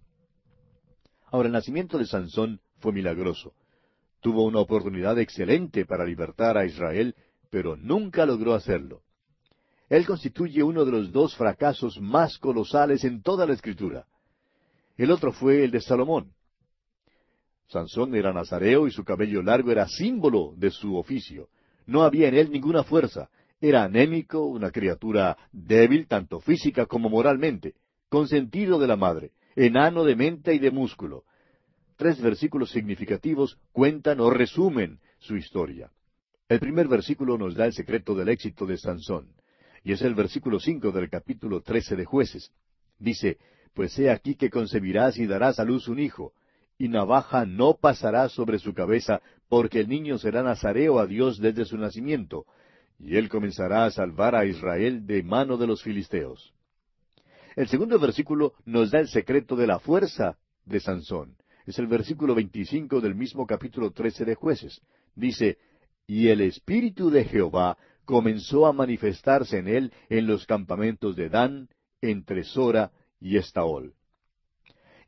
Ahora, 1.27 1.47
el 1.47 1.53
nacimiento 1.53 1.99
de 1.99 2.07
Sansón 2.07 2.61
fue 2.79 2.93
milagroso. 2.93 3.55
Tuvo 4.21 4.45
una 4.45 4.61
oportunidad 4.61 5.19
excelente 5.19 5.85
para 5.85 6.05
libertar 6.05 6.57
a 6.57 6.65
Israel, 6.65 7.15
pero 7.51 7.77
nunca 7.77 8.27
logró 8.27 8.55
hacerlo. 8.55 9.03
Él 9.89 10.07
constituye 10.07 10.63
uno 10.63 10.85
de 10.85 10.93
los 10.93 11.13
dos 11.13 11.37
fracasos 11.37 12.01
más 12.01 12.39
colosales 12.39 13.05
en 13.05 13.23
toda 13.23 13.47
la 13.47 13.53
Escritura. 13.53 14.07
El 14.97 15.11
otro 15.11 15.33
fue 15.33 15.65
el 15.65 15.71
de 15.71 15.81
Salomón. 15.81 16.33
Sansón 17.69 18.15
era 18.15 18.33
nazareo 18.33 18.87
y 18.87 18.91
su 18.91 19.05
cabello 19.05 19.43
largo 19.43 19.71
era 19.71 19.87
símbolo 19.89 20.55
de 20.57 20.71
su 20.71 20.97
oficio. 20.97 21.49
No 21.87 22.03
había 22.03 22.29
en 22.29 22.35
él 22.35 22.51
ninguna 22.51 22.83
fuerza. 22.83 23.29
Era 23.65 23.85
anémico, 23.85 24.45
una 24.45 24.71
criatura 24.71 25.39
débil 25.51 26.07
tanto 26.07 26.39
física 26.39 26.85
como 26.85 27.09
moralmente, 27.09 27.73
consentido 28.11 28.79
de 28.79 28.87
la 28.87 28.97
madre 28.97 29.33
enano 29.57 30.05
de 30.05 30.17
mente 30.17 30.53
y 30.53 30.59
de 30.59 30.71
músculo. 30.71 31.25
Tres 31.97 32.21
versículos 32.21 32.71
significativos 32.73 33.57
cuentan 33.73 34.21
o 34.21 34.29
resumen 34.29 35.01
su 35.19 35.39
historia. 35.39 35.91
El 36.47 36.61
primer 36.61 36.89
versículo 36.89 37.39
nos 37.39 37.55
da 37.55 37.65
el 37.65 37.73
secreto 37.73 38.15
del 38.15 38.29
éxito 38.29 38.67
de 38.67 38.77
Sansón, 38.77 39.33
y 39.83 39.93
es 39.93 40.03
el 40.03 40.15
versículo 40.15 40.61
cinco 40.61 40.93
del 40.93 41.09
capítulo 41.09 41.63
trece 41.63 41.97
de 41.97 42.05
jueces. 42.05 42.53
Dice, 42.99 43.39
Pues 43.73 43.99
he 43.99 44.11
aquí 44.11 44.35
que 44.35 44.51
concebirás 44.51 45.17
y 45.17 45.27
darás 45.27 45.59
a 45.59 45.65
luz 45.65 45.89
un 45.89 46.01
hijo, 46.01 46.35
y 46.77 46.89
navaja 46.89 47.47
no 47.47 47.79
pasará 47.81 48.29
sobre 48.29 48.59
su 48.59 48.75
cabeza, 48.75 49.23
porque 49.49 49.81
el 49.81 49.89
niño 49.89 50.19
será 50.19 50.43
nazareo 50.43 50.99
a 50.99 51.07
Dios 51.07 51.39
desde 51.39 51.65
su 51.65 51.79
nacimiento, 51.79 52.45
y 52.99 53.17
él 53.17 53.29
comenzará 53.29 53.85
a 53.85 53.91
salvar 53.91 54.35
a 54.35 54.45
Israel 54.45 55.07
de 55.07 55.23
mano 55.23 55.57
de 55.57 55.67
los 55.67 55.83
filisteos. 55.83 56.55
El 57.57 57.69
segundo 57.69 57.99
versículo 57.99 58.55
nos 58.65 58.91
da 58.91 59.01
el 59.01 59.09
secreto 59.09 59.57
de 59.57 59.67
la 59.67 59.79
fuerza 59.79 60.39
de 60.65 60.81
Sansón. 60.81 61.37
Es 61.67 61.79
el 61.79 61.87
versículo 61.87 62.35
25 62.35 63.01
del 63.01 63.15
mismo 63.15 63.47
capítulo 63.47 63.91
13 63.93 64.25
de 64.25 64.35
jueces. 64.35 64.81
Dice, 65.15 65.59
Y 66.07 66.29
el 66.29 66.41
Espíritu 66.41 67.11
de 67.11 67.25
Jehová 67.25 67.79
comenzó 68.05 68.67
a 68.67 68.73
manifestarse 68.73 69.59
en 69.59 69.69
él 69.69 69.93
en 70.09 70.27
los 70.27 70.47
campamentos 70.47 71.17
de 71.17 71.29
Dan, 71.29 71.69
entre 72.01 72.45
Sora 72.45 72.93
y 73.21 73.37
Estaol. 73.37 73.95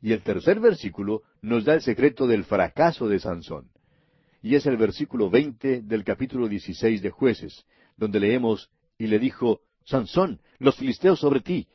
Y 0.01 0.13
el 0.13 0.23
tercer 0.23 0.59
versículo 0.59 1.23
nos 1.41 1.65
da 1.65 1.73
el 1.73 1.81
secreto 1.81 2.27
del 2.27 2.43
fracaso 2.43 3.07
de 3.07 3.19
Sansón. 3.19 3.69
Y 4.41 4.55
es 4.55 4.65
el 4.65 4.77
versículo 4.77 5.29
20 5.29 5.81
del 5.81 6.03
capítulo 6.03 6.47
16 6.47 7.01
de 7.01 7.09
jueces, 7.09 7.65
donde 7.97 8.19
leemos, 8.19 8.69
y 8.97 9.07
le 9.07 9.19
dijo, 9.19 9.61
Sansón, 9.83 10.39
los 10.59 10.75
filisteos 10.75 11.19
sobre 11.19 11.41
ti, 11.41 11.67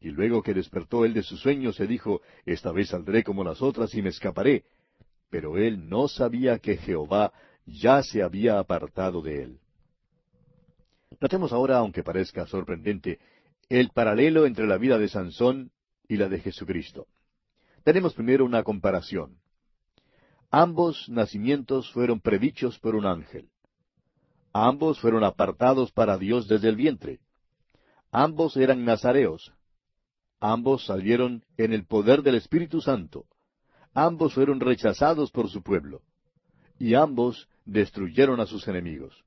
y 0.00 0.10
luego 0.10 0.42
que 0.42 0.54
despertó 0.54 1.04
él 1.04 1.14
de 1.14 1.22
su 1.22 1.36
sueño, 1.36 1.72
se 1.72 1.86
dijo, 1.86 2.20
Esta 2.44 2.72
vez 2.72 2.90
saldré 2.90 3.24
como 3.24 3.44
las 3.44 3.62
otras 3.62 3.94
y 3.94 4.02
me 4.02 4.10
escaparé. 4.10 4.64
Pero 5.30 5.58
él 5.58 5.88
no 5.88 6.08
sabía 6.08 6.58
que 6.58 6.76
Jehová 6.76 7.32
ya 7.64 8.02
se 8.02 8.22
había 8.22 8.58
apartado 8.58 9.22
de 9.22 9.42
él. 9.42 9.58
Notemos 11.20 11.52
ahora, 11.52 11.78
aunque 11.78 12.02
parezca 12.02 12.46
sorprendente, 12.46 13.18
el 13.68 13.90
paralelo 13.90 14.46
entre 14.46 14.66
la 14.66 14.76
vida 14.76 14.98
de 14.98 15.08
Sansón 15.08 15.72
y 16.08 16.16
la 16.16 16.28
de 16.28 16.40
Jesucristo. 16.40 17.06
Tenemos 17.82 18.14
primero 18.14 18.44
una 18.44 18.62
comparación. 18.62 19.38
Ambos 20.50 21.08
nacimientos 21.08 21.90
fueron 21.90 22.20
predichos 22.20 22.78
por 22.78 22.94
un 22.94 23.06
ángel. 23.06 23.48
Ambos 24.64 25.00
fueron 25.00 25.24
apartados 25.24 25.92
para 25.92 26.16
Dios 26.16 26.48
desde 26.48 26.68
el 26.68 26.76
vientre. 26.76 27.20
Ambos 28.10 28.56
eran 28.56 28.84
nazareos, 28.84 29.52
Ambos 30.40 30.84
salieron 30.84 31.44
en 31.56 31.72
el 31.72 31.86
poder 31.86 32.22
del 32.22 32.34
Espíritu 32.34 32.80
Santo. 32.80 33.26
Ambos 33.94 34.34
fueron 34.34 34.60
rechazados 34.60 35.30
por 35.30 35.48
su 35.48 35.62
pueblo. 35.62 36.02
Y 36.78 36.94
ambos 36.94 37.48
destruyeron 37.64 38.40
a 38.40 38.46
sus 38.46 38.68
enemigos. 38.68 39.24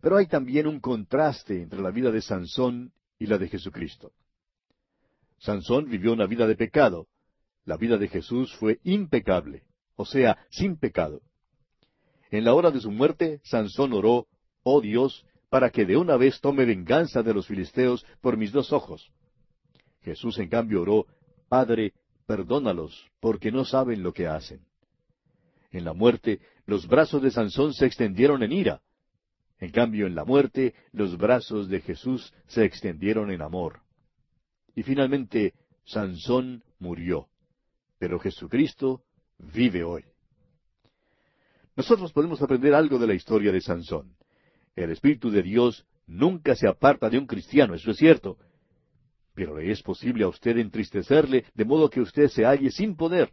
Pero 0.00 0.16
hay 0.16 0.26
también 0.26 0.66
un 0.66 0.80
contraste 0.80 1.62
entre 1.62 1.82
la 1.82 1.90
vida 1.90 2.12
de 2.12 2.22
Sansón 2.22 2.92
y 3.18 3.26
la 3.26 3.38
de 3.38 3.48
Jesucristo. 3.48 4.12
Sansón 5.38 5.90
vivió 5.90 6.12
una 6.12 6.26
vida 6.26 6.46
de 6.46 6.56
pecado. 6.56 7.08
La 7.64 7.76
vida 7.76 7.96
de 7.96 8.08
Jesús 8.08 8.54
fue 8.56 8.78
impecable, 8.84 9.64
o 9.96 10.04
sea, 10.04 10.46
sin 10.50 10.76
pecado. 10.76 11.22
En 12.34 12.42
la 12.42 12.52
hora 12.52 12.72
de 12.72 12.80
su 12.80 12.90
muerte, 12.90 13.40
Sansón 13.44 13.92
oró, 13.92 14.26
Oh 14.64 14.80
Dios, 14.80 15.24
para 15.50 15.70
que 15.70 15.86
de 15.86 15.96
una 15.96 16.16
vez 16.16 16.40
tome 16.40 16.64
venganza 16.64 17.22
de 17.22 17.32
los 17.32 17.46
filisteos 17.46 18.04
por 18.20 18.36
mis 18.36 18.50
dos 18.50 18.72
ojos. 18.72 19.12
Jesús 20.02 20.40
en 20.40 20.48
cambio 20.48 20.82
oró, 20.82 21.06
Padre, 21.48 21.92
perdónalos, 22.26 23.08
porque 23.20 23.52
no 23.52 23.64
saben 23.64 24.02
lo 24.02 24.12
que 24.12 24.26
hacen. 24.26 24.66
En 25.70 25.84
la 25.84 25.92
muerte, 25.92 26.40
los 26.66 26.88
brazos 26.88 27.22
de 27.22 27.30
Sansón 27.30 27.72
se 27.72 27.86
extendieron 27.86 28.42
en 28.42 28.50
ira. 28.50 28.82
En 29.60 29.70
cambio, 29.70 30.08
en 30.08 30.16
la 30.16 30.24
muerte, 30.24 30.74
los 30.90 31.16
brazos 31.16 31.68
de 31.68 31.82
Jesús 31.82 32.34
se 32.48 32.64
extendieron 32.64 33.30
en 33.30 33.42
amor. 33.42 33.82
Y 34.74 34.82
finalmente, 34.82 35.54
Sansón 35.84 36.64
murió. 36.80 37.28
Pero 38.00 38.18
Jesucristo 38.18 39.04
vive 39.38 39.84
hoy. 39.84 40.04
Nosotros 41.76 42.12
podemos 42.12 42.40
aprender 42.40 42.74
algo 42.74 42.98
de 42.98 43.06
la 43.06 43.14
historia 43.14 43.50
de 43.52 43.60
Sansón. 43.60 44.16
El 44.76 44.90
Espíritu 44.90 45.30
de 45.30 45.42
Dios 45.42 45.86
nunca 46.06 46.54
se 46.54 46.68
aparta 46.68 47.08
de 47.08 47.18
un 47.18 47.26
cristiano, 47.26 47.74
eso 47.74 47.90
es 47.90 47.96
cierto, 47.96 48.38
pero 49.34 49.56
le 49.56 49.70
es 49.70 49.82
posible 49.82 50.24
a 50.24 50.28
usted 50.28 50.56
entristecerle 50.58 51.44
de 51.54 51.64
modo 51.64 51.90
que 51.90 52.00
usted 52.00 52.28
se 52.28 52.44
halle 52.44 52.70
sin 52.70 52.96
poder. 52.96 53.32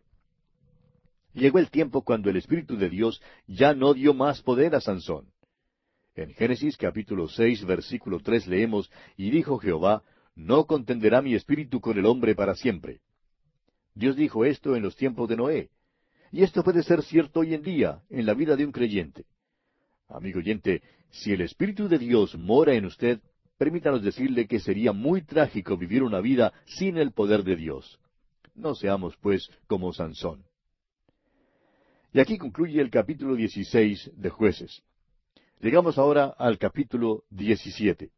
Llegó 1.34 1.60
el 1.60 1.70
tiempo 1.70 2.04
cuando 2.04 2.30
el 2.30 2.38
Espíritu 2.38 2.76
de 2.76 2.90
Dios 2.90 3.22
ya 3.48 3.74
no 3.74 3.94
dio 3.94 4.14
más 4.14 4.42
poder 4.42 4.76
a 4.76 4.82
Sansón. 4.82 5.32
En 6.16 6.34
Génesis 6.34 6.76
capítulo 6.76 7.30
seis 7.30 7.64
versículo 7.64 8.20
tres 8.20 8.48
leemos, 8.48 8.92
Y 9.16 9.32
dijo 9.32 9.58
Jehová, 9.60 10.04
No 10.36 10.66
contenderá 10.66 11.22
mi 11.22 11.36
espíritu 11.36 11.80
con 11.80 11.98
el 11.98 12.06
hombre 12.06 12.36
para 12.36 12.56
siempre. 12.56 13.00
Dios 13.94 14.16
dijo 14.16 14.44
esto 14.44 14.76
en 14.76 14.84
los 14.84 14.96
tiempos 14.96 15.30
de 15.30 15.38
Noé. 15.38 15.70
Y 16.32 16.44
esto 16.44 16.64
puede 16.64 16.82
ser 16.84 17.04
cierto 17.04 17.42
hoy 17.42 17.54
en 17.54 17.62
día, 17.62 18.02
en 18.10 18.26
la 18.26 18.34
vida 18.34 18.56
de 18.56 18.66
un 18.66 18.72
creyente. 18.72 19.26
Amigo 20.08 20.40
oyente, 20.40 20.82
si 21.10 21.34
el 21.34 21.42
Espíritu 21.42 21.90
de 21.90 21.98
Dios 21.98 22.36
mora 22.36 22.74
en 22.74 22.86
usted, 22.86 23.20
permítanos 23.58 24.02
decirle 24.02 24.48
que 24.48 24.60
sería 24.60 24.94
muy 24.94 25.24
trágico 25.24 25.78
vivir 25.78 26.04
una 26.04 26.22
vida 26.22 26.54
sin 26.66 26.98
el 26.98 27.12
poder 27.12 27.44
de 27.44 27.58
Dios. 27.58 28.00
No 28.56 28.76
seamos, 28.76 29.16
pues, 29.18 29.50
como 29.68 29.92
Sansón. 29.94 30.44
Y 32.14 32.20
aquí 32.20 32.38
concluye 32.38 32.82
el 32.82 32.90
capítulo 32.90 33.36
16 33.36 34.12
de 34.16 34.30
jueces. 34.30 34.84
Llegamos 35.60 35.98
ahora 35.98 36.34
al 36.38 36.58
capítulo 36.58 37.24
17. 37.30 38.10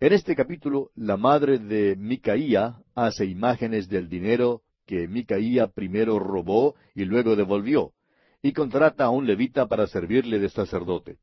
En 0.00 0.12
este 0.12 0.34
capítulo, 0.34 0.90
la 0.96 1.16
madre 1.16 1.58
de 1.58 1.96
Micaía 1.96 2.82
hace 2.94 3.24
imágenes 3.24 3.88
del 3.88 4.08
dinero 4.08 4.62
que 4.92 5.08
Micaía 5.08 5.68
primero 5.68 6.18
robó 6.18 6.74
y 6.94 7.06
luego 7.06 7.34
devolvió, 7.34 7.94
y 8.42 8.52
contrata 8.52 9.04
a 9.04 9.08
un 9.08 9.26
levita 9.26 9.66
para 9.66 9.86
servirle 9.86 10.38
de 10.38 10.50
sacerdote. 10.50 11.16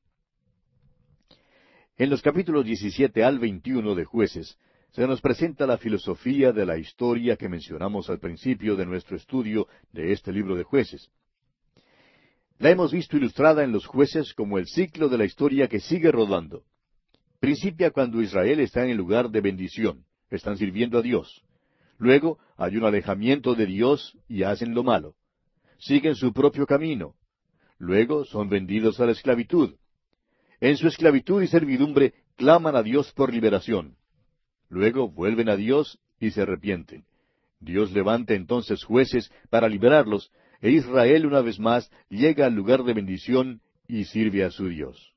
En 1.95 2.09
los 2.09 2.23
capítulos 2.23 2.65
17 2.65 3.23
al 3.23 3.37
21 3.37 3.93
de 3.93 4.05
jueces, 4.05 4.57
se 4.89 5.05
nos 5.05 5.21
presenta 5.21 5.67
la 5.67 5.77
filosofía 5.77 6.51
de 6.51 6.65
la 6.65 6.79
historia 6.79 7.35
que 7.35 7.47
mencionamos 7.47 8.09
al 8.09 8.17
principio 8.17 8.75
de 8.75 8.87
nuestro 8.87 9.15
estudio 9.15 9.67
de 9.93 10.13
este 10.13 10.31
libro 10.31 10.55
de 10.55 10.63
jueces. 10.63 11.11
La 12.57 12.71
hemos 12.71 12.91
visto 12.91 13.17
ilustrada 13.17 13.63
en 13.63 13.71
los 13.71 13.85
jueces 13.85 14.33
como 14.33 14.57
el 14.57 14.65
ciclo 14.65 15.09
de 15.09 15.19
la 15.19 15.25
historia 15.25 15.67
que 15.67 15.79
sigue 15.79 16.11
rodando. 16.11 16.63
Principia 17.39 17.91
cuando 17.91 18.19
Israel 18.19 18.61
está 18.61 18.83
en 18.83 18.89
el 18.89 18.97
lugar 18.97 19.29
de 19.29 19.41
bendición, 19.41 20.05
están 20.31 20.57
sirviendo 20.57 20.97
a 20.97 21.03
Dios. 21.03 21.43
Luego 21.99 22.39
hay 22.57 22.77
un 22.77 22.85
alejamiento 22.85 23.53
de 23.53 23.65
Dios 23.65 24.17
y 24.27 24.43
hacen 24.43 24.73
lo 24.73 24.83
malo. 24.83 25.15
Siguen 25.77 26.15
su 26.15 26.33
propio 26.33 26.65
camino. 26.65 27.13
Luego 27.77 28.25
son 28.25 28.49
vendidos 28.49 28.99
a 28.99 29.05
la 29.05 29.11
esclavitud. 29.11 29.75
En 30.61 30.77
su 30.77 30.87
esclavitud 30.87 31.41
y 31.43 31.47
servidumbre 31.47 32.13
claman 32.35 32.75
a 32.75 32.83
Dios 32.83 33.11
por 33.11 33.31
liberación. 33.31 33.95
Luego 34.69 35.09
vuelven 35.09 35.49
a 35.49 35.55
Dios 35.55 35.99
y 36.19 36.31
se 36.31 36.41
arrepienten. 36.41 37.05
Dios 37.59 37.91
levanta 37.91 38.33
entonces 38.33 38.83
jueces 38.83 39.31
para 39.49 39.67
liberarlos 39.67 40.31
e 40.61 40.71
Israel 40.71 41.25
una 41.25 41.41
vez 41.41 41.59
más 41.59 41.91
llega 42.09 42.45
al 42.45 42.53
lugar 42.53 42.83
de 42.83 42.93
bendición 42.93 43.61
y 43.87 44.05
sirve 44.05 44.43
a 44.43 44.51
su 44.51 44.69
Dios. 44.69 45.13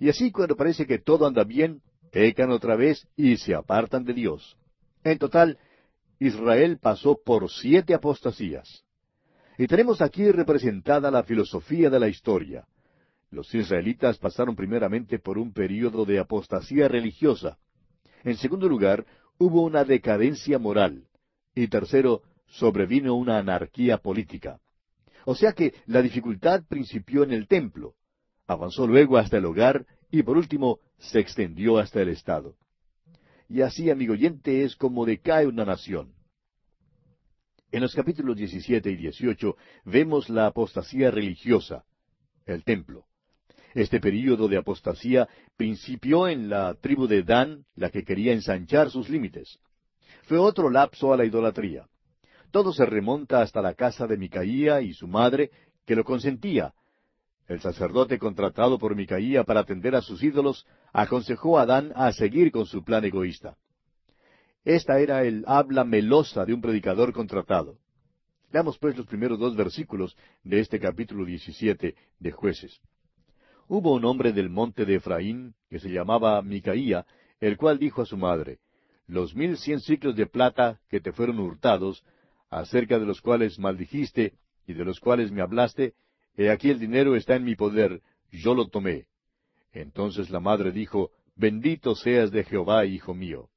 Y 0.00 0.08
así 0.08 0.32
cuando 0.32 0.56
parece 0.56 0.86
que 0.86 0.98
todo 0.98 1.26
anda 1.26 1.44
bien, 1.44 1.82
pecan 2.10 2.50
otra 2.50 2.74
vez 2.74 3.06
y 3.16 3.36
se 3.36 3.54
apartan 3.54 4.04
de 4.04 4.14
Dios. 4.14 4.56
En 5.04 5.18
total, 5.18 5.58
Israel 6.26 6.78
pasó 6.80 7.20
por 7.22 7.50
siete 7.50 7.92
apostasías. 7.92 8.82
Y 9.58 9.66
tenemos 9.66 10.00
aquí 10.00 10.30
representada 10.30 11.10
la 11.10 11.22
filosofía 11.22 11.90
de 11.90 12.00
la 12.00 12.08
historia. 12.08 12.66
Los 13.30 13.54
israelitas 13.54 14.16
pasaron 14.16 14.56
primeramente 14.56 15.18
por 15.18 15.36
un 15.36 15.52
período 15.52 16.06
de 16.06 16.18
apostasía 16.18 16.88
religiosa. 16.88 17.58
En 18.22 18.36
segundo 18.38 18.68
lugar, 18.70 19.04
hubo 19.36 19.62
una 19.62 19.84
decadencia 19.84 20.58
moral. 20.58 21.04
Y 21.54 21.68
tercero, 21.68 22.22
sobrevino 22.46 23.14
una 23.14 23.36
anarquía 23.36 23.98
política. 23.98 24.60
O 25.26 25.34
sea 25.34 25.52
que 25.52 25.74
la 25.84 26.00
dificultad 26.00 26.62
principió 26.66 27.22
en 27.22 27.32
el 27.32 27.48
templo, 27.48 27.96
avanzó 28.46 28.86
luego 28.86 29.18
hasta 29.18 29.36
el 29.36 29.44
hogar 29.44 29.84
y 30.10 30.22
por 30.22 30.38
último 30.38 30.78
se 30.96 31.20
extendió 31.20 31.76
hasta 31.76 32.00
el 32.00 32.08
Estado. 32.08 32.56
Y 33.48 33.62
así, 33.62 33.90
amigo 33.90 34.14
oyente, 34.14 34.64
es 34.64 34.76
como 34.76 35.04
decae 35.04 35.46
una 35.46 35.64
nación. 35.64 36.14
En 37.70 37.82
los 37.82 37.94
capítulos 37.94 38.36
17 38.36 38.90
y 38.90 38.96
18 38.96 39.56
vemos 39.84 40.28
la 40.28 40.46
apostasía 40.46 41.10
religiosa, 41.10 41.84
el 42.46 42.62
templo. 42.62 43.06
Este 43.74 43.98
período 43.98 44.46
de 44.46 44.56
apostasía 44.56 45.28
principió 45.56 46.28
en 46.28 46.48
la 46.48 46.74
tribu 46.74 47.08
de 47.08 47.24
Dan, 47.24 47.64
la 47.74 47.90
que 47.90 48.04
quería 48.04 48.32
ensanchar 48.32 48.90
sus 48.90 49.08
límites. 49.08 49.58
Fue 50.22 50.38
otro 50.38 50.70
lapso 50.70 51.12
a 51.12 51.16
la 51.16 51.24
idolatría. 51.24 51.88
Todo 52.52 52.72
se 52.72 52.86
remonta 52.86 53.40
hasta 53.42 53.60
la 53.60 53.74
casa 53.74 54.06
de 54.06 54.16
Micaía 54.16 54.80
y 54.80 54.94
su 54.94 55.08
madre, 55.08 55.50
que 55.84 55.96
lo 55.96 56.04
consentía. 56.04 56.72
El 57.46 57.60
sacerdote 57.60 58.18
contratado 58.18 58.78
por 58.78 58.96
Micaía 58.96 59.44
para 59.44 59.60
atender 59.60 59.94
a 59.94 60.00
sus 60.00 60.22
ídolos 60.22 60.66
aconsejó 60.92 61.58
a 61.58 61.62
Adán 61.62 61.92
a 61.94 62.12
seguir 62.12 62.50
con 62.50 62.64
su 62.64 62.82
plan 62.82 63.04
egoísta. 63.04 63.56
Esta 64.64 64.98
era 64.98 65.24
el 65.24 65.44
habla 65.46 65.84
melosa 65.84 66.46
de 66.46 66.54
un 66.54 66.62
predicador 66.62 67.12
contratado. 67.12 67.76
Veamos 68.50 68.78
pues 68.78 68.96
los 68.96 69.06
primeros 69.06 69.38
dos 69.38 69.56
versículos 69.56 70.16
de 70.42 70.60
este 70.60 70.80
capítulo 70.80 71.26
17 71.26 71.94
de 72.18 72.30
jueces. 72.32 72.80
Hubo 73.68 73.92
un 73.92 74.04
hombre 74.04 74.32
del 74.32 74.48
monte 74.48 74.84
de 74.86 74.96
Efraín, 74.96 75.54
que 75.68 75.80
se 75.80 75.90
llamaba 75.90 76.40
Micaía, 76.40 77.04
el 77.40 77.56
cual 77.56 77.78
dijo 77.78 78.00
a 78.00 78.06
su 78.06 78.16
madre, 78.16 78.58
Los 79.06 79.34
mil 79.34 79.58
cien 79.58 79.80
ciclos 79.80 80.16
de 80.16 80.26
plata 80.26 80.80
que 80.88 81.00
te 81.00 81.12
fueron 81.12 81.40
hurtados, 81.40 82.04
acerca 82.48 82.98
de 82.98 83.04
los 83.04 83.20
cuales 83.20 83.58
maldijiste 83.58 84.34
y 84.66 84.72
de 84.72 84.84
los 84.84 85.00
cuales 85.00 85.30
me 85.30 85.42
hablaste, 85.42 85.94
he 86.36 86.50
aquí 86.50 86.70
el 86.70 86.78
dinero 86.78 87.16
está 87.16 87.36
en 87.36 87.44
mi 87.44 87.54
poder, 87.54 88.02
yo 88.30 88.54
lo 88.54 88.68
tomé. 88.68 89.06
Entonces 89.72 90.30
la 90.30 90.40
madre 90.40 90.72
dijo, 90.72 91.10
Bendito 91.36 91.94
seas 91.94 92.30
de 92.30 92.44
Jehová, 92.44 92.86
hijo 92.86 93.12
mío. 93.12 93.48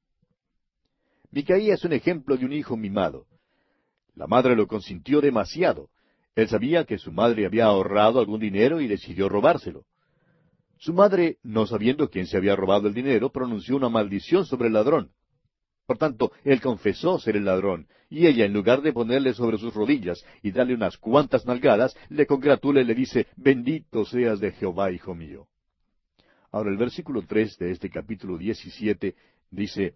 Micaía 1.30 1.74
es 1.74 1.84
un 1.84 1.92
ejemplo 1.92 2.36
de 2.36 2.44
un 2.44 2.52
hijo 2.52 2.76
mimado. 2.76 3.26
La 4.14 4.26
madre 4.26 4.56
lo 4.56 4.66
consintió 4.66 5.20
demasiado. 5.20 5.90
Él 6.34 6.48
sabía 6.48 6.84
que 6.84 6.98
su 6.98 7.12
madre 7.12 7.46
había 7.46 7.66
ahorrado 7.66 8.18
algún 8.18 8.40
dinero 8.40 8.80
y 8.80 8.88
decidió 8.88 9.28
robárselo. 9.28 9.84
Su 10.78 10.92
madre, 10.92 11.38
no 11.42 11.66
sabiendo 11.66 12.08
quién 12.08 12.26
se 12.26 12.36
había 12.36 12.56
robado 12.56 12.88
el 12.88 12.94
dinero, 12.94 13.30
pronunció 13.30 13.76
una 13.76 13.88
maldición 13.88 14.44
sobre 14.46 14.68
el 14.68 14.74
ladrón. 14.74 15.10
Por 15.88 15.96
tanto, 15.96 16.32
él 16.44 16.60
confesó 16.60 17.18
ser 17.18 17.36
el 17.36 17.46
ladrón, 17.46 17.86
y 18.10 18.26
ella, 18.26 18.44
en 18.44 18.52
lugar 18.52 18.82
de 18.82 18.92
ponerle 18.92 19.32
sobre 19.32 19.56
sus 19.56 19.72
rodillas 19.72 20.22
y 20.42 20.50
darle 20.50 20.74
unas 20.74 20.98
cuantas 20.98 21.46
nalgadas, 21.46 21.96
le 22.10 22.26
congratula 22.26 22.82
y 22.82 22.84
le 22.84 22.94
dice, 22.94 23.26
Bendito 23.36 24.04
seas 24.04 24.38
de 24.38 24.52
Jehová, 24.52 24.92
hijo 24.92 25.14
mío. 25.14 25.46
Ahora 26.52 26.68
el 26.68 26.76
versículo 26.76 27.22
tres 27.26 27.56
de 27.56 27.70
este 27.70 27.88
capítulo 27.88 28.36
diecisiete 28.36 29.14
dice, 29.50 29.94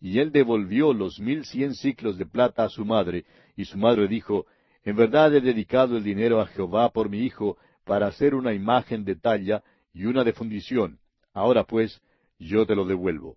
Y 0.00 0.18
él 0.18 0.32
devolvió 0.32 0.92
los 0.92 1.20
mil 1.20 1.44
cien 1.44 1.72
ciclos 1.76 2.18
de 2.18 2.26
plata 2.26 2.64
a 2.64 2.68
su 2.68 2.84
madre, 2.84 3.24
y 3.54 3.64
su 3.64 3.78
madre 3.78 4.08
dijo, 4.08 4.46
En 4.82 4.96
verdad 4.96 5.32
he 5.36 5.40
dedicado 5.40 5.96
el 5.96 6.02
dinero 6.02 6.40
a 6.40 6.48
Jehová 6.48 6.90
por 6.90 7.08
mi 7.08 7.20
hijo, 7.20 7.58
para 7.84 8.08
hacer 8.08 8.34
una 8.34 8.54
imagen 8.54 9.04
de 9.04 9.14
talla 9.14 9.62
y 9.94 10.06
una 10.06 10.24
de 10.24 10.32
fundición. 10.32 10.98
Ahora 11.32 11.62
pues, 11.62 12.02
yo 12.40 12.66
te 12.66 12.74
lo 12.74 12.84
devuelvo. 12.84 13.36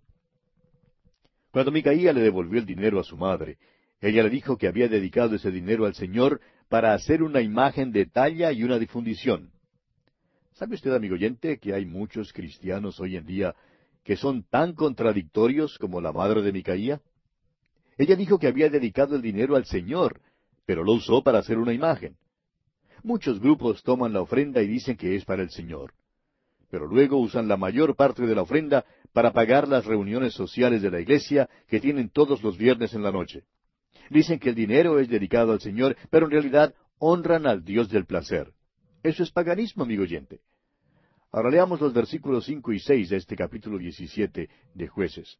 Cuando 1.52 1.70
Micaía 1.70 2.14
le 2.14 2.22
devolvió 2.22 2.58
el 2.58 2.66
dinero 2.66 2.98
a 2.98 3.04
su 3.04 3.16
madre, 3.16 3.58
ella 4.00 4.22
le 4.22 4.30
dijo 4.30 4.56
que 4.56 4.66
había 4.66 4.88
dedicado 4.88 5.36
ese 5.36 5.50
dinero 5.50 5.84
al 5.84 5.94
Señor 5.94 6.40
para 6.68 6.94
hacer 6.94 7.22
una 7.22 7.42
imagen 7.42 7.92
de 7.92 8.06
talla 8.06 8.50
y 8.52 8.64
una 8.64 8.78
difundición. 8.78 9.52
¿Sabe 10.54 10.76
usted, 10.76 10.94
amigo 10.94 11.14
oyente, 11.14 11.58
que 11.58 11.74
hay 11.74 11.84
muchos 11.84 12.32
cristianos 12.32 12.98
hoy 13.00 13.16
en 13.16 13.26
día 13.26 13.54
que 14.02 14.16
son 14.16 14.44
tan 14.44 14.72
contradictorios 14.72 15.76
como 15.78 16.00
la 16.00 16.12
madre 16.12 16.40
de 16.40 16.52
Micaía? 16.52 17.02
Ella 17.98 18.16
dijo 18.16 18.38
que 18.38 18.46
había 18.46 18.70
dedicado 18.70 19.14
el 19.14 19.22
dinero 19.22 19.54
al 19.54 19.66
Señor, 19.66 20.22
pero 20.64 20.82
lo 20.82 20.92
usó 20.94 21.22
para 21.22 21.40
hacer 21.40 21.58
una 21.58 21.74
imagen. 21.74 22.16
Muchos 23.02 23.38
grupos 23.40 23.82
toman 23.82 24.14
la 24.14 24.22
ofrenda 24.22 24.62
y 24.62 24.68
dicen 24.68 24.96
que 24.96 25.16
es 25.16 25.24
para 25.26 25.42
el 25.42 25.50
Señor 25.50 25.92
pero 26.72 26.86
luego 26.86 27.18
usan 27.18 27.48
la 27.48 27.58
mayor 27.58 27.94
parte 27.94 28.26
de 28.26 28.34
la 28.34 28.40
ofrenda 28.40 28.86
para 29.12 29.34
pagar 29.34 29.68
las 29.68 29.84
reuniones 29.84 30.32
sociales 30.32 30.80
de 30.80 30.90
la 30.90 31.00
iglesia 31.00 31.50
que 31.68 31.80
tienen 31.80 32.08
todos 32.08 32.42
los 32.42 32.56
viernes 32.56 32.94
en 32.94 33.02
la 33.02 33.12
noche. 33.12 33.44
Dicen 34.08 34.38
que 34.38 34.48
el 34.48 34.54
dinero 34.54 34.98
es 34.98 35.10
dedicado 35.10 35.52
al 35.52 35.60
Señor, 35.60 35.98
pero 36.08 36.24
en 36.24 36.32
realidad 36.32 36.74
honran 36.96 37.46
al 37.46 37.62
Dios 37.62 37.90
del 37.90 38.06
placer. 38.06 38.54
Eso 39.02 39.22
es 39.22 39.30
paganismo, 39.30 39.82
amigo 39.82 40.04
oyente. 40.04 40.40
Ahora 41.30 41.50
leamos 41.50 41.78
los 41.78 41.92
versículos 41.92 42.46
cinco 42.46 42.72
y 42.72 42.78
seis 42.78 43.10
de 43.10 43.18
este 43.18 43.36
capítulo 43.36 43.76
diecisiete 43.76 44.48
de 44.72 44.88
Jueces. 44.88 45.38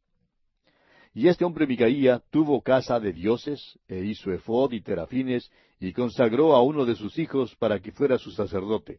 Y 1.14 1.28
este 1.28 1.46
hombre 1.46 1.66
Micaía 1.66 2.22
tuvo 2.30 2.60
casa 2.60 3.00
de 3.00 3.14
dioses, 3.14 3.78
e 3.88 4.04
hizo 4.04 4.30
efod 4.32 4.72
y 4.72 4.82
terafines, 4.82 5.50
y 5.80 5.94
consagró 5.94 6.54
a 6.54 6.60
uno 6.60 6.84
de 6.84 6.94
sus 6.94 7.18
hijos 7.18 7.56
para 7.56 7.80
que 7.80 7.90
fuera 7.90 8.18
su 8.18 8.32
sacerdote. 8.32 8.98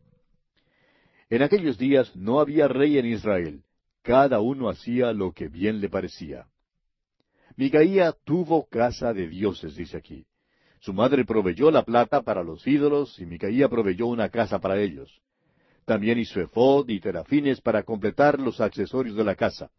En 1.34 1.41
aquellos 1.41 1.79
días 1.79 2.15
no 2.15 2.39
había 2.39 2.67
rey 2.67 2.99
en 2.99 3.07
Israel, 3.07 3.63
cada 4.03 4.39
uno 4.39 4.69
hacía 4.69 5.13
lo 5.13 5.31
que 5.31 5.47
bien 5.47 5.81
le 5.81 5.89
parecía. 5.89 6.45
Micaía 7.55 8.13
tuvo 8.23 8.67
casa 8.67 9.13
de 9.13 9.27
dioses, 9.27 9.75
dice 9.75 9.97
aquí. 9.97 10.27
Su 10.79 10.93
madre 10.93 11.25
proveyó 11.25 11.71
la 11.71 11.81
plata 11.81 12.21
para 12.21 12.43
los 12.43 12.67
ídolos 12.67 13.19
y 13.19 13.25
Micaía 13.25 13.67
proveyó 13.67 14.05
una 14.05 14.29
casa 14.29 14.59
para 14.59 14.79
ellos. 14.79 15.11
También 15.86 16.19
hizo 16.19 16.39
efod 16.39 16.88
y 16.89 16.99
terafines 16.99 17.61
para 17.61 17.81
completar 17.81 18.39
los 18.39 18.61
accesorios 18.61 19.15
de 19.15 19.23
la 19.23 19.34
casa. 19.34 19.71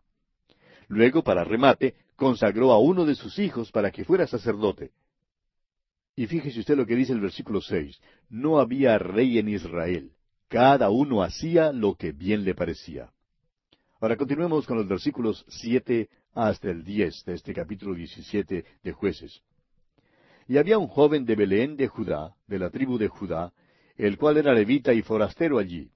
Luego, 0.88 1.22
para 1.22 1.44
remate, 1.44 1.94
consagró 2.16 2.72
a 2.72 2.80
uno 2.80 3.04
de 3.04 3.14
sus 3.14 3.38
hijos 3.38 3.70
para 3.70 3.92
que 3.92 4.04
fuera 4.04 4.26
sacerdote. 4.26 4.90
Y 6.16 6.26
fíjese 6.26 6.58
usted 6.58 6.76
lo 6.76 6.84
que 6.84 6.96
dice 6.96 7.12
el 7.12 7.20
versículo 7.20 7.60
seis. 7.60 8.00
No 8.28 8.58
había 8.58 8.98
rey 8.98 9.38
en 9.38 9.50
Israel. 9.50 10.10
Cada 10.54 10.88
uno 10.88 11.24
hacía 11.24 11.72
lo 11.72 11.96
que 11.96 12.12
bien 12.12 12.44
le 12.44 12.54
parecía. 12.54 13.10
Ahora 14.00 14.16
continuemos 14.16 14.64
con 14.68 14.76
los 14.76 14.86
versículos 14.86 15.44
siete 15.48 16.08
hasta 16.32 16.70
el 16.70 16.84
diez 16.84 17.24
de 17.24 17.34
este 17.34 17.52
capítulo 17.52 17.92
diecisiete 17.92 18.64
de 18.84 18.92
jueces. 18.92 19.42
Y 20.46 20.58
había 20.58 20.78
un 20.78 20.86
joven 20.86 21.24
de 21.24 21.34
Belén 21.34 21.76
de 21.76 21.88
Judá, 21.88 22.36
de 22.46 22.60
la 22.60 22.70
tribu 22.70 22.98
de 22.98 23.08
Judá, 23.08 23.52
el 23.96 24.16
cual 24.16 24.36
era 24.36 24.54
levita 24.54 24.94
y 24.94 25.02
forastero 25.02 25.58
allí. 25.58 25.90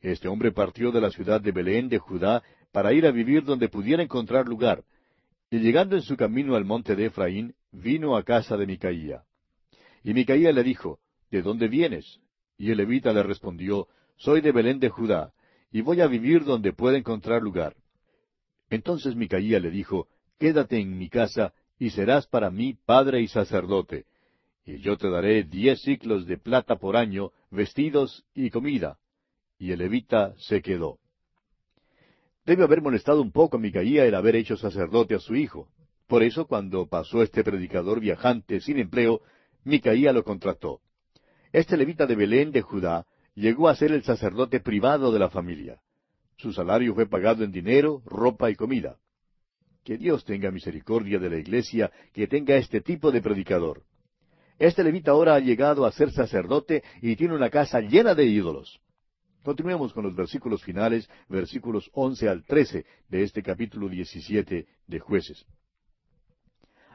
Este 0.00 0.28
hombre 0.28 0.52
partió 0.52 0.92
de 0.92 1.00
la 1.00 1.10
ciudad 1.10 1.40
de 1.40 1.50
Belén 1.50 1.88
de 1.88 1.98
Judá 1.98 2.40
para 2.70 2.92
ir 2.92 3.04
a 3.04 3.10
vivir 3.10 3.42
donde 3.42 3.68
pudiera 3.68 4.00
encontrar 4.00 4.46
lugar, 4.46 4.84
y 5.50 5.58
llegando 5.58 5.96
en 5.96 6.02
su 6.02 6.16
camino 6.16 6.54
al 6.54 6.64
monte 6.64 6.94
de 6.94 7.06
Efraín, 7.06 7.56
vino 7.72 8.16
a 8.16 8.22
casa 8.22 8.56
de 8.56 8.64
Micaía. 8.64 9.24
Y 10.04 10.14
Micaía 10.14 10.52
le 10.52 10.62
dijo, 10.62 11.00
¿De 11.32 11.42
dónde 11.42 11.66
vienes? 11.66 12.20
Y 12.62 12.70
el 12.70 12.76
levita 12.76 13.12
le 13.12 13.24
respondió, 13.24 13.88
Soy 14.14 14.40
de 14.40 14.52
Belén 14.52 14.78
de 14.78 14.88
Judá, 14.88 15.32
y 15.72 15.80
voy 15.80 16.00
a 16.00 16.06
vivir 16.06 16.44
donde 16.44 16.72
pueda 16.72 16.96
encontrar 16.96 17.42
lugar. 17.42 17.74
Entonces 18.70 19.16
Micaía 19.16 19.58
le 19.58 19.68
dijo, 19.68 20.06
Quédate 20.38 20.78
en 20.78 20.96
mi 20.96 21.08
casa, 21.08 21.54
y 21.76 21.90
serás 21.90 22.28
para 22.28 22.52
mí 22.52 22.74
padre 22.86 23.20
y 23.20 23.26
sacerdote, 23.26 24.04
y 24.64 24.78
yo 24.78 24.96
te 24.96 25.10
daré 25.10 25.42
diez 25.42 25.82
ciclos 25.82 26.24
de 26.24 26.38
plata 26.38 26.76
por 26.76 26.96
año, 26.96 27.32
vestidos 27.50 28.24
y 28.32 28.48
comida. 28.50 28.96
Y 29.58 29.72
el 29.72 29.80
levita 29.80 30.32
se 30.38 30.62
quedó. 30.62 31.00
Debe 32.46 32.62
haber 32.62 32.80
molestado 32.80 33.22
un 33.22 33.32
poco 33.32 33.56
a 33.56 33.60
Micaía 33.60 34.04
el 34.04 34.14
haber 34.14 34.36
hecho 34.36 34.56
sacerdote 34.56 35.16
a 35.16 35.18
su 35.18 35.34
hijo. 35.34 35.68
Por 36.06 36.22
eso, 36.22 36.46
cuando 36.46 36.86
pasó 36.86 37.24
este 37.24 37.42
predicador 37.42 37.98
viajante 37.98 38.60
sin 38.60 38.78
empleo, 38.78 39.20
Micaía 39.64 40.12
lo 40.12 40.22
contrató. 40.22 40.80
Este 41.52 41.76
levita 41.76 42.06
de 42.06 42.16
Belén 42.16 42.50
de 42.50 42.62
Judá 42.62 43.06
llegó 43.34 43.68
a 43.68 43.76
ser 43.76 43.92
el 43.92 44.02
sacerdote 44.04 44.60
privado 44.60 45.12
de 45.12 45.18
la 45.18 45.28
familia. 45.28 45.80
Su 46.36 46.52
salario 46.52 46.94
fue 46.94 47.06
pagado 47.06 47.44
en 47.44 47.52
dinero, 47.52 48.02
ropa 48.06 48.50
y 48.50 48.54
comida. 48.54 48.96
Que 49.84 49.98
Dios 49.98 50.24
tenga 50.24 50.50
misericordia 50.50 51.18
de 51.18 51.28
la 51.28 51.36
iglesia 51.36 51.92
que 52.12 52.26
tenga 52.26 52.56
este 52.56 52.80
tipo 52.80 53.10
de 53.10 53.20
predicador. 53.20 53.82
Este 54.58 54.82
levita 54.82 55.10
ahora 55.10 55.34
ha 55.34 55.40
llegado 55.40 55.84
a 55.84 55.92
ser 55.92 56.10
sacerdote 56.10 56.82
y 57.02 57.16
tiene 57.16 57.34
una 57.34 57.50
casa 57.50 57.80
llena 57.80 58.14
de 58.14 58.24
ídolos. 58.24 58.80
Continuemos 59.42 59.92
con 59.92 60.04
los 60.04 60.14
versículos 60.14 60.62
finales, 60.62 61.10
versículos 61.28 61.90
once 61.92 62.28
al 62.28 62.44
trece 62.44 62.86
de 63.08 63.24
este 63.24 63.42
capítulo 63.42 63.88
diecisiete 63.88 64.68
de 64.86 65.00
jueces. 65.00 65.44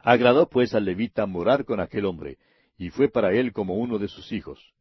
Agradó 0.02 0.48
pues 0.48 0.74
al 0.74 0.84
levita 0.84 1.26
morar 1.26 1.64
con 1.64 1.78
aquel 1.78 2.06
hombre, 2.06 2.38
y 2.78 2.90
fue 2.90 3.08
para 3.08 3.32
él 3.32 3.52
como 3.52 3.74
uno 3.74 3.98
de 3.98 4.08
sus 4.08 4.30
hijos. 4.32 4.72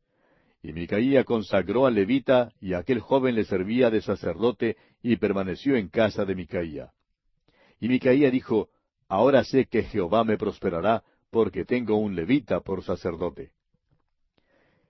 Y 0.61 0.71
Micaía 0.71 1.23
consagró 1.23 1.87
al 1.87 1.95
levita, 1.95 2.51
y 2.61 2.73
aquel 2.73 2.99
joven 2.99 3.35
le 3.35 3.43
servía 3.43 3.89
de 3.89 4.01
sacerdote, 4.01 4.77
y 5.01 5.17
permaneció 5.17 5.75
en 5.75 5.89
casa 5.89 6.23
de 6.23 6.35
Micaía. 6.35 6.91
Y 7.79 7.89
Micaía 7.89 8.31
dijo, 8.31 8.69
Ahora 9.09 9.43
sé 9.43 9.65
que 9.65 9.83
Jehová 9.83 10.23
me 10.23 10.37
prosperará, 10.37 11.03
porque 11.31 11.65
tengo 11.65 11.97
un 11.97 12.15
levita 12.15 12.59
por 12.61 12.83
sacerdote. 12.83 13.51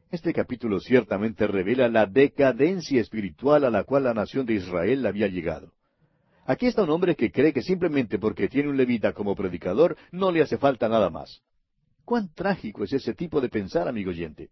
Este 0.09 0.33
capítulo 0.33 0.79
ciertamente 0.79 1.47
revela 1.47 1.89
la 1.89 2.05
decadencia 2.05 3.01
espiritual 3.01 3.65
a 3.65 3.69
la 3.69 3.83
cual 3.83 4.03
la 4.05 4.13
nación 4.13 4.45
de 4.45 4.53
Israel 4.53 5.05
había 5.05 5.27
llegado. 5.27 5.73
Aquí 6.45 6.65
está 6.65 6.83
un 6.83 6.89
hombre 6.91 7.15
que 7.15 7.29
cree 7.29 7.51
que 7.51 7.61
simplemente 7.61 8.17
porque 8.17 8.47
tiene 8.47 8.69
un 8.69 8.77
levita 8.77 9.11
como 9.11 9.35
predicador 9.35 9.97
no 10.11 10.31
le 10.31 10.41
hace 10.41 10.57
falta 10.57 10.87
nada 10.87 11.09
más. 11.09 11.43
Cuán 12.07 12.33
trágico 12.33 12.85
es 12.85 12.93
ese 12.93 13.13
tipo 13.13 13.41
de 13.41 13.49
pensar, 13.49 13.85
amigo 13.85 14.11
oyente. 14.11 14.49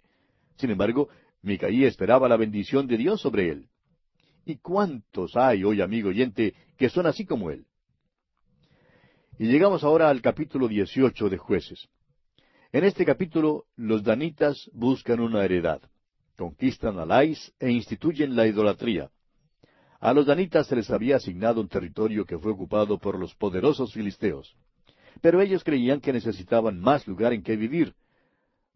Sin 0.58 0.72
embargo, 0.72 1.08
Micaía 1.42 1.88
esperaba 1.88 2.28
la 2.28 2.36
bendición 2.36 2.86
de 2.86 2.98
Dios 2.98 3.22
sobre 3.22 3.50
él. 3.50 3.70
¿Y 4.46 4.58
cuántos 4.58 5.38
hay 5.38 5.64
hoy, 5.64 5.80
amigo 5.80 6.10
oyente, 6.10 6.54
que 6.76 6.90
son 6.90 7.06
así 7.06 7.26
como 7.26 7.52
él? 7.52 7.66
Y 9.40 9.46
llegamos 9.46 9.86
ahora 9.86 10.10
al 10.10 10.22
capítulo 10.22 10.68
18 10.68 11.30
de 11.30 11.38
jueces. 11.38 11.88
En 12.74 12.84
este 12.84 13.06
capítulo, 13.06 13.68
los 13.78 14.04
danitas 14.04 14.70
buscan 14.74 15.22
una 15.22 15.46
heredad. 15.46 15.82
Conquistan 16.36 17.00
a 17.00 17.06
Lais 17.06 17.54
e 17.58 17.72
instituyen 17.72 18.36
la 18.36 18.48
idolatría. 18.48 19.12
A 20.02 20.14
los 20.14 20.26
danitas 20.26 20.68
se 20.68 20.76
les 20.76 20.92
había 20.92 21.16
asignado 21.16 21.62
un 21.62 21.70
territorio 21.70 22.26
que 22.26 22.38
fue 22.38 22.52
ocupado 22.52 23.00
por 23.00 23.18
los 23.18 23.34
poderosos 23.34 23.94
filisteos. 23.94 24.58
Pero 25.22 25.42
ellos 25.42 25.64
creían 25.64 26.02
que 26.02 26.14
necesitaban 26.14 26.80
más 26.80 27.08
lugar 27.08 27.34
en 27.34 27.44
que 27.44 27.56
vivir. 27.56 27.94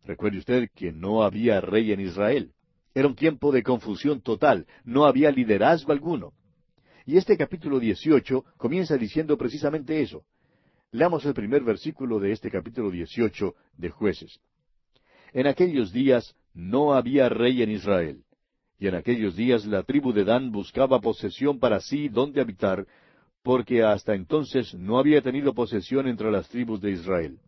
Recuerde 0.05 0.39
usted 0.39 0.69
que 0.73 0.91
no 0.91 1.23
había 1.23 1.61
rey 1.61 1.91
en 1.91 1.99
Israel. 1.99 2.53
Era 2.93 3.07
un 3.07 3.15
tiempo 3.15 3.51
de 3.51 3.63
confusión 3.63 4.21
total, 4.21 4.65
no 4.83 5.05
había 5.05 5.31
liderazgo 5.31 5.91
alguno. 5.91 6.33
Y 7.05 7.17
este 7.17 7.37
capítulo 7.37 7.79
18 7.79 8.43
comienza 8.57 8.97
diciendo 8.97 9.37
precisamente 9.37 10.01
eso. 10.01 10.23
Leamos 10.91 11.23
el 11.25 11.33
primer 11.33 11.63
versículo 11.63 12.19
de 12.19 12.31
este 12.31 12.49
capítulo 12.49 12.89
18 12.89 13.55
de 13.77 13.89
jueces. 13.89 14.39
En 15.33 15.45
aquellos 15.45 15.91
días 15.91 16.35
no 16.53 16.93
había 16.93 17.29
rey 17.29 17.61
en 17.61 17.69
Israel, 17.69 18.23
y 18.79 18.87
en 18.87 18.95
aquellos 18.95 19.35
días 19.35 19.65
la 19.65 19.83
tribu 19.83 20.13
de 20.13 20.23
Dan 20.23 20.51
buscaba 20.51 20.99
posesión 20.99 21.59
para 21.59 21.79
sí 21.79 22.09
donde 22.09 22.41
habitar, 22.41 22.87
porque 23.49 23.81
hasta 23.81 24.13
entonces 24.13 24.75
no 24.75 24.99
había 24.99 25.23
tenido 25.23 25.55
posesión 25.55 26.07
entre 26.07 26.29
las 26.29 26.47
tribus 26.49 26.79
de 26.81 26.91
Israel. 26.91 27.39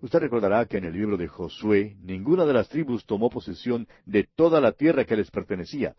Usted 0.00 0.18
recordará 0.18 0.64
que 0.64 0.78
en 0.78 0.86
el 0.86 0.94
libro 0.94 1.18
de 1.18 1.28
Josué 1.28 1.98
ninguna 2.00 2.46
de 2.46 2.54
las 2.54 2.70
tribus 2.70 3.04
tomó 3.04 3.28
posesión 3.28 3.86
de 4.06 4.26
toda 4.34 4.62
la 4.62 4.72
tierra 4.72 5.04
que 5.04 5.14
les 5.14 5.30
pertenecía. 5.30 5.94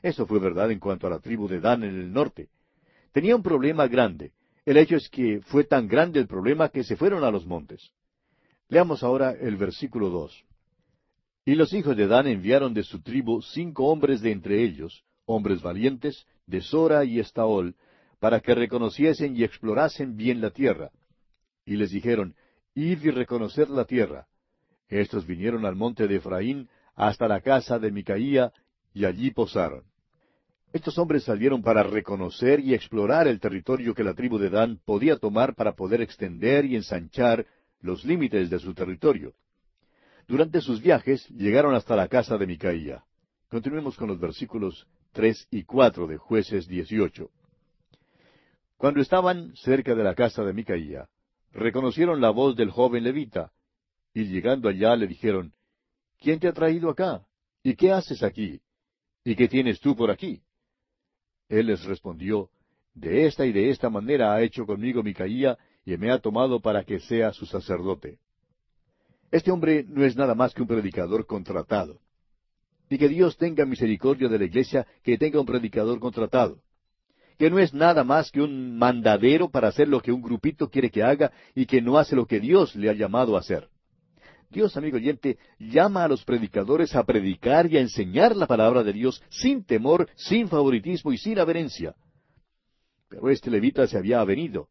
Eso 0.00 0.26
fue 0.26 0.38
verdad 0.38 0.70
en 0.70 0.78
cuanto 0.78 1.06
a 1.06 1.10
la 1.10 1.18
tribu 1.18 1.48
de 1.48 1.60
Dan 1.60 1.84
en 1.84 2.00
el 2.00 2.14
norte. 2.14 2.48
Tenía 3.12 3.36
un 3.36 3.42
problema 3.42 3.88
grande, 3.88 4.32
el 4.64 4.78
hecho 4.78 4.96
es 4.96 5.10
que 5.10 5.42
fue 5.42 5.64
tan 5.64 5.86
grande 5.86 6.18
el 6.18 6.26
problema 6.26 6.70
que 6.70 6.82
se 6.82 6.96
fueron 6.96 7.24
a 7.24 7.30
los 7.30 7.44
montes. 7.44 7.90
Leamos 8.70 9.02
ahora 9.02 9.32
el 9.32 9.58
versículo 9.58 10.08
dos. 10.08 10.46
Y 11.44 11.56
los 11.56 11.74
hijos 11.74 11.94
de 11.94 12.06
Dan 12.06 12.26
enviaron 12.26 12.72
de 12.72 12.84
su 12.84 13.02
tribu 13.02 13.42
cinco 13.42 13.88
hombres 13.88 14.22
de 14.22 14.32
entre 14.32 14.64
ellos, 14.64 15.04
hombres 15.26 15.60
valientes, 15.60 16.26
de 16.46 16.62
Sora 16.62 17.04
y 17.04 17.20
Estaol, 17.20 17.76
para 18.24 18.40
que 18.40 18.54
reconociesen 18.54 19.36
y 19.36 19.44
explorasen 19.44 20.16
bien 20.16 20.40
la 20.40 20.48
tierra. 20.48 20.90
Y 21.66 21.76
les 21.76 21.90
dijeron, 21.90 22.34
Id 22.74 23.04
y 23.04 23.10
reconocer 23.10 23.68
la 23.68 23.84
tierra. 23.84 24.28
Estos 24.88 25.26
vinieron 25.26 25.66
al 25.66 25.76
monte 25.76 26.08
de 26.08 26.16
Efraín 26.16 26.70
hasta 26.94 27.28
la 27.28 27.42
casa 27.42 27.78
de 27.78 27.92
Micaía, 27.92 28.50
y 28.94 29.04
allí 29.04 29.30
posaron. 29.30 29.82
Estos 30.72 30.96
hombres 30.96 31.24
salieron 31.24 31.60
para 31.60 31.82
reconocer 31.82 32.60
y 32.60 32.72
explorar 32.72 33.28
el 33.28 33.40
territorio 33.40 33.94
que 33.94 34.04
la 34.04 34.14
tribu 34.14 34.38
de 34.38 34.48
Dan 34.48 34.80
podía 34.86 35.18
tomar 35.18 35.54
para 35.54 35.72
poder 35.72 36.00
extender 36.00 36.64
y 36.64 36.76
ensanchar 36.76 37.44
los 37.82 38.06
límites 38.06 38.48
de 38.48 38.58
su 38.58 38.72
territorio. 38.72 39.34
Durante 40.26 40.62
sus 40.62 40.80
viajes 40.80 41.28
llegaron 41.28 41.74
hasta 41.74 41.94
la 41.94 42.08
casa 42.08 42.38
de 42.38 42.46
Micaía. 42.46 43.04
Continuemos 43.50 43.98
con 43.98 44.08
los 44.08 44.18
versículos 44.18 44.86
tres 45.12 45.46
y 45.50 45.64
cuatro 45.64 46.06
de 46.06 46.16
Jueces 46.16 46.66
dieciocho. 46.66 47.30
Cuando 48.84 49.00
estaban 49.00 49.56
cerca 49.56 49.94
de 49.94 50.04
la 50.04 50.14
casa 50.14 50.44
de 50.44 50.52
Micaía, 50.52 51.08
reconocieron 51.52 52.20
la 52.20 52.28
voz 52.28 52.54
del 52.54 52.70
joven 52.70 53.02
levita, 53.02 53.50
y 54.12 54.24
llegando 54.24 54.68
allá 54.68 54.94
le 54.94 55.06
dijeron, 55.06 55.54
¿Quién 56.18 56.38
te 56.38 56.48
ha 56.48 56.52
traído 56.52 56.90
acá? 56.90 57.26
¿Y 57.62 57.76
qué 57.76 57.92
haces 57.92 58.22
aquí? 58.22 58.60
¿Y 59.24 59.36
qué 59.36 59.48
tienes 59.48 59.80
tú 59.80 59.96
por 59.96 60.10
aquí? 60.10 60.42
Él 61.48 61.68
les 61.68 61.82
respondió, 61.84 62.50
De 62.92 63.24
esta 63.24 63.46
y 63.46 63.52
de 63.52 63.70
esta 63.70 63.88
manera 63.88 64.34
ha 64.34 64.42
hecho 64.42 64.66
conmigo 64.66 65.02
Micaía, 65.02 65.56
y 65.86 65.96
me 65.96 66.10
ha 66.10 66.18
tomado 66.18 66.60
para 66.60 66.84
que 66.84 67.00
sea 67.00 67.32
su 67.32 67.46
sacerdote. 67.46 68.18
Este 69.30 69.50
hombre 69.50 69.86
no 69.88 70.04
es 70.04 70.14
nada 70.14 70.34
más 70.34 70.52
que 70.52 70.60
un 70.60 70.68
predicador 70.68 71.24
contratado. 71.24 72.02
Y 72.90 72.98
que 72.98 73.08
Dios 73.08 73.38
tenga 73.38 73.64
misericordia 73.64 74.28
de 74.28 74.38
la 74.38 74.44
iglesia 74.44 74.86
que 75.02 75.16
tenga 75.16 75.40
un 75.40 75.46
predicador 75.46 75.98
contratado. 76.00 76.60
Que 77.38 77.50
no 77.50 77.58
es 77.58 77.74
nada 77.74 78.04
más 78.04 78.30
que 78.30 78.40
un 78.40 78.78
mandadero 78.78 79.50
para 79.50 79.68
hacer 79.68 79.88
lo 79.88 80.00
que 80.00 80.12
un 80.12 80.22
grupito 80.22 80.70
quiere 80.70 80.90
que 80.90 81.02
haga 81.02 81.32
y 81.54 81.66
que 81.66 81.82
no 81.82 81.98
hace 81.98 82.14
lo 82.14 82.26
que 82.26 82.40
Dios 82.40 82.76
le 82.76 82.90
ha 82.90 82.92
llamado 82.92 83.36
a 83.36 83.40
hacer. 83.40 83.68
Dios, 84.50 84.76
amigo 84.76 84.96
oyente, 84.98 85.36
llama 85.58 86.04
a 86.04 86.08
los 86.08 86.24
predicadores 86.24 86.94
a 86.94 87.02
predicar 87.02 87.70
y 87.70 87.76
a 87.76 87.80
enseñar 87.80 88.36
la 88.36 88.46
palabra 88.46 88.84
de 88.84 88.92
Dios 88.92 89.20
sin 89.28 89.64
temor, 89.64 90.08
sin 90.14 90.46
favoritismo 90.48 91.12
y 91.12 91.18
sin 91.18 91.40
averencia. 91.40 91.96
Pero 93.08 93.30
este 93.30 93.50
levita 93.50 93.86
se 93.88 93.98
había 93.98 94.20
avenido. 94.20 94.68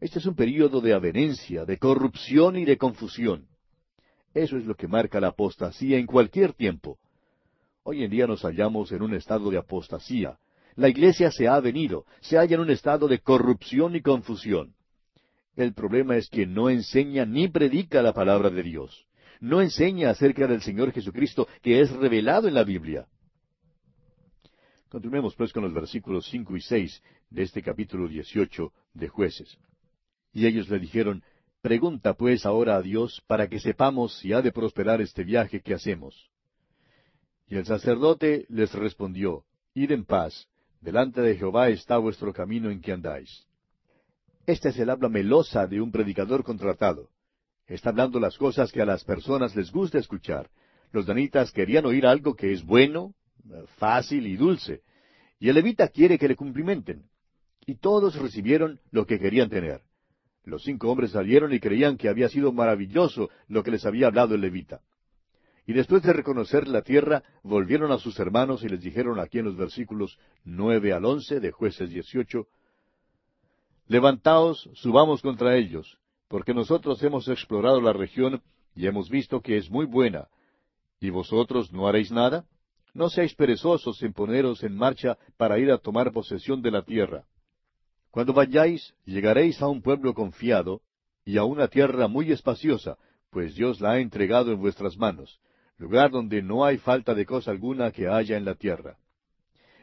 Este 0.00 0.18
es 0.18 0.26
un 0.26 0.34
período 0.34 0.82
de 0.82 0.92
avenencia, 0.92 1.64
de 1.64 1.78
corrupción 1.78 2.56
y 2.56 2.66
de 2.66 2.76
confusión. 2.76 3.48
Eso 4.34 4.58
es 4.58 4.66
lo 4.66 4.74
que 4.74 4.86
marca 4.86 5.18
la 5.18 5.28
apostasía 5.28 5.96
en 5.96 6.04
cualquier 6.04 6.52
tiempo. 6.52 6.98
Hoy 7.82 8.04
en 8.04 8.10
día 8.10 8.26
nos 8.26 8.42
hallamos 8.42 8.92
en 8.92 9.00
un 9.00 9.14
estado 9.14 9.50
de 9.50 9.56
apostasía. 9.56 10.38
La 10.76 10.90
iglesia 10.90 11.30
se 11.30 11.48
ha 11.48 11.58
venido, 11.60 12.04
se 12.20 12.36
halla 12.36 12.54
en 12.54 12.60
un 12.60 12.70
estado 12.70 13.08
de 13.08 13.18
corrupción 13.20 13.96
y 13.96 14.02
confusión. 14.02 14.74
El 15.56 15.72
problema 15.72 16.16
es 16.16 16.28
que 16.28 16.46
no 16.46 16.68
enseña 16.68 17.24
ni 17.24 17.48
predica 17.48 18.02
la 18.02 18.12
palabra 18.12 18.50
de 18.50 18.62
Dios. 18.62 19.06
No 19.40 19.62
enseña 19.62 20.10
acerca 20.10 20.46
del 20.46 20.60
Señor 20.60 20.92
Jesucristo 20.92 21.48
que 21.62 21.80
es 21.80 21.90
revelado 21.92 22.46
en 22.46 22.54
la 22.54 22.62
Biblia. 22.62 23.06
Continuemos 24.90 25.34
pues 25.34 25.52
con 25.52 25.62
los 25.62 25.72
versículos 25.72 26.28
cinco 26.30 26.56
y 26.56 26.60
seis 26.60 27.02
de 27.30 27.42
este 27.42 27.62
capítulo 27.62 28.06
dieciocho 28.06 28.72
de 28.92 29.08
jueces. 29.08 29.58
Y 30.32 30.46
ellos 30.46 30.68
le 30.68 30.78
dijeron, 30.78 31.22
Pregunta 31.62 32.14
pues 32.14 32.44
ahora 32.44 32.76
a 32.76 32.82
Dios 32.82 33.22
para 33.26 33.48
que 33.48 33.58
sepamos 33.60 34.18
si 34.18 34.34
ha 34.34 34.42
de 34.42 34.52
prosperar 34.52 35.00
este 35.00 35.24
viaje 35.24 35.62
que 35.62 35.74
hacemos. 35.74 36.30
Y 37.48 37.56
el 37.56 37.64
sacerdote 37.64 38.44
les 38.50 38.72
respondió, 38.74 39.44
Id 39.74 39.90
en 39.90 40.04
paz, 40.04 40.48
delante 40.86 41.20
de 41.20 41.34
Jehová 41.34 41.68
está 41.68 41.98
vuestro 41.98 42.32
camino 42.32 42.70
en 42.70 42.80
que 42.80 42.92
andáis. 42.92 43.44
Esta 44.46 44.68
es 44.68 44.78
el 44.78 44.88
habla 44.88 45.08
melosa 45.08 45.66
de 45.66 45.80
un 45.80 45.90
predicador 45.90 46.44
contratado. 46.44 47.10
Está 47.66 47.90
hablando 47.90 48.20
las 48.20 48.38
cosas 48.38 48.70
que 48.70 48.82
a 48.82 48.86
las 48.86 49.02
personas 49.02 49.56
les 49.56 49.72
gusta 49.72 49.98
escuchar. 49.98 50.48
Los 50.92 51.04
danitas 51.04 51.50
querían 51.50 51.86
oír 51.86 52.06
algo 52.06 52.36
que 52.36 52.52
es 52.52 52.64
bueno, 52.64 53.14
fácil 53.78 54.28
y 54.28 54.36
dulce. 54.36 54.82
Y 55.40 55.48
el 55.48 55.56
levita 55.56 55.88
quiere 55.88 56.20
que 56.20 56.28
le 56.28 56.36
cumplimenten. 56.36 57.02
Y 57.66 57.74
todos 57.74 58.14
recibieron 58.14 58.78
lo 58.92 59.06
que 59.06 59.18
querían 59.18 59.50
tener. 59.50 59.80
Los 60.44 60.62
cinco 60.62 60.88
hombres 60.88 61.10
salieron 61.10 61.52
y 61.52 61.58
creían 61.58 61.96
que 61.96 62.08
había 62.08 62.28
sido 62.28 62.52
maravilloso 62.52 63.28
lo 63.48 63.64
que 63.64 63.72
les 63.72 63.84
había 63.84 64.06
hablado 64.06 64.36
el 64.36 64.40
levita. 64.40 64.82
Y 65.66 65.72
después 65.72 66.02
de 66.02 66.12
reconocer 66.12 66.68
la 66.68 66.82
tierra, 66.82 67.24
volvieron 67.42 67.90
a 67.90 67.98
sus 67.98 68.18
hermanos 68.20 68.62
y 68.62 68.68
les 68.68 68.80
dijeron 68.80 69.18
aquí 69.18 69.40
en 69.40 69.46
los 69.46 69.56
versículos 69.56 70.18
nueve 70.44 70.92
al 70.92 71.04
once 71.04 71.40
de 71.40 71.50
jueces 71.50 71.90
dieciocho, 71.90 72.46
Levantaos, 73.88 74.68
subamos 74.74 75.22
contra 75.22 75.56
ellos, 75.56 75.98
porque 76.28 76.52
nosotros 76.52 77.00
hemos 77.04 77.28
explorado 77.28 77.80
la 77.80 77.92
región 77.92 78.42
y 78.74 78.86
hemos 78.86 79.08
visto 79.08 79.40
que 79.40 79.58
es 79.58 79.70
muy 79.70 79.86
buena. 79.86 80.26
¿Y 80.98 81.10
vosotros 81.10 81.72
no 81.72 81.86
haréis 81.86 82.10
nada? 82.10 82.46
No 82.94 83.08
seáis 83.10 83.34
perezosos 83.34 84.02
en 84.02 84.12
poneros 84.12 84.64
en 84.64 84.76
marcha 84.76 85.18
para 85.36 85.58
ir 85.58 85.70
a 85.70 85.78
tomar 85.78 86.12
posesión 86.12 86.62
de 86.62 86.72
la 86.72 86.82
tierra. 86.82 87.26
Cuando 88.10 88.32
vayáis, 88.32 88.94
llegaréis 89.04 89.62
a 89.62 89.68
un 89.68 89.82
pueblo 89.82 90.14
confiado 90.14 90.80
y 91.24 91.36
a 91.36 91.44
una 91.44 91.68
tierra 91.68 92.08
muy 92.08 92.32
espaciosa, 92.32 92.96
pues 93.30 93.54
Dios 93.54 93.80
la 93.80 93.92
ha 93.92 93.98
entregado 94.00 94.50
en 94.50 94.58
vuestras 94.58 94.96
manos, 94.96 95.38
lugar 95.78 96.10
donde 96.10 96.42
no 96.42 96.64
hay 96.64 96.78
falta 96.78 97.14
de 97.14 97.26
cosa 97.26 97.50
alguna 97.50 97.90
que 97.90 98.08
haya 98.08 98.36
en 98.36 98.44
la 98.44 98.54
tierra. 98.54 98.96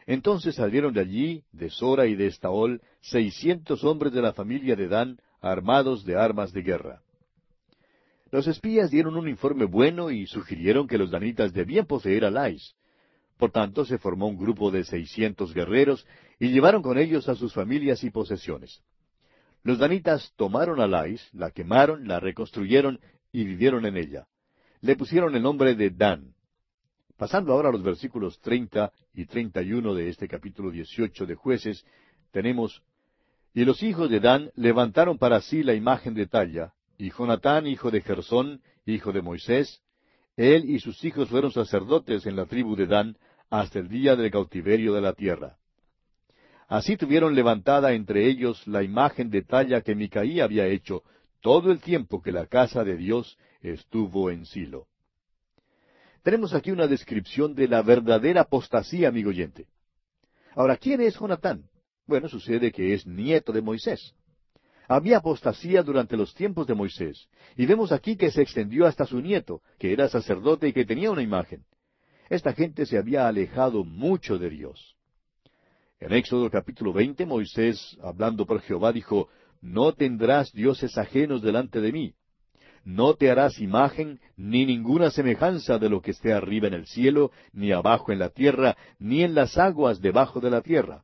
Entonces 0.06 0.56
salieron 0.56 0.92
de 0.92 1.00
allí, 1.00 1.44
de 1.52 1.70
Sora 1.70 2.06
y 2.06 2.14
de 2.14 2.26
Estaol, 2.26 2.82
seiscientos 3.00 3.84
hombres 3.84 4.12
de 4.12 4.22
la 4.22 4.32
familia 4.32 4.76
de 4.76 4.88
Dan, 4.88 5.18
armados 5.40 6.04
de 6.04 6.16
armas 6.16 6.52
de 6.52 6.62
guerra. 6.62 7.02
Los 8.30 8.46
espías 8.46 8.90
dieron 8.90 9.16
un 9.16 9.28
informe 9.28 9.64
bueno 9.64 10.10
y 10.10 10.26
sugirieron 10.26 10.88
que 10.88 10.98
los 10.98 11.10
danitas 11.10 11.52
debían 11.52 11.86
poseer 11.86 12.24
a 12.24 12.30
Lais. 12.30 12.74
Por 13.38 13.50
tanto, 13.50 13.84
se 13.84 13.98
formó 13.98 14.26
un 14.26 14.36
grupo 14.36 14.70
de 14.70 14.84
seiscientos 14.84 15.54
guerreros 15.54 16.06
y 16.38 16.48
llevaron 16.48 16.82
con 16.82 16.98
ellos 16.98 17.28
a 17.28 17.34
sus 17.34 17.52
familias 17.52 18.02
y 18.04 18.10
posesiones. 18.10 18.82
Los 19.62 19.78
danitas 19.78 20.32
tomaron 20.36 20.80
a 20.80 20.86
Lais, 20.86 21.26
la 21.32 21.50
quemaron, 21.50 22.06
la 22.06 22.20
reconstruyeron 22.20 23.00
y 23.32 23.44
vivieron 23.44 23.86
en 23.86 23.96
ella. 23.96 24.26
Le 24.84 24.96
pusieron 24.96 25.34
el 25.34 25.42
nombre 25.42 25.74
de 25.74 25.88
Dan. 25.88 26.34
Pasando 27.16 27.54
ahora 27.54 27.70
a 27.70 27.72
los 27.72 27.82
versículos 27.82 28.38
treinta 28.42 28.92
y 29.14 29.24
treinta 29.24 29.62
y 29.62 29.72
uno 29.72 29.94
de 29.94 30.10
este 30.10 30.28
capítulo 30.28 30.70
dieciocho 30.70 31.24
de 31.24 31.36
jueces, 31.36 31.86
tenemos 32.32 32.82
Y 33.54 33.64
los 33.64 33.82
hijos 33.82 34.10
de 34.10 34.20
Dan 34.20 34.50
levantaron 34.56 35.16
para 35.16 35.40
sí 35.40 35.62
la 35.62 35.72
imagen 35.72 36.12
de 36.12 36.26
talla, 36.26 36.74
y 36.98 37.10
Jonatán, 37.10 37.66
hijo 37.66 37.90
de 37.90 38.02
Gersón, 38.02 38.60
hijo 38.84 39.10
de 39.10 39.22
Moisés, 39.22 39.80
él 40.36 40.68
y 40.68 40.78
sus 40.80 41.02
hijos 41.02 41.30
fueron 41.30 41.50
sacerdotes 41.50 42.26
en 42.26 42.36
la 42.36 42.44
tribu 42.44 42.76
de 42.76 42.86
Dan 42.86 43.16
hasta 43.48 43.78
el 43.78 43.88
día 43.88 44.16
del 44.16 44.30
cautiverio 44.30 44.92
de 44.92 45.00
la 45.00 45.14
tierra. 45.14 45.56
Así 46.68 46.98
tuvieron 46.98 47.34
levantada 47.34 47.94
entre 47.94 48.26
ellos 48.26 48.66
la 48.66 48.82
imagen 48.82 49.30
de 49.30 49.44
talla 49.44 49.80
que 49.80 49.94
Micaí 49.94 50.40
había 50.40 50.66
hecho 50.66 51.04
todo 51.44 51.70
el 51.70 51.80
tiempo 51.80 52.22
que 52.22 52.32
la 52.32 52.46
casa 52.46 52.84
de 52.84 52.96
Dios 52.96 53.36
estuvo 53.60 54.30
en 54.30 54.46
Silo. 54.46 54.86
Tenemos 56.22 56.54
aquí 56.54 56.70
una 56.70 56.86
descripción 56.86 57.54
de 57.54 57.68
la 57.68 57.82
verdadera 57.82 58.40
apostasía, 58.40 59.08
amigo 59.08 59.28
oyente. 59.28 59.66
Ahora, 60.54 60.78
¿quién 60.78 61.02
es 61.02 61.18
Jonatán? 61.18 61.68
Bueno, 62.06 62.30
sucede 62.30 62.72
que 62.72 62.94
es 62.94 63.06
nieto 63.06 63.52
de 63.52 63.60
Moisés. 63.60 64.14
Había 64.88 65.18
apostasía 65.18 65.82
durante 65.82 66.16
los 66.16 66.32
tiempos 66.32 66.66
de 66.66 66.72
Moisés, 66.72 67.28
y 67.56 67.66
vemos 67.66 67.92
aquí 67.92 68.16
que 68.16 68.30
se 68.30 68.40
extendió 68.40 68.86
hasta 68.86 69.04
su 69.04 69.20
nieto, 69.20 69.60
que 69.78 69.92
era 69.92 70.08
sacerdote 70.08 70.68
y 70.68 70.72
que 70.72 70.86
tenía 70.86 71.10
una 71.10 71.22
imagen. 71.22 71.66
Esta 72.30 72.54
gente 72.54 72.86
se 72.86 72.96
había 72.96 73.28
alejado 73.28 73.84
mucho 73.84 74.38
de 74.38 74.48
Dios. 74.48 74.96
En 76.00 76.14
Éxodo 76.14 76.50
capítulo 76.50 76.94
20, 76.94 77.26
Moisés, 77.26 77.98
hablando 78.02 78.46
por 78.46 78.62
Jehová, 78.62 78.92
dijo, 78.92 79.28
No 79.64 79.94
tendrás 79.94 80.52
dioses 80.52 80.98
ajenos 80.98 81.40
delante 81.40 81.80
de 81.80 81.90
mí. 81.90 82.14
No 82.84 83.14
te 83.14 83.30
harás 83.30 83.58
imagen 83.60 84.20
ni 84.36 84.66
ninguna 84.66 85.10
semejanza 85.10 85.78
de 85.78 85.88
lo 85.88 86.02
que 86.02 86.10
esté 86.10 86.34
arriba 86.34 86.68
en 86.68 86.74
el 86.74 86.86
cielo, 86.86 87.30
ni 87.54 87.72
abajo 87.72 88.12
en 88.12 88.18
la 88.18 88.28
tierra, 88.28 88.76
ni 88.98 89.22
en 89.22 89.34
las 89.34 89.56
aguas 89.56 90.02
debajo 90.02 90.38
de 90.38 90.50
la 90.50 90.60
tierra. 90.60 91.02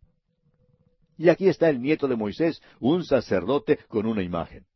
Y 1.17 1.31
aquí 1.31 1.49
está 1.49 1.71
el 1.71 1.81
nieto 1.81 2.07
de 2.07 2.17
Moisés, 2.17 2.61
un 2.81 3.03
sacerdote 3.03 3.79
con 3.89 4.05
una 4.05 4.23
imagen. 4.23 4.67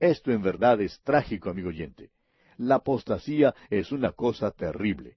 Esto 0.00 0.32
en 0.32 0.42
verdad 0.42 0.80
es 0.80 1.00
trágico, 1.04 1.48
amigo 1.48 1.68
oyente. 1.68 2.10
La 2.56 2.76
apostasía 2.76 3.54
es 3.70 3.92
una 3.92 4.10
cosa 4.10 4.50
terrible. 4.50 5.16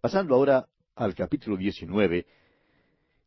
Pasando 0.00 0.34
ahora 0.34 0.66
al 0.94 1.14
capítulo 1.14 1.58
19, 1.58 2.24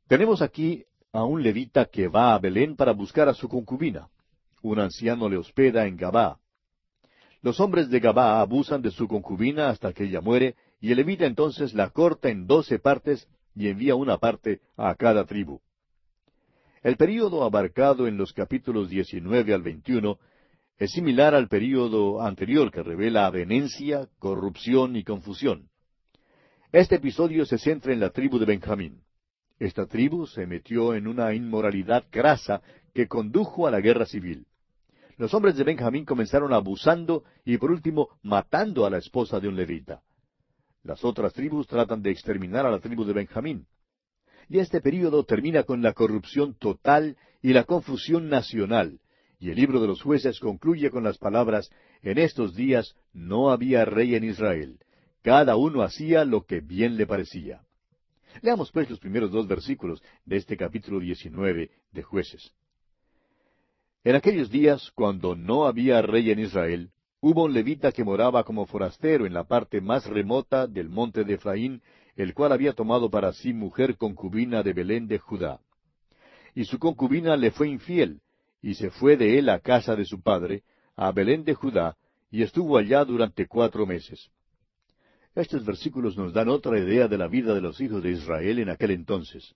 tenemos 0.07 0.41
aquí 0.41 0.83
a 1.13 1.23
un 1.23 1.43
levita 1.43 1.85
que 1.85 2.07
va 2.07 2.33
a 2.33 2.39
Belén 2.39 2.75
para 2.75 2.91
buscar 2.91 3.29
a 3.29 3.35
su 3.35 3.47
concubina. 3.47 4.09
Un 4.63 4.79
anciano 4.79 5.29
le 5.29 5.37
hospeda 5.37 5.85
en 5.85 5.95
Gabá. 5.95 6.39
Los 7.43 7.59
hombres 7.59 7.89
de 7.89 7.99
Gabá 7.99 8.41
abusan 8.41 8.81
de 8.81 8.89
su 8.89 9.07
concubina 9.07 9.69
hasta 9.69 9.93
que 9.93 10.05
ella 10.05 10.21
muere, 10.21 10.55
y 10.81 10.91
el 10.91 10.97
levita 10.97 11.27
entonces 11.27 11.75
la 11.75 11.91
corta 11.91 12.29
en 12.29 12.47
doce 12.47 12.79
partes 12.79 13.27
y 13.55 13.67
envía 13.67 13.93
una 13.93 14.17
parte 14.17 14.61
a 14.75 14.95
cada 14.95 15.25
tribu. 15.25 15.61
El 16.81 16.97
período 16.97 17.43
abarcado 17.43 18.07
en 18.07 18.17
los 18.17 18.33
capítulos 18.33 18.89
19 18.89 19.53
al 19.53 19.61
21 19.61 20.17
es 20.79 20.91
similar 20.91 21.35
al 21.35 21.47
período 21.47 22.21
anterior 22.21 22.71
que 22.71 22.81
revela 22.81 23.27
avenencia, 23.27 24.09
corrupción 24.17 24.95
y 24.95 25.03
confusión. 25.03 25.69
Este 26.71 26.95
episodio 26.95 27.45
se 27.45 27.59
centra 27.59 27.93
en 27.93 27.99
la 27.99 28.09
tribu 28.09 28.39
de 28.39 28.45
Benjamín. 28.45 29.03
Esta 29.59 29.85
tribu 29.85 30.27
se 30.27 30.45
metió 30.45 30.93
en 30.93 31.07
una 31.07 31.33
inmoralidad 31.33 32.05
grasa 32.11 32.61
que 32.93 33.07
condujo 33.07 33.67
a 33.67 33.71
la 33.71 33.81
guerra 33.81 34.05
civil. 34.05 34.45
Los 35.17 35.33
hombres 35.33 35.55
de 35.55 35.63
Benjamín 35.63 36.05
comenzaron 36.05 36.53
abusando 36.53 37.23
y 37.45 37.57
por 37.57 37.71
último 37.71 38.09
matando 38.23 38.85
a 38.85 38.89
la 38.89 38.97
esposa 38.97 39.39
de 39.39 39.47
un 39.47 39.55
levita. 39.55 40.01
Las 40.83 41.05
otras 41.05 41.33
tribus 41.33 41.67
tratan 41.67 42.01
de 42.01 42.11
exterminar 42.11 42.65
a 42.65 42.71
la 42.71 42.79
tribu 42.79 43.05
de 43.05 43.13
Benjamín. 43.13 43.67
Y 44.49 44.59
este 44.59 44.81
período 44.81 45.23
termina 45.23 45.63
con 45.63 45.81
la 45.81 45.93
corrupción 45.93 46.55
total 46.55 47.15
y 47.41 47.53
la 47.53 47.63
confusión 47.63 48.27
nacional. 48.27 48.99
Y 49.39 49.49
el 49.49 49.55
libro 49.55 49.79
de 49.79 49.87
los 49.87 50.01
jueces 50.01 50.39
concluye 50.39 50.89
con 50.89 51.03
las 51.03 51.17
palabras, 51.17 51.69
En 52.01 52.17
estos 52.17 52.55
días 52.55 52.95
no 53.13 53.51
había 53.51 53.85
rey 53.85 54.15
en 54.15 54.25
Israel. 54.25 54.79
Cada 55.21 55.55
uno 55.55 55.83
hacía 55.83 56.25
lo 56.25 56.45
que 56.45 56.59
bien 56.59 56.97
le 56.97 57.07
parecía. 57.07 57.61
Leamos 58.41 58.71
pues 58.71 58.89
los 58.89 58.99
primeros 58.99 59.31
dos 59.31 59.47
versículos 59.47 60.01
de 60.25 60.37
este 60.37 60.57
capítulo 60.57 60.99
19 60.99 61.69
de 61.91 62.03
jueces. 62.03 62.53
En 64.03 64.15
aquellos 64.15 64.49
días, 64.49 64.91
cuando 64.95 65.35
no 65.35 65.65
había 65.65 66.01
rey 66.01 66.31
en 66.31 66.39
Israel, 66.39 66.91
hubo 67.21 67.45
un 67.45 67.53
levita 67.53 67.91
que 67.91 68.03
moraba 68.03 68.43
como 68.43 68.65
forastero 68.65 69.25
en 69.25 69.33
la 69.33 69.45
parte 69.45 69.79
más 69.79 70.05
remota 70.07 70.67
del 70.67 70.89
monte 70.89 71.23
de 71.23 71.35
Efraín, 71.35 71.81
el 72.15 72.33
cual 72.33 72.51
había 72.51 72.73
tomado 72.73 73.09
para 73.09 73.31
sí 73.33 73.53
mujer 73.53 73.95
concubina 73.95 74.61
de 74.61 74.73
Belén 74.73 75.07
de 75.07 75.19
Judá. 75.19 75.61
Y 76.53 76.65
su 76.65 76.79
concubina 76.79 77.37
le 77.37 77.51
fue 77.51 77.69
infiel, 77.69 78.19
y 78.61 78.75
se 78.75 78.89
fue 78.89 79.15
de 79.15 79.39
él 79.39 79.49
a 79.49 79.59
casa 79.59 79.95
de 79.95 80.05
su 80.05 80.21
padre, 80.21 80.63
a 80.95 81.11
Belén 81.11 81.43
de 81.43 81.53
Judá, 81.53 81.95
y 82.29 82.43
estuvo 82.43 82.77
allá 82.77 83.05
durante 83.05 83.47
cuatro 83.47 83.85
meses. 83.85 84.29
Estos 85.35 85.65
versículos 85.65 86.15
nos 86.15 86.31
dan 86.31 86.47
otra 86.49 86.77
idea 86.77 87.07
de 87.07 87.17
la 87.17 87.27
vida 87.27 87.55
de 87.55 87.61
los 87.61 87.81
hijos 87.81 88.03
de 88.03 88.11
Israel 88.11 88.59
en 88.59 88.69
aquel 88.69 88.91
entonces. 88.91 89.55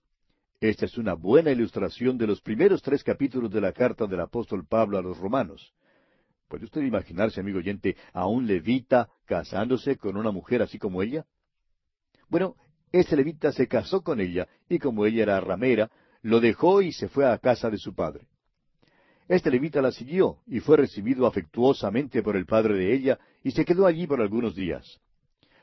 Esta 0.60 0.86
es 0.86 0.98
una 0.98 1.14
buena 1.14 1.52
ilustración 1.52 2.18
de 2.18 2.26
los 2.26 2.40
primeros 2.40 2.82
tres 2.82 3.04
capítulos 3.04 3.52
de 3.52 3.60
la 3.60 3.72
carta 3.72 4.06
del 4.06 4.20
apóstol 4.20 4.66
Pablo 4.66 4.98
a 4.98 5.02
los 5.02 5.16
romanos. 5.18 5.72
¿Puede 6.48 6.64
usted 6.64 6.80
imaginarse, 6.82 7.40
amigo 7.40 7.58
oyente, 7.58 7.96
a 8.12 8.26
un 8.26 8.48
levita 8.48 9.08
casándose 9.24 9.96
con 9.96 10.16
una 10.16 10.32
mujer 10.32 10.62
así 10.62 10.78
como 10.78 11.00
ella? 11.00 11.26
Bueno, 12.28 12.56
ese 12.90 13.14
levita 13.14 13.52
se 13.52 13.68
casó 13.68 14.02
con 14.02 14.20
ella, 14.20 14.48
y 14.68 14.80
como 14.80 15.06
ella 15.06 15.22
era 15.22 15.40
ramera, 15.40 15.92
lo 16.22 16.40
dejó 16.40 16.82
y 16.82 16.90
se 16.90 17.08
fue 17.08 17.24
a 17.24 17.38
casa 17.38 17.70
de 17.70 17.78
su 17.78 17.94
padre. 17.94 18.26
Este 19.28 19.48
levita 19.48 19.80
la 19.80 19.92
siguió, 19.92 20.38
y 20.46 20.58
fue 20.58 20.78
recibido 20.78 21.24
afectuosamente 21.26 22.20
por 22.20 22.34
el 22.34 22.46
padre 22.46 22.74
de 22.74 22.94
ella, 22.94 23.18
y 23.44 23.52
se 23.52 23.64
quedó 23.64 23.86
allí 23.86 24.08
por 24.08 24.20
algunos 24.20 24.56
días. 24.56 25.00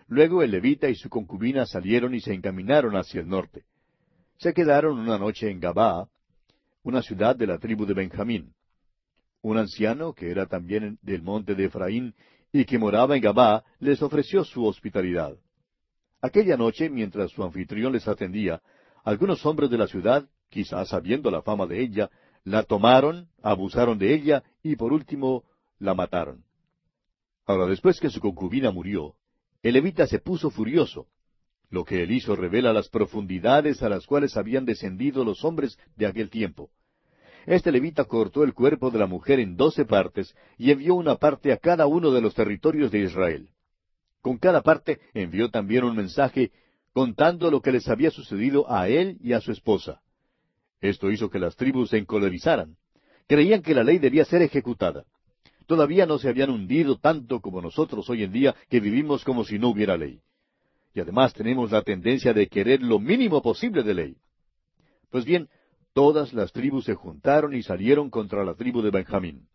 Luego 0.07 0.43
el 0.43 0.51
levita 0.51 0.89
y 0.89 0.95
su 0.95 1.09
concubina 1.09 1.65
salieron 1.65 2.13
y 2.13 2.21
se 2.21 2.33
encaminaron 2.33 2.95
hacia 2.95 3.21
el 3.21 3.27
norte. 3.27 3.65
Se 4.37 4.53
quedaron 4.53 4.99
una 4.99 5.17
noche 5.17 5.49
en 5.49 5.59
Gabaa, 5.59 6.07
una 6.83 7.01
ciudad 7.01 7.35
de 7.35 7.47
la 7.47 7.57
tribu 7.57 7.85
de 7.85 7.95
Benjamín. 7.95 8.53
Un 9.41 9.57
anciano, 9.57 10.13
que 10.13 10.29
era 10.29 10.45
también 10.45 10.99
del 11.01 11.21
monte 11.21 11.55
de 11.55 11.65
Efraín, 11.65 12.13
y 12.51 12.65
que 12.65 12.77
moraba 12.77 13.15
en 13.15 13.21
Gabaa, 13.21 13.63
les 13.79 14.01
ofreció 14.01 14.43
su 14.43 14.65
hospitalidad. 14.65 15.35
Aquella 16.21 16.57
noche, 16.57 16.89
mientras 16.89 17.31
su 17.31 17.43
anfitrión 17.43 17.93
les 17.93 18.07
atendía, 18.07 18.61
algunos 19.03 19.45
hombres 19.45 19.69
de 19.69 19.77
la 19.77 19.87
ciudad, 19.87 20.27
quizás 20.49 20.89
sabiendo 20.89 21.29
la 21.31 21.41
fama 21.41 21.65
de 21.65 21.81
ella, 21.81 22.09
la 22.43 22.63
tomaron, 22.63 23.27
abusaron 23.41 23.97
de 23.97 24.13
ella 24.13 24.43
y 24.61 24.75
por 24.75 24.93
último 24.93 25.43
la 25.79 25.93
mataron. 25.93 26.43
Ahora, 27.45 27.67
después 27.67 27.99
que 27.99 28.09
su 28.09 28.19
concubina 28.19 28.71
murió, 28.71 29.15
el 29.65 29.73
levita 29.73 30.05
se 30.05 30.19
puso 30.19 30.51
furioso. 30.51 31.07
Lo 31.71 31.85
que 31.85 32.03
él 32.03 32.11
hizo 32.11 32.35
revela 32.35 32.71
las 32.71 32.87
profundidades 32.87 33.81
a 33.81 33.89
las 33.89 34.05
cuales 34.05 34.37
habían 34.37 34.63
descendido 34.63 35.25
los 35.25 35.43
hombres 35.43 35.79
de 35.95 36.05
aquel 36.05 36.29
tiempo. 36.29 36.69
Este 37.47 37.71
levita 37.71 38.03
cortó 38.03 38.43
el 38.43 38.53
cuerpo 38.53 38.91
de 38.91 38.99
la 38.99 39.07
mujer 39.07 39.39
en 39.39 39.57
doce 39.57 39.83
partes 39.83 40.35
y 40.59 40.69
envió 40.69 40.93
una 40.93 41.15
parte 41.15 41.51
a 41.51 41.57
cada 41.57 41.87
uno 41.87 42.11
de 42.11 42.21
los 42.21 42.35
territorios 42.35 42.91
de 42.91 42.99
Israel. 42.99 43.49
Con 44.21 44.37
cada 44.37 44.61
parte 44.61 44.99
envió 45.15 45.49
también 45.49 45.83
un 45.83 45.95
mensaje 45.95 46.51
contando 46.93 47.49
lo 47.49 47.61
que 47.61 47.71
les 47.71 47.87
había 47.87 48.11
sucedido 48.11 48.71
a 48.71 48.87
él 48.87 49.17
y 49.19 49.33
a 49.33 49.41
su 49.41 49.51
esposa. 49.51 49.99
Esto 50.79 51.09
hizo 51.09 51.31
que 51.31 51.39
las 51.39 51.55
tribus 51.55 51.89
se 51.89 51.97
encolerizaran. 51.97 52.77
Creían 53.27 53.63
que 53.63 53.73
la 53.73 53.83
ley 53.83 53.97
debía 53.97 54.25
ser 54.25 54.43
ejecutada. 54.43 55.05
Todavía 55.65 56.05
no 56.05 56.19
se 56.19 56.29
habían 56.29 56.49
hundido 56.49 56.97
tanto 56.97 57.41
como 57.41 57.61
nosotros 57.61 58.09
hoy 58.09 58.23
en 58.23 58.31
día 58.31 58.55
que 58.69 58.79
vivimos 58.79 59.23
como 59.23 59.43
si 59.43 59.57
no 59.57 59.69
hubiera 59.69 59.97
ley. 59.97 60.21
Y 60.93 60.99
además 60.99 61.33
tenemos 61.33 61.71
la 61.71 61.81
tendencia 61.81 62.33
de 62.33 62.47
querer 62.47 62.81
lo 62.81 62.99
mínimo 62.99 63.41
posible 63.41 63.83
de 63.83 63.93
ley. 63.93 64.17
Pues 65.09 65.25
bien, 65.25 65.49
todas 65.93 66.33
las 66.33 66.51
tribus 66.51 66.85
se 66.85 66.93
juntaron 66.93 67.55
y 67.55 67.63
salieron 67.63 68.09
contra 68.09 68.45
la 68.45 68.53
tribu 68.53 68.81
de 68.81 68.91
Benjamín. 68.91 69.47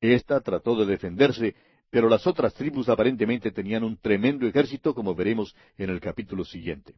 Esta 0.00 0.40
trató 0.40 0.76
de 0.76 0.84
defenderse, 0.84 1.54
pero 1.90 2.08
las 2.08 2.26
otras 2.26 2.52
tribus 2.54 2.88
aparentemente 2.88 3.50
tenían 3.50 3.84
un 3.84 3.96
tremendo 3.96 4.46
ejército, 4.46 4.94
como 4.94 5.14
veremos 5.14 5.54
en 5.78 5.90
el 5.90 6.00
capítulo 6.00 6.44
siguiente. 6.44 6.94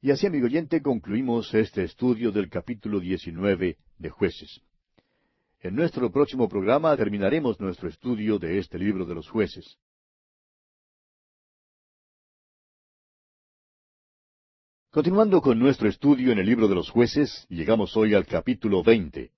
Y 0.00 0.10
así, 0.10 0.26
amigo 0.26 0.46
oyente, 0.46 0.82
concluimos 0.82 1.52
este 1.54 1.82
estudio 1.82 2.30
del 2.30 2.50
capítulo 2.50 3.00
19 3.00 3.78
de 3.98 4.10
jueces. 4.10 4.60
En 5.60 5.74
nuestro 5.74 6.12
próximo 6.12 6.48
programa 6.48 6.96
terminaremos 6.96 7.58
nuestro 7.58 7.88
estudio 7.88 8.38
de 8.38 8.58
este 8.58 8.78
libro 8.78 9.04
de 9.04 9.14
los 9.16 9.28
jueces. 9.28 9.76
Continuando 14.90 15.40
con 15.40 15.58
nuestro 15.58 15.88
estudio 15.88 16.30
en 16.30 16.38
el 16.38 16.46
libro 16.46 16.68
de 16.68 16.76
los 16.76 16.90
jueces, 16.90 17.44
llegamos 17.48 17.96
hoy 17.96 18.14
al 18.14 18.24
capítulo 18.24 18.84
20. 18.84 19.32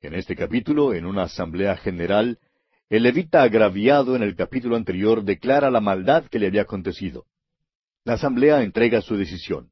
En 0.00 0.14
este 0.14 0.34
capítulo, 0.34 0.94
en 0.94 1.06
una 1.06 1.22
asamblea 1.22 1.76
general, 1.76 2.40
el 2.88 3.04
levita 3.04 3.42
agraviado 3.42 4.16
en 4.16 4.22
el 4.24 4.34
capítulo 4.34 4.74
anterior 4.74 5.22
declara 5.22 5.70
la 5.70 5.80
maldad 5.80 6.24
que 6.24 6.40
le 6.40 6.48
había 6.48 6.62
acontecido. 6.62 7.26
La 8.04 8.14
asamblea 8.14 8.64
entrega 8.64 9.00
su 9.00 9.16
decisión. 9.16 9.70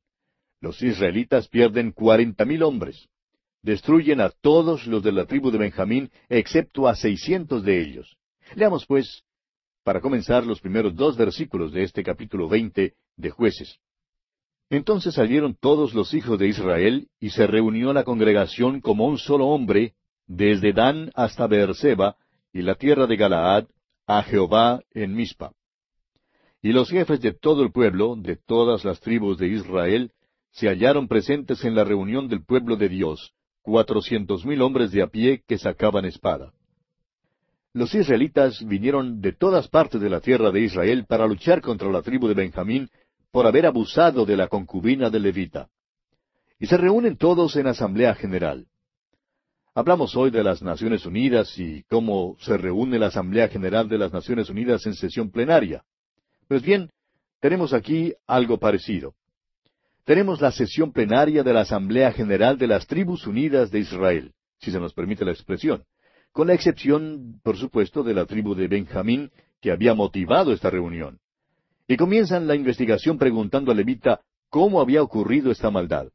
Los 0.60 0.80
israelitas 0.82 1.48
pierden 1.48 1.90
cuarenta 1.90 2.44
mil 2.44 2.62
hombres. 2.62 3.08
Destruyen 3.62 4.20
a 4.20 4.30
todos 4.30 4.86
los 4.86 5.02
de 5.02 5.12
la 5.12 5.26
tribu 5.26 5.50
de 5.50 5.58
Benjamín, 5.58 6.10
excepto 6.28 6.88
a 6.88 6.94
seiscientos 6.94 7.62
de 7.62 7.80
ellos. 7.80 8.16
Leamos, 8.54 8.86
pues, 8.86 9.22
para 9.84 10.00
comenzar 10.00 10.46
los 10.46 10.60
primeros 10.60 10.94
dos 10.94 11.16
versículos 11.16 11.72
de 11.72 11.82
este 11.82 12.02
capítulo 12.02 12.48
veinte 12.48 12.94
de 13.16 13.30
jueces. 13.30 13.78
Entonces 14.70 15.14
salieron 15.14 15.56
todos 15.60 15.94
los 15.94 16.14
hijos 16.14 16.38
de 16.38 16.48
Israel, 16.48 17.08
y 17.18 17.30
se 17.30 17.46
reunió 17.46 17.92
la 17.92 18.04
congregación 18.04 18.80
como 18.80 19.06
un 19.06 19.18
solo 19.18 19.48
hombre, 19.48 19.94
desde 20.26 20.72
Dan 20.72 21.10
hasta 21.14 21.46
Beerseba, 21.46 22.16
y 22.52 22.62
la 22.62 22.76
tierra 22.76 23.06
de 23.06 23.16
Galaad 23.16 23.66
a 24.06 24.22
Jehová 24.22 24.80
en 24.92 25.14
Mizpa. 25.14 25.52
Y 26.62 26.72
los 26.72 26.90
jefes 26.90 27.20
de 27.20 27.32
todo 27.32 27.62
el 27.62 27.72
pueblo, 27.72 28.16
de 28.16 28.36
todas 28.36 28.84
las 28.84 29.00
tribus 29.00 29.38
de 29.38 29.48
Israel, 29.48 30.12
se 30.50 30.68
hallaron 30.68 31.08
presentes 31.08 31.64
en 31.64 31.74
la 31.74 31.84
reunión 31.84 32.28
del 32.28 32.44
pueblo 32.44 32.76
de 32.76 32.88
Dios, 32.88 33.32
cuatrocientos 33.62 34.44
mil 34.44 34.62
hombres 34.62 34.90
de 34.90 35.02
a 35.02 35.06
pie 35.06 35.42
que 35.46 35.58
sacaban 35.58 36.04
espada. 36.04 36.52
Los 37.72 37.94
israelitas 37.94 38.64
vinieron 38.66 39.20
de 39.20 39.32
todas 39.32 39.68
partes 39.68 40.00
de 40.00 40.10
la 40.10 40.20
tierra 40.20 40.50
de 40.50 40.60
Israel 40.60 41.06
para 41.06 41.26
luchar 41.26 41.60
contra 41.60 41.90
la 41.90 42.02
tribu 42.02 42.26
de 42.26 42.34
Benjamín 42.34 42.90
por 43.30 43.46
haber 43.46 43.66
abusado 43.66 44.26
de 44.26 44.36
la 44.36 44.48
concubina 44.48 45.08
de 45.08 45.20
Levita. 45.20 45.68
Y 46.58 46.66
se 46.66 46.76
reúnen 46.76 47.16
todos 47.16 47.54
en 47.56 47.68
asamblea 47.68 48.14
general. 48.14 48.66
Hablamos 49.72 50.16
hoy 50.16 50.30
de 50.30 50.42
las 50.42 50.62
Naciones 50.62 51.06
Unidas 51.06 51.56
y 51.58 51.84
cómo 51.84 52.36
se 52.40 52.56
reúne 52.58 52.98
la 52.98 53.06
Asamblea 53.06 53.46
General 53.48 53.88
de 53.88 53.98
las 53.98 54.12
Naciones 54.12 54.50
Unidas 54.50 54.84
en 54.86 54.94
sesión 54.94 55.30
plenaria. 55.30 55.84
Pues 56.48 56.62
bien, 56.62 56.90
tenemos 57.38 57.72
aquí 57.72 58.12
algo 58.26 58.58
parecido. 58.58 59.14
Tenemos 60.10 60.40
la 60.40 60.50
sesión 60.50 60.90
plenaria 60.90 61.44
de 61.44 61.52
la 61.52 61.60
Asamblea 61.60 62.10
General 62.10 62.58
de 62.58 62.66
las 62.66 62.84
Tribus 62.88 63.28
Unidas 63.28 63.70
de 63.70 63.78
Israel, 63.78 64.32
si 64.58 64.72
se 64.72 64.80
nos 64.80 64.92
permite 64.92 65.24
la 65.24 65.30
expresión, 65.30 65.84
con 66.32 66.48
la 66.48 66.54
excepción, 66.54 67.38
por 67.44 67.56
supuesto, 67.56 68.02
de 68.02 68.12
la 68.12 68.26
tribu 68.26 68.56
de 68.56 68.66
Benjamín, 68.66 69.30
que 69.60 69.70
había 69.70 69.94
motivado 69.94 70.52
esta 70.52 70.68
reunión. 70.68 71.20
Y 71.86 71.96
comienzan 71.96 72.48
la 72.48 72.56
investigación 72.56 73.18
preguntando 73.18 73.70
a 73.70 73.74
Levita 73.76 74.20
cómo 74.48 74.80
había 74.80 75.00
ocurrido 75.00 75.52
esta 75.52 75.70
maldad. 75.70 76.08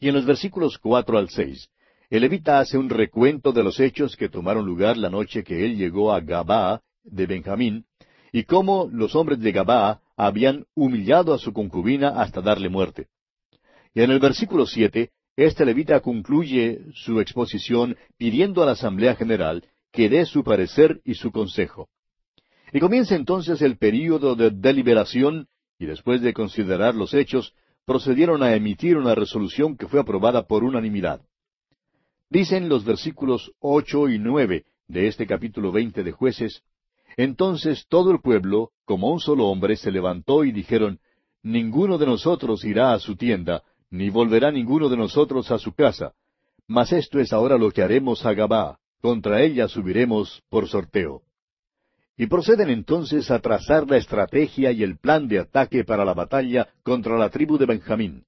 Y 0.00 0.08
en 0.08 0.16
los 0.16 0.26
versículos 0.26 0.76
cuatro 0.76 1.16
al 1.16 1.28
seis, 1.28 1.70
el 2.10 2.22
levita 2.22 2.58
hace 2.58 2.76
un 2.76 2.90
recuento 2.90 3.52
de 3.52 3.62
los 3.62 3.78
hechos 3.78 4.16
que 4.16 4.28
tomaron 4.28 4.66
lugar 4.66 4.96
la 4.96 5.10
noche 5.10 5.44
que 5.44 5.64
él 5.64 5.76
llegó 5.76 6.12
a 6.12 6.20
Gabaa 6.20 6.80
de 7.04 7.26
Benjamín, 7.26 7.84
y 8.32 8.42
cómo 8.42 8.88
los 8.90 9.14
hombres 9.14 9.38
de 9.38 9.52
Gabaa 9.52 10.00
habían 10.16 10.66
humillado 10.74 11.34
a 11.34 11.38
su 11.38 11.52
concubina 11.52 12.20
hasta 12.20 12.40
darle 12.40 12.68
muerte. 12.68 13.08
Y 13.94 14.02
en 14.02 14.10
el 14.10 14.20
versículo 14.20 14.66
siete, 14.66 15.10
este 15.36 15.64
levita 15.64 16.00
concluye 16.00 16.80
su 16.94 17.20
exposición 17.20 17.96
pidiendo 18.16 18.62
a 18.62 18.66
la 18.66 18.72
Asamblea 18.72 19.16
General 19.16 19.64
que 19.90 20.08
dé 20.08 20.26
su 20.26 20.44
parecer 20.44 21.00
y 21.04 21.14
su 21.14 21.30
consejo. 21.32 21.88
Y 22.72 22.80
comienza 22.80 23.14
entonces 23.14 23.62
el 23.62 23.76
período 23.78 24.34
de 24.34 24.50
deliberación, 24.50 25.46
y 25.78 25.86
después 25.86 26.20
de 26.22 26.32
considerar 26.32 26.94
los 26.94 27.14
hechos, 27.14 27.54
procedieron 27.84 28.42
a 28.42 28.54
emitir 28.54 28.96
una 28.96 29.14
resolución 29.14 29.76
que 29.76 29.86
fue 29.86 30.00
aprobada 30.00 30.46
por 30.46 30.64
unanimidad. 30.64 31.20
Dicen 32.30 32.68
los 32.68 32.84
versículos 32.84 33.52
ocho 33.60 34.08
y 34.08 34.18
nueve 34.18 34.64
de 34.88 35.06
este 35.06 35.26
capítulo 35.26 35.70
veinte 35.70 36.02
de 36.02 36.12
jueces, 36.12 36.62
Entonces 37.16 37.86
todo 37.88 38.10
el 38.10 38.20
pueblo, 38.20 38.70
como 38.84 39.10
un 39.10 39.20
solo 39.20 39.46
hombre, 39.46 39.76
se 39.76 39.90
levantó 39.90 40.44
y 40.44 40.52
dijeron, 40.52 41.00
Ninguno 41.42 41.98
de 41.98 42.06
nosotros 42.06 42.64
irá 42.64 42.94
a 42.94 42.98
su 42.98 43.16
tienda, 43.16 43.62
ni 43.90 44.08
volverá 44.08 44.50
ninguno 44.50 44.88
de 44.88 44.96
nosotros 44.96 45.50
a 45.50 45.58
su 45.58 45.74
casa. 45.74 46.14
Mas 46.66 46.92
esto 46.92 47.20
es 47.20 47.32
ahora 47.32 47.58
lo 47.58 47.70
que 47.70 47.82
haremos 47.82 48.24
a 48.24 48.32
Gabá, 48.32 48.78
contra 49.02 49.42
ella 49.42 49.68
subiremos 49.68 50.42
por 50.48 50.66
sorteo. 50.68 51.22
Y 52.16 52.26
proceden 52.28 52.70
entonces 52.70 53.30
a 53.30 53.40
trazar 53.40 53.88
la 53.90 53.98
estrategia 53.98 54.72
y 54.72 54.82
el 54.82 54.98
plan 54.98 55.28
de 55.28 55.40
ataque 55.40 55.84
para 55.84 56.04
la 56.04 56.14
batalla 56.14 56.68
contra 56.82 57.18
la 57.18 57.28
tribu 57.28 57.58
de 57.58 57.66
Benjamín. 57.66 58.24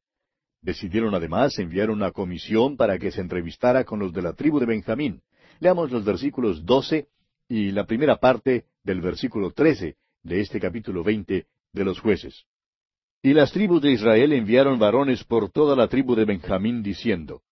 Decidieron 0.60 1.14
además 1.14 1.58
enviar 1.58 1.90
una 1.90 2.10
comisión 2.10 2.76
para 2.76 2.98
que 2.98 3.12
se 3.12 3.22
entrevistara 3.22 3.84
con 3.84 3.98
los 3.98 4.12
de 4.12 4.22
la 4.22 4.34
tribu 4.34 4.60
de 4.60 4.66
Benjamín. 4.66 5.22
Leamos 5.60 5.90
los 5.90 6.04
versículos 6.04 6.66
doce 6.66 7.08
y 7.48 7.70
la 7.70 7.86
primera 7.86 8.16
parte 8.16 8.66
del 8.86 9.00
versículo 9.00 9.50
trece 9.50 9.96
de 10.22 10.40
este 10.40 10.60
capítulo 10.60 11.02
veinte 11.02 11.46
de 11.72 11.84
los 11.84 11.98
jueces. 11.98 12.44
Y 13.20 13.34
las 13.34 13.50
tribus 13.50 13.82
de 13.82 13.90
Israel 13.90 14.32
enviaron 14.32 14.78
varones 14.78 15.24
por 15.24 15.50
toda 15.50 15.74
la 15.74 15.88
tribu 15.88 16.14
de 16.14 16.24
Benjamín 16.24 16.82
diciendo, 16.82 17.42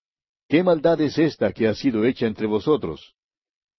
¿Qué 0.49 0.62
maldad 0.62 1.01
es 1.01 1.18
esta 1.18 1.53
que 1.53 1.66
ha 1.66 1.74
sido 1.74 2.05
hecha 2.05 2.26
entre 2.26 2.47
vosotros? 2.47 3.14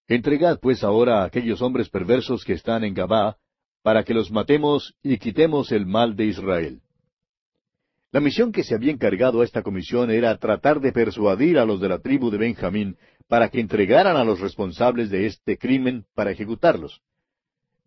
Entregad 0.08 0.60
pues 0.60 0.84
ahora 0.84 1.22
a 1.22 1.26
aquellos 1.26 1.62
hombres 1.62 1.90
perversos 1.90 2.44
que 2.44 2.54
están 2.54 2.84
en 2.84 2.94
Gabá, 2.94 3.38
para 3.82 4.04
que 4.04 4.14
los 4.14 4.30
matemos 4.30 4.94
y 5.02 5.18
quitemos 5.18 5.72
el 5.72 5.86
mal 5.86 6.16
de 6.16 6.26
Israel. 6.26 6.82
La 8.12 8.20
misión 8.20 8.52
que 8.52 8.64
se 8.64 8.76
había 8.76 8.92
encargado 8.92 9.42
a 9.42 9.46
esta 9.46 9.62
comisión 9.62 10.12
era 10.12 10.38
tratar 10.38 10.82
de 10.82 10.92
persuadir 10.92 11.58
a 11.58 11.66
los 11.66 11.80
de 11.80 11.90
la 11.90 12.00
tribu 12.00 12.30
de 12.32 12.38
Benjamín 12.38 12.98
para 13.28 13.50
que 13.50 13.62
entregaran 13.62 14.18
a 14.18 14.24
los 14.24 14.40
responsables 14.40 15.10
de 15.10 15.26
este 15.26 15.58
crimen 15.58 16.06
para 16.14 16.32
ejecutarlos. 16.32 17.02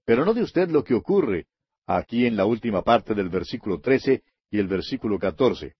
Pero 0.09 0.24
no 0.24 0.32
de 0.32 0.42
usted 0.42 0.70
lo 0.70 0.84
que 0.84 0.94
ocurre 0.94 1.48
aquí 1.86 2.24
en 2.24 2.34
la 2.34 2.46
última 2.46 2.80
parte 2.80 3.14
del 3.14 3.28
versículo 3.28 3.78
13 3.78 4.22
y 4.50 4.59
el 4.59 4.66
versículo 4.66 5.18
14. 5.18 5.74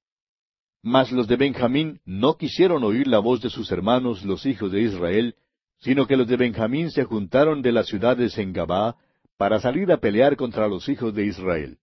Mas 0.83 1.11
los 1.13 1.27
de 1.29 1.37
Benjamín 1.37 2.03
no 2.05 2.37
quisieron 2.37 2.85
oír 2.85 3.07
la 3.07 3.21
voz 3.21 3.41
de 3.41 3.49
sus 3.49 3.73
hermanos 3.73 4.27
los 4.27 4.45
hijos 4.45 4.71
de 4.71 4.83
Israel, 4.83 5.35
sino 5.79 6.07
que 6.07 6.19
los 6.19 6.29
de 6.29 6.37
Benjamín 6.37 6.91
se 6.91 7.05
juntaron 7.05 7.63
de 7.63 7.73
las 7.73 7.87
ciudades 7.87 8.37
en 8.37 8.53
Gabá 8.53 8.97
para 9.39 9.61
salir 9.61 9.91
a 9.93 9.97
pelear 9.97 10.37
contra 10.37 10.69
los 10.69 10.91
hijos 10.91 11.15
de 11.15 11.25
Israel. 11.25 11.79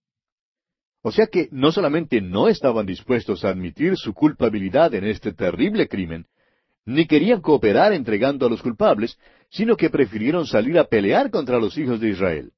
O 1.01 1.11
sea 1.11 1.25
que 1.25 1.49
no 1.49 1.71
solamente 1.71 2.21
no 2.21 2.47
estaban 2.47 2.85
dispuestos 2.85 3.43
a 3.43 3.49
admitir 3.49 3.97
su 3.97 4.13
culpabilidad 4.13 4.93
en 4.93 5.05
este 5.05 5.33
terrible 5.33 5.87
crimen, 5.87 6.27
ni 6.86 7.07
querían 7.07 7.41
cooperar 7.41 7.93
entregando 7.93 8.45
a 8.45 8.49
los 8.49 8.61
culpables, 8.61 9.17
sino 9.49 9.75
que 9.75 9.89
prefirieron 9.89 10.45
salir 10.45 10.77
a 10.77 10.86
pelear 10.86 11.31
contra 11.31 11.59
los 11.59 11.77
hijos 11.77 11.99
de 11.99 12.09
Israel. 12.09 12.51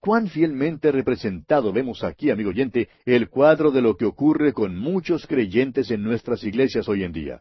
Cuán 0.00 0.28
fielmente 0.28 0.92
representado 0.92 1.72
vemos 1.72 2.04
aquí, 2.04 2.30
amigo 2.30 2.50
oyente, 2.50 2.88
el 3.06 3.28
cuadro 3.28 3.70
de 3.70 3.80
lo 3.80 3.96
que 3.96 4.04
ocurre 4.04 4.52
con 4.52 4.76
muchos 4.76 5.26
creyentes 5.26 5.90
en 5.90 6.02
nuestras 6.02 6.44
iglesias 6.44 6.88
hoy 6.88 7.04
en 7.04 7.12
día. 7.12 7.40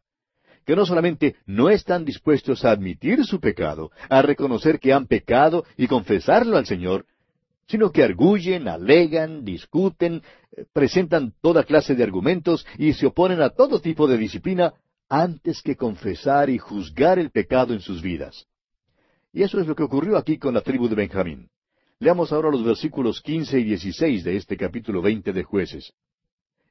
Que 0.65 0.75
no 0.75 0.85
solamente 0.85 1.35
no 1.45 1.69
están 1.69 2.05
dispuestos 2.05 2.63
a 2.63 2.71
admitir 2.71 3.25
su 3.25 3.41
pecado, 3.41 3.91
a 4.07 4.21
reconocer 4.21 4.79
que 4.79 4.93
han 4.93 5.07
pecado 5.07 5.65
y 5.75 5.87
confesarlo 5.87 6.55
al 6.55 6.65
Señor, 6.65 7.05
sino 7.67 7.91
que 7.91 8.03
arguyen, 8.03 8.69
alegan, 8.69 9.43
discuten, 9.43 10.21
eh, 10.55 10.63
presentan 10.71 11.33
toda 11.41 11.63
clase 11.63 11.95
de 11.95 12.03
argumentos 12.03 12.65
y 12.77 12.93
se 12.93 13.07
oponen 13.07 13.41
a 13.41 13.49
todo 13.49 13.81
tipo 13.81 14.07
de 14.07 14.17
disciplina 14.17 14.73
antes 15.09 15.61
que 15.61 15.75
confesar 15.75 16.49
y 16.49 16.57
juzgar 16.57 17.19
el 17.19 17.29
pecado 17.29 17.73
en 17.73 17.79
sus 17.79 18.01
vidas. 18.01 18.47
Y 19.31 19.43
eso 19.43 19.59
es 19.59 19.67
lo 19.67 19.75
que 19.75 19.83
ocurrió 19.83 20.17
aquí 20.17 20.37
con 20.37 20.53
la 20.53 20.61
tribu 20.61 20.87
de 20.87 20.95
Benjamín. 20.95 21.49
Leamos 21.99 22.31
ahora 22.31 22.51
los 22.51 22.63
versículos 22.63 23.21
quince 23.21 23.59
y 23.59 23.63
dieciséis 23.63 24.23
de 24.23 24.35
este 24.35 24.57
capítulo 24.57 25.01
veinte 25.01 25.33
de 25.33 25.43
jueces. 25.43 25.93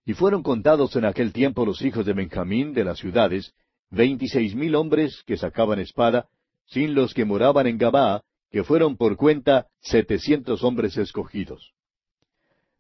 Y 0.05 0.14
fueron 0.14 0.43
contados 0.43 0.95
en 0.97 1.05
aquel 1.05 1.33
tiempo 1.33 1.64
los 1.64 1.80
hijos 1.83 2.05
de 2.05 2.12
Benjamín 2.12 2.72
de 2.72 2.85
las 2.85 2.99
ciudades, 2.99 3.55
veintiséis 3.91 4.55
mil 4.55 4.74
hombres 4.74 5.22
que 5.26 5.37
sacaban 5.37 5.78
espada, 5.78 6.26
sin 6.66 6.95
los 6.95 7.14
que 7.14 7.24
moraban 7.24 7.66
en 7.66 7.78
Gabaa, 7.78 8.22
que 8.51 8.64
fueron 8.64 8.97
por 8.97 9.16
cuenta 9.16 9.66
setecientos 9.80 10.62
hombres 10.62 10.97
escogidos. 10.97 11.72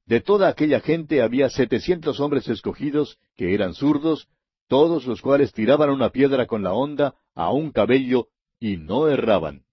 De 0.04 0.20
toda 0.20 0.48
aquella 0.48 0.80
gente 0.80 1.22
había 1.22 1.48
setecientos 1.48 2.20
hombres 2.20 2.48
escogidos, 2.48 3.18
que 3.36 3.54
eran 3.54 3.72
zurdos, 3.72 4.28
todos 4.72 5.04
los 5.04 5.20
cuales 5.20 5.52
tiraban 5.52 5.90
una 5.90 6.08
piedra 6.08 6.46
con 6.46 6.62
la 6.62 6.72
honda 6.72 7.14
a 7.34 7.52
un 7.52 7.72
cabello 7.72 8.28
y 8.58 8.78
no 8.78 9.06
erraban. 9.06 9.64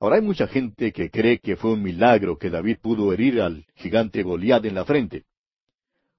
Ahora 0.00 0.16
hay 0.16 0.22
mucha 0.22 0.48
gente 0.48 0.90
que 0.90 1.08
cree 1.08 1.38
que 1.38 1.54
fue 1.54 1.70
un 1.70 1.84
milagro 1.84 2.36
que 2.36 2.50
David 2.50 2.78
pudo 2.82 3.12
herir 3.12 3.40
al 3.40 3.64
gigante 3.76 4.24
Goliat 4.24 4.64
en 4.64 4.74
la 4.74 4.84
frente. 4.84 5.22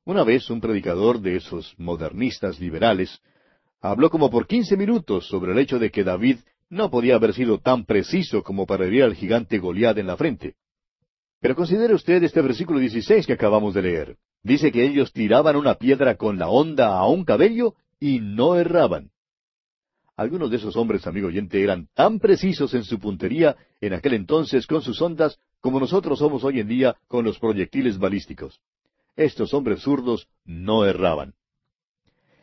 Una 0.05 0.23
vez 0.23 0.49
un 0.49 0.61
predicador 0.61 1.19
de 1.19 1.35
esos 1.35 1.77
modernistas 1.77 2.57
liberales 2.57 3.19
habló 3.81 4.09
como 4.09 4.29
por 4.29 4.47
quince 4.47 4.77
minutos 4.77 5.27
sobre 5.27 5.51
el 5.51 5.59
hecho 5.59 5.77
de 5.77 5.91
que 5.91 6.05
David 6.05 6.37
no 6.69 6.89
podía 6.89 7.15
haber 7.15 7.33
sido 7.33 7.59
tan 7.59 7.83
preciso 7.83 8.43
como 8.43 8.65
para 8.65 8.85
herir 8.85 9.03
al 9.03 9.15
gigante 9.15 9.57
Goliat 9.57 9.97
en 9.97 10.07
la 10.07 10.15
frente. 10.15 10.55
Pero 11.41 11.53
considere 11.53 11.93
usted 11.93 12.23
este 12.23 12.41
versículo 12.41 12.79
16 12.79 13.27
que 13.27 13.33
acabamos 13.33 13.73
de 13.73 13.81
leer. 13.81 14.17
Dice 14.47 14.71
que 14.71 14.85
ellos 14.85 15.11
tiraban 15.11 15.57
una 15.57 15.73
piedra 15.73 16.15
con 16.15 16.39
la 16.39 16.47
honda 16.47 16.97
a 16.97 17.05
un 17.05 17.25
cabello 17.25 17.75
y 17.99 18.21
no 18.21 18.55
erraban. 18.55 19.11
Algunos 20.15 20.49
de 20.49 20.55
esos 20.55 20.77
hombres, 20.77 21.05
amigo 21.05 21.27
oyente, 21.27 21.61
eran 21.61 21.89
tan 21.93 22.19
precisos 22.19 22.73
en 22.73 22.85
su 22.85 22.97
puntería 22.97 23.57
en 23.81 23.91
aquel 23.91 24.13
entonces 24.13 24.65
con 24.65 24.81
sus 24.81 25.01
ondas 25.01 25.37
como 25.59 25.81
nosotros 25.81 26.19
somos 26.19 26.45
hoy 26.45 26.61
en 26.61 26.69
día 26.69 26.95
con 27.09 27.25
los 27.25 27.37
proyectiles 27.39 27.97
balísticos. 27.97 28.61
Estos 29.17 29.53
hombres 29.53 29.81
zurdos 29.81 30.29
no 30.45 30.85
erraban. 30.85 31.33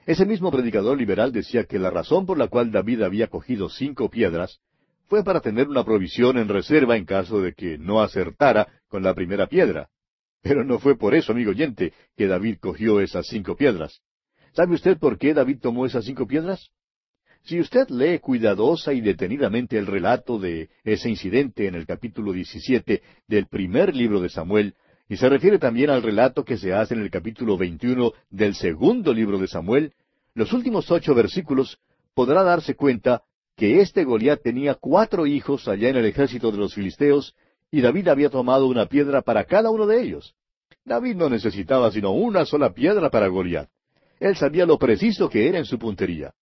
Ese 0.04 0.26
mismo 0.26 0.50
predicador 0.50 0.98
liberal 0.98 1.32
decía 1.32 1.64
que 1.64 1.78
la 1.78 1.88
razón 1.88 2.26
por 2.26 2.36
la 2.36 2.48
cual 2.48 2.70
David 2.70 3.00
había 3.00 3.28
cogido 3.28 3.70
cinco 3.70 4.10
piedras 4.10 4.60
fue 5.06 5.24
para 5.24 5.40
tener 5.40 5.68
una 5.68 5.84
provisión 5.84 6.36
en 6.36 6.48
reserva 6.48 6.98
en 6.98 7.06
caso 7.06 7.40
de 7.40 7.54
que 7.54 7.78
no 7.78 8.02
acertara 8.02 8.68
con 8.88 9.02
la 9.02 9.14
primera 9.14 9.46
piedra. 9.46 9.88
Pero 10.44 10.62
no 10.62 10.78
fue 10.78 10.96
por 10.96 11.14
eso, 11.14 11.32
amigo 11.32 11.52
oyente, 11.52 11.94
que 12.16 12.26
David 12.26 12.58
cogió 12.60 13.00
esas 13.00 13.26
cinco 13.26 13.56
piedras. 13.56 14.02
¿Sabe 14.52 14.74
usted 14.74 14.98
por 14.98 15.18
qué 15.18 15.32
David 15.32 15.58
tomó 15.60 15.86
esas 15.86 16.04
cinco 16.04 16.26
piedras? 16.26 16.70
Si 17.44 17.58
usted 17.58 17.88
lee 17.88 18.18
cuidadosa 18.18 18.92
y 18.92 19.00
detenidamente 19.00 19.78
el 19.78 19.86
relato 19.86 20.38
de 20.38 20.68
ese 20.84 21.08
incidente 21.08 21.66
en 21.66 21.74
el 21.74 21.86
capítulo 21.86 22.32
17 22.32 23.02
del 23.26 23.46
primer 23.46 23.96
libro 23.96 24.20
de 24.20 24.28
Samuel, 24.28 24.74
y 25.08 25.16
se 25.16 25.30
refiere 25.30 25.58
también 25.58 25.88
al 25.88 26.02
relato 26.02 26.44
que 26.44 26.58
se 26.58 26.74
hace 26.74 26.92
en 26.92 27.00
el 27.00 27.10
capítulo 27.10 27.56
21 27.56 28.12
del 28.30 28.54
segundo 28.54 29.14
libro 29.14 29.38
de 29.38 29.48
Samuel, 29.48 29.94
los 30.34 30.52
últimos 30.52 30.90
ocho 30.90 31.14
versículos, 31.14 31.78
podrá 32.12 32.42
darse 32.42 32.74
cuenta 32.74 33.22
que 33.56 33.80
este 33.80 34.04
Goliat 34.04 34.42
tenía 34.42 34.74
cuatro 34.74 35.26
hijos 35.26 35.68
allá 35.68 35.88
en 35.88 35.96
el 35.96 36.04
ejército 36.04 36.52
de 36.52 36.58
los 36.58 36.74
filisteos, 36.74 37.34
y 37.74 37.80
David 37.80 38.06
había 38.06 38.30
tomado 38.30 38.68
una 38.68 38.86
piedra 38.86 39.20
para 39.20 39.42
cada 39.46 39.68
uno 39.68 39.84
de 39.84 40.00
ellos. 40.00 40.36
David 40.84 41.16
no 41.16 41.28
necesitaba 41.28 41.90
sino 41.90 42.12
una 42.12 42.44
sola 42.44 42.72
piedra 42.72 43.10
para 43.10 43.26
Goliat. 43.26 43.68
Él 44.20 44.36
sabía 44.36 44.64
lo 44.64 44.78
preciso 44.78 45.28
que 45.28 45.48
era 45.48 45.58
en 45.58 45.64
su 45.64 45.76
puntería. 45.76 46.32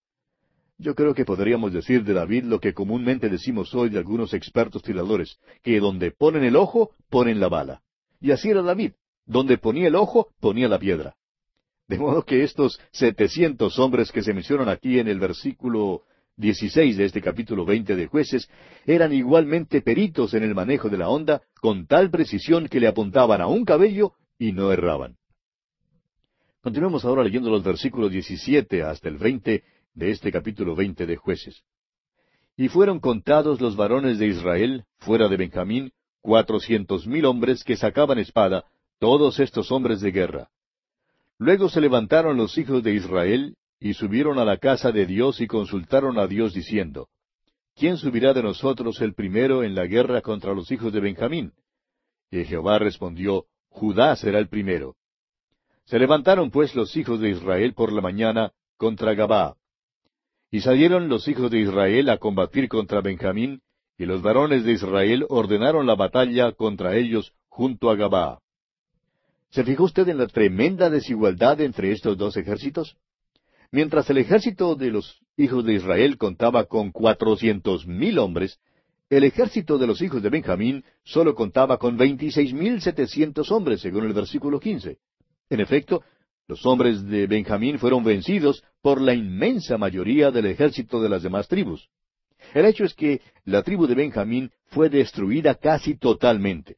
Yo 0.76 0.94
creo 0.94 1.14
que 1.14 1.24
podríamos 1.24 1.72
decir 1.72 2.04
de 2.04 2.12
David 2.12 2.44
lo 2.44 2.60
que 2.60 2.74
comúnmente 2.74 3.30
decimos 3.30 3.74
hoy 3.74 3.88
de 3.88 3.96
algunos 3.96 4.34
expertos 4.34 4.82
tiradores, 4.82 5.38
que 5.62 5.80
donde 5.80 6.10
ponen 6.10 6.44
el 6.44 6.54
ojo, 6.54 6.90
ponen 7.08 7.40
la 7.40 7.48
bala. 7.48 7.80
Y 8.20 8.30
así 8.32 8.50
era 8.50 8.60
David. 8.60 8.92
Donde 9.24 9.56
ponía 9.56 9.88
el 9.88 9.94
ojo, 9.94 10.28
ponía 10.38 10.68
la 10.68 10.78
piedra. 10.78 11.14
De 11.88 11.96
modo 11.96 12.26
que 12.26 12.42
estos 12.42 12.78
setecientos 12.90 13.78
hombres 13.78 14.12
que 14.12 14.22
se 14.22 14.34
mencionan 14.34 14.68
aquí 14.68 14.98
en 14.98 15.08
el 15.08 15.18
versículo 15.18 16.02
dieciséis 16.36 16.96
de 16.96 17.04
este 17.04 17.20
capítulo 17.20 17.64
veinte 17.64 17.94
de 17.94 18.06
jueces 18.06 18.48
eran 18.86 19.12
igualmente 19.12 19.82
peritos 19.82 20.34
en 20.34 20.42
el 20.42 20.54
manejo 20.54 20.88
de 20.88 20.98
la 20.98 21.08
onda, 21.08 21.42
con 21.60 21.86
tal 21.86 22.10
precisión 22.10 22.68
que 22.68 22.80
le 22.80 22.88
apuntaban 22.88 23.40
a 23.40 23.46
un 23.46 23.64
cabello 23.64 24.12
y 24.38 24.52
no 24.52 24.72
erraban. 24.72 25.16
Continuemos 26.62 27.04
ahora 27.04 27.24
leyendo 27.24 27.50
los 27.50 27.64
versículos 27.64 28.12
diecisiete 28.12 28.82
hasta 28.82 29.08
el 29.08 29.18
veinte 29.18 29.64
de 29.94 30.10
este 30.10 30.30
capítulo 30.30 30.74
veinte 30.74 31.06
de 31.06 31.16
jueces. 31.16 31.62
Y 32.56 32.68
fueron 32.68 33.00
contados 33.00 33.60
los 33.60 33.76
varones 33.76 34.18
de 34.18 34.26
Israel, 34.26 34.84
fuera 34.98 35.28
de 35.28 35.36
Benjamín, 35.36 35.92
cuatrocientos 36.20 37.06
mil 37.06 37.24
hombres 37.24 37.64
que 37.64 37.76
sacaban 37.76 38.18
espada, 38.18 38.64
todos 38.98 39.40
estos 39.40 39.72
hombres 39.72 40.00
de 40.00 40.12
guerra. 40.12 40.50
Luego 41.38 41.68
se 41.68 41.80
levantaron 41.80 42.36
los 42.36 42.56
hijos 42.56 42.82
de 42.84 42.94
Israel, 42.94 43.56
y 43.82 43.94
subieron 43.94 44.38
a 44.38 44.44
la 44.44 44.58
casa 44.58 44.92
de 44.92 45.06
Dios 45.06 45.40
y 45.40 45.48
consultaron 45.48 46.16
a 46.16 46.28
Dios 46.28 46.54
diciendo, 46.54 47.08
¿Quién 47.74 47.96
subirá 47.96 48.32
de 48.32 48.40
nosotros 48.40 49.00
el 49.00 49.12
primero 49.12 49.64
en 49.64 49.74
la 49.74 49.86
guerra 49.86 50.20
contra 50.20 50.54
los 50.54 50.70
hijos 50.70 50.92
de 50.92 51.00
Benjamín? 51.00 51.52
Y 52.30 52.44
Jehová 52.44 52.78
respondió, 52.78 53.46
Judá 53.70 54.14
será 54.14 54.38
el 54.38 54.48
primero. 54.48 54.94
Se 55.84 55.98
levantaron 55.98 56.52
pues 56.52 56.76
los 56.76 56.96
hijos 56.96 57.18
de 57.18 57.30
Israel 57.30 57.74
por 57.74 57.92
la 57.92 58.00
mañana 58.00 58.52
contra 58.76 59.14
Gabá. 59.14 59.56
Y 60.52 60.60
salieron 60.60 61.08
los 61.08 61.26
hijos 61.26 61.50
de 61.50 61.58
Israel 61.58 62.08
a 62.10 62.18
combatir 62.18 62.68
contra 62.68 63.00
Benjamín, 63.00 63.62
y 63.98 64.04
los 64.04 64.22
varones 64.22 64.62
de 64.62 64.72
Israel 64.72 65.26
ordenaron 65.28 65.88
la 65.88 65.96
batalla 65.96 66.52
contra 66.52 66.94
ellos 66.96 67.32
junto 67.48 67.90
a 67.90 67.96
Gabá. 67.96 68.38
¿Se 69.50 69.64
fijó 69.64 69.84
usted 69.84 70.08
en 70.08 70.18
la 70.18 70.28
tremenda 70.28 70.88
desigualdad 70.88 71.60
entre 71.60 71.90
estos 71.90 72.16
dos 72.16 72.36
ejércitos? 72.36 72.96
Mientras 73.74 74.08
el 74.10 74.18
ejército 74.18 74.74
de 74.74 74.90
los 74.90 75.22
hijos 75.38 75.64
de 75.64 75.72
Israel 75.72 76.18
contaba 76.18 76.66
con 76.66 76.92
cuatrocientos 76.92 77.86
mil 77.86 78.18
hombres, 78.18 78.60
el 79.08 79.24
ejército 79.24 79.78
de 79.78 79.86
los 79.86 80.02
hijos 80.02 80.22
de 80.22 80.28
Benjamín 80.28 80.84
solo 81.04 81.34
contaba 81.34 81.78
con 81.78 81.96
veintiséis 81.96 82.52
mil 82.52 82.82
setecientos 82.82 83.50
hombres, 83.50 83.80
según 83.80 84.04
el 84.04 84.12
versículo 84.12 84.60
quince. 84.60 84.98
En 85.48 85.60
efecto, 85.60 86.02
los 86.48 86.66
hombres 86.66 87.02
de 87.06 87.26
Benjamín 87.26 87.78
fueron 87.78 88.04
vencidos 88.04 88.62
por 88.82 89.00
la 89.00 89.14
inmensa 89.14 89.78
mayoría 89.78 90.30
del 90.30 90.46
ejército 90.46 91.00
de 91.00 91.08
las 91.08 91.22
demás 91.22 91.48
tribus. 91.48 91.88
El 92.52 92.66
hecho 92.66 92.84
es 92.84 92.92
que 92.92 93.22
la 93.46 93.62
tribu 93.62 93.86
de 93.86 93.94
Benjamín 93.94 94.50
fue 94.66 94.90
destruida 94.90 95.54
casi 95.54 95.96
totalmente. 95.96 96.76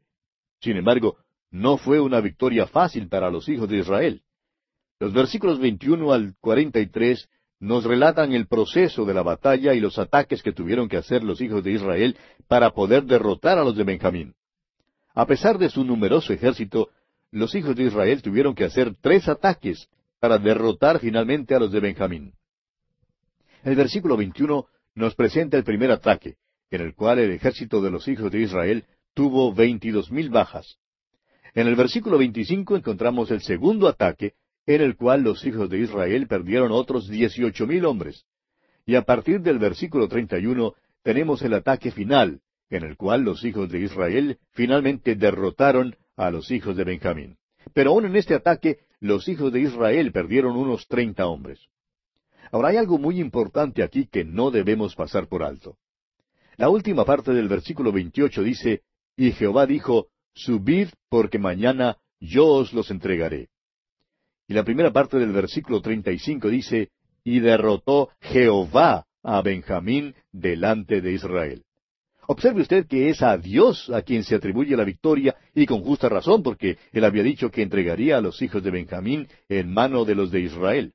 Sin 0.61 0.76
embargo, 0.76 1.16
no 1.51 1.76
fue 1.76 1.99
una 1.99 2.20
victoria 2.20 2.68
fácil 2.68 3.09
para 3.09 3.30
los 3.30 3.49
hijos 3.49 3.68
de 3.68 3.78
Israel. 3.78 4.22
Los 5.05 5.13
versículos 5.13 5.59
21 5.59 6.15
al 6.15 6.35
43 6.41 7.29
nos 7.61 7.85
relatan 7.85 8.33
el 8.33 8.47
proceso 8.47 9.05
de 9.05 9.13
la 9.13 9.23
batalla 9.23 9.75
y 9.75 9.81
los 9.81 9.99
ataques 9.99 10.43
que 10.43 10.55
tuvieron 10.55 10.89
que 10.89 10.97
hacer 10.97 11.23
los 11.23 11.43
hijos 11.43 11.63
de 11.63 11.73
Israel 11.73 12.17
para 12.49 12.71
poder 12.71 13.05
derrotar 13.05 13.59
a 13.59 13.65
los 13.65 13.77
de 13.77 13.85
Benjamín. 13.85 14.35
A 15.15 15.27
pesar 15.27 15.59
de 15.59 15.69
su 15.69 15.85
numeroso 15.85 16.33
ejército, 16.33 16.89
los 17.31 17.55
hijos 17.55 17.77
de 17.77 17.83
Israel 17.83 18.23
tuvieron 18.23 18.55
que 18.55 18.65
hacer 18.65 18.95
tres 18.99 19.29
ataques 19.29 19.91
para 20.21 20.39
derrotar 20.39 21.01
finalmente 21.01 21.55
a 21.55 21.59
los 21.59 21.71
de 21.71 21.81
Benjamín. 21.81 22.33
El 23.63 23.77
versículo 23.77 24.17
21 24.17 24.65
nos 24.95 25.15
presenta 25.15 25.59
el 25.59 25.65
primer 25.65 25.91
ataque, 25.91 26.37
en 26.71 26.81
el 26.81 26.95
cual 26.95 27.19
el 27.19 27.31
ejército 27.33 27.83
de 27.83 27.91
los 27.91 28.09
hijos 28.09 28.33
de 28.33 28.41
Israel 28.41 28.87
tuvo 29.13 29.53
veintidós 29.53 30.11
mil 30.11 30.31
bajas. 30.31 30.79
En 31.53 31.67
el 31.67 31.77
versículo 31.77 32.17
25 32.17 32.75
encontramos 32.75 33.31
el 33.31 33.43
segundo 33.43 33.87
ataque, 33.87 34.33
en 34.67 34.81
el 34.81 34.97
cual 34.97 35.23
los 35.23 35.45
hijos 35.45 35.69
de 35.69 35.81
Israel 35.81 36.27
perdieron 36.27 36.73
otros 36.73 37.09
dieciocho 37.09 37.67
mil 37.67 37.85
hombres. 37.85 38.25
Y 38.87 38.95
a 38.97 39.03
partir 39.03 39.41
del 39.41 39.59
versículo 39.59 40.09
31 40.09 40.75
tenemos 41.03 41.43
el 41.43 41.55
ataque 41.55 41.91
final, 41.91 42.41
en 42.71 42.85
el 42.85 42.97
cual 42.97 43.23
los 43.23 43.45
hijos 43.45 43.71
de 43.71 43.81
Israel 43.81 44.39
finalmente 44.53 45.17
derrotaron 45.17 45.97
a 46.17 46.31
los 46.31 46.51
hijos 46.51 46.77
de 46.77 46.85
Benjamín. 46.85 47.37
Pero 47.73 47.91
aún 47.91 48.07
en 48.07 48.17
este 48.17 48.35
ataque, 48.35 48.79
los 49.01 49.29
hijos 49.29 49.53
de 49.53 49.61
Israel 49.61 50.12
perdieron 50.12 50.57
unos 50.57 50.87
treinta 50.87 51.27
hombres. 51.27 51.61
Ahora 52.51 52.69
hay 52.69 52.77
algo 52.77 52.99
muy 52.99 53.21
importante 53.21 53.83
aquí 53.83 54.07
que 54.07 54.25
no 54.25 54.51
debemos 54.51 54.95
pasar 54.95 55.29
por 55.29 55.43
alto. 55.43 55.77
La 56.57 56.69
última 56.69 57.05
parte 57.05 57.33
del 57.33 57.49
versículo 57.49 57.91
28 57.93 58.43
dice, 58.43 58.83
Y 59.17 59.33
Jehová 59.33 59.67
dijo, 59.67 60.09
Subid 60.35 60.89
porque 61.09 61.39
mañana 61.39 61.99
yo 62.21 62.47
os 62.47 62.73
los 62.73 62.91
entregaré. 62.91 63.49
Y 64.47 64.55
la 64.55 64.64
primera 64.64 64.92
parte 64.92 65.18
del 65.18 65.32
versículo 65.32 65.80
35 65.80 66.49
dice, 66.49 66.90
Y 67.24 67.40
derrotó 67.40 68.11
Jehová 68.20 69.07
a 69.22 69.40
Benjamín 69.42 70.14
delante 70.32 71.01
de 71.01 71.12
Israel. 71.12 71.64
Observe 72.26 72.62
usted 72.62 72.86
que 72.86 73.11
es 73.11 73.22
a 73.22 73.36
Dios 73.36 73.90
a 73.90 74.03
quien 74.03 74.24
se 74.24 74.34
atribuye 74.34 74.76
la 74.76 74.84
victoria, 74.84 75.36
y 75.55 75.66
con 75.66 75.82
justa 75.82 76.09
razón, 76.09 76.42
porque 76.42 76.78
él 76.92 77.05
había 77.05 77.22
dicho 77.22 77.51
que 77.51 77.62
entregaría 77.62 78.16
a 78.16 78.20
los 78.20 78.40
hijos 78.40 78.62
de 78.62 78.70
Benjamín 78.70 79.28
en 79.49 79.72
mano 79.72 80.05
de 80.05 80.14
los 80.14 80.30
de 80.30 80.40
Israel. 80.40 80.92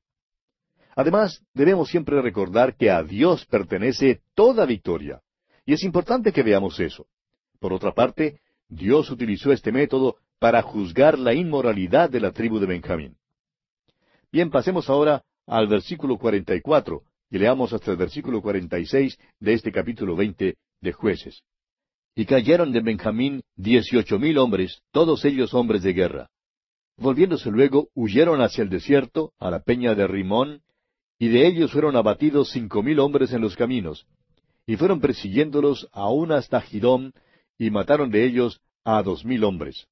Además, 0.95 1.43
debemos 1.53 1.89
siempre 1.89 2.21
recordar 2.21 2.75
que 2.75 2.89
a 2.89 3.03
Dios 3.03 3.45
pertenece 3.45 4.21
toda 4.35 4.65
victoria. 4.65 5.21
Y 5.65 5.73
es 5.73 5.83
importante 5.83 6.31
que 6.31 6.43
veamos 6.43 6.79
eso. 6.79 7.05
Por 7.59 7.73
otra 7.73 7.93
parte, 7.93 8.39
Dios 8.67 9.09
utilizó 9.11 9.51
este 9.51 9.71
método 9.71 10.17
para 10.39 10.61
juzgar 10.61 11.19
la 11.19 11.33
inmoralidad 11.33 12.09
de 12.09 12.19
la 12.19 12.31
tribu 12.31 12.59
de 12.59 12.65
Benjamín. 12.65 13.18
Bien, 14.32 14.51
pasemos 14.51 14.89
ahora 14.89 15.23
al 15.47 15.67
versículo 15.67 16.17
44 16.17 17.01
y 17.32 17.39
leamos 17.39 17.73
hasta 17.73 17.91
el 17.91 17.97
versículo 17.97 18.41
46 18.43 19.17
de 19.39 19.53
este 19.53 19.71
capítulo 19.71 20.15
20 20.15 20.55
de 20.82 20.91
jueces. 20.93 21.41
Y 22.15 22.25
cayeron 22.25 22.71
de 22.71 22.82
Benjamín 22.82 23.41
dieciocho 23.55 24.19
mil 24.19 24.38
hombres, 24.38 24.82
todos 24.91 25.25
ellos 25.25 25.53
hombres 25.55 25.82
de 25.82 25.93
guerra. 25.93 26.30
Volviéndose 26.97 27.49
luego, 27.49 27.89
huyeron 27.95 28.41
hacia 28.41 28.61
el 28.61 28.69
desierto, 28.69 29.32
a 29.39 29.49
la 29.49 29.61
peña 29.61 29.95
de 29.95 30.05
Rimón, 30.05 30.61
y 31.17 31.30
de 31.30 31.47
ellos 31.47 31.71
fueron 31.71 31.95
abatidos 31.95 32.51
cinco 32.51 32.84
mil 32.84 32.99
hombres 32.99 33.32
en 33.32 33.41
los 33.41 33.55
caminos, 33.55 34.05
y 34.67 34.75
fueron 34.75 34.99
persiguiéndolos 34.99 35.88
aún 35.91 36.32
hasta 36.32 36.61
Gidón, 36.61 37.13
y 37.57 37.71
mataron 37.71 38.11
de 38.11 38.25
ellos 38.25 38.61
a 38.84 39.01
dos 39.01 39.25
mil 39.25 39.43
hombres. 39.43 39.88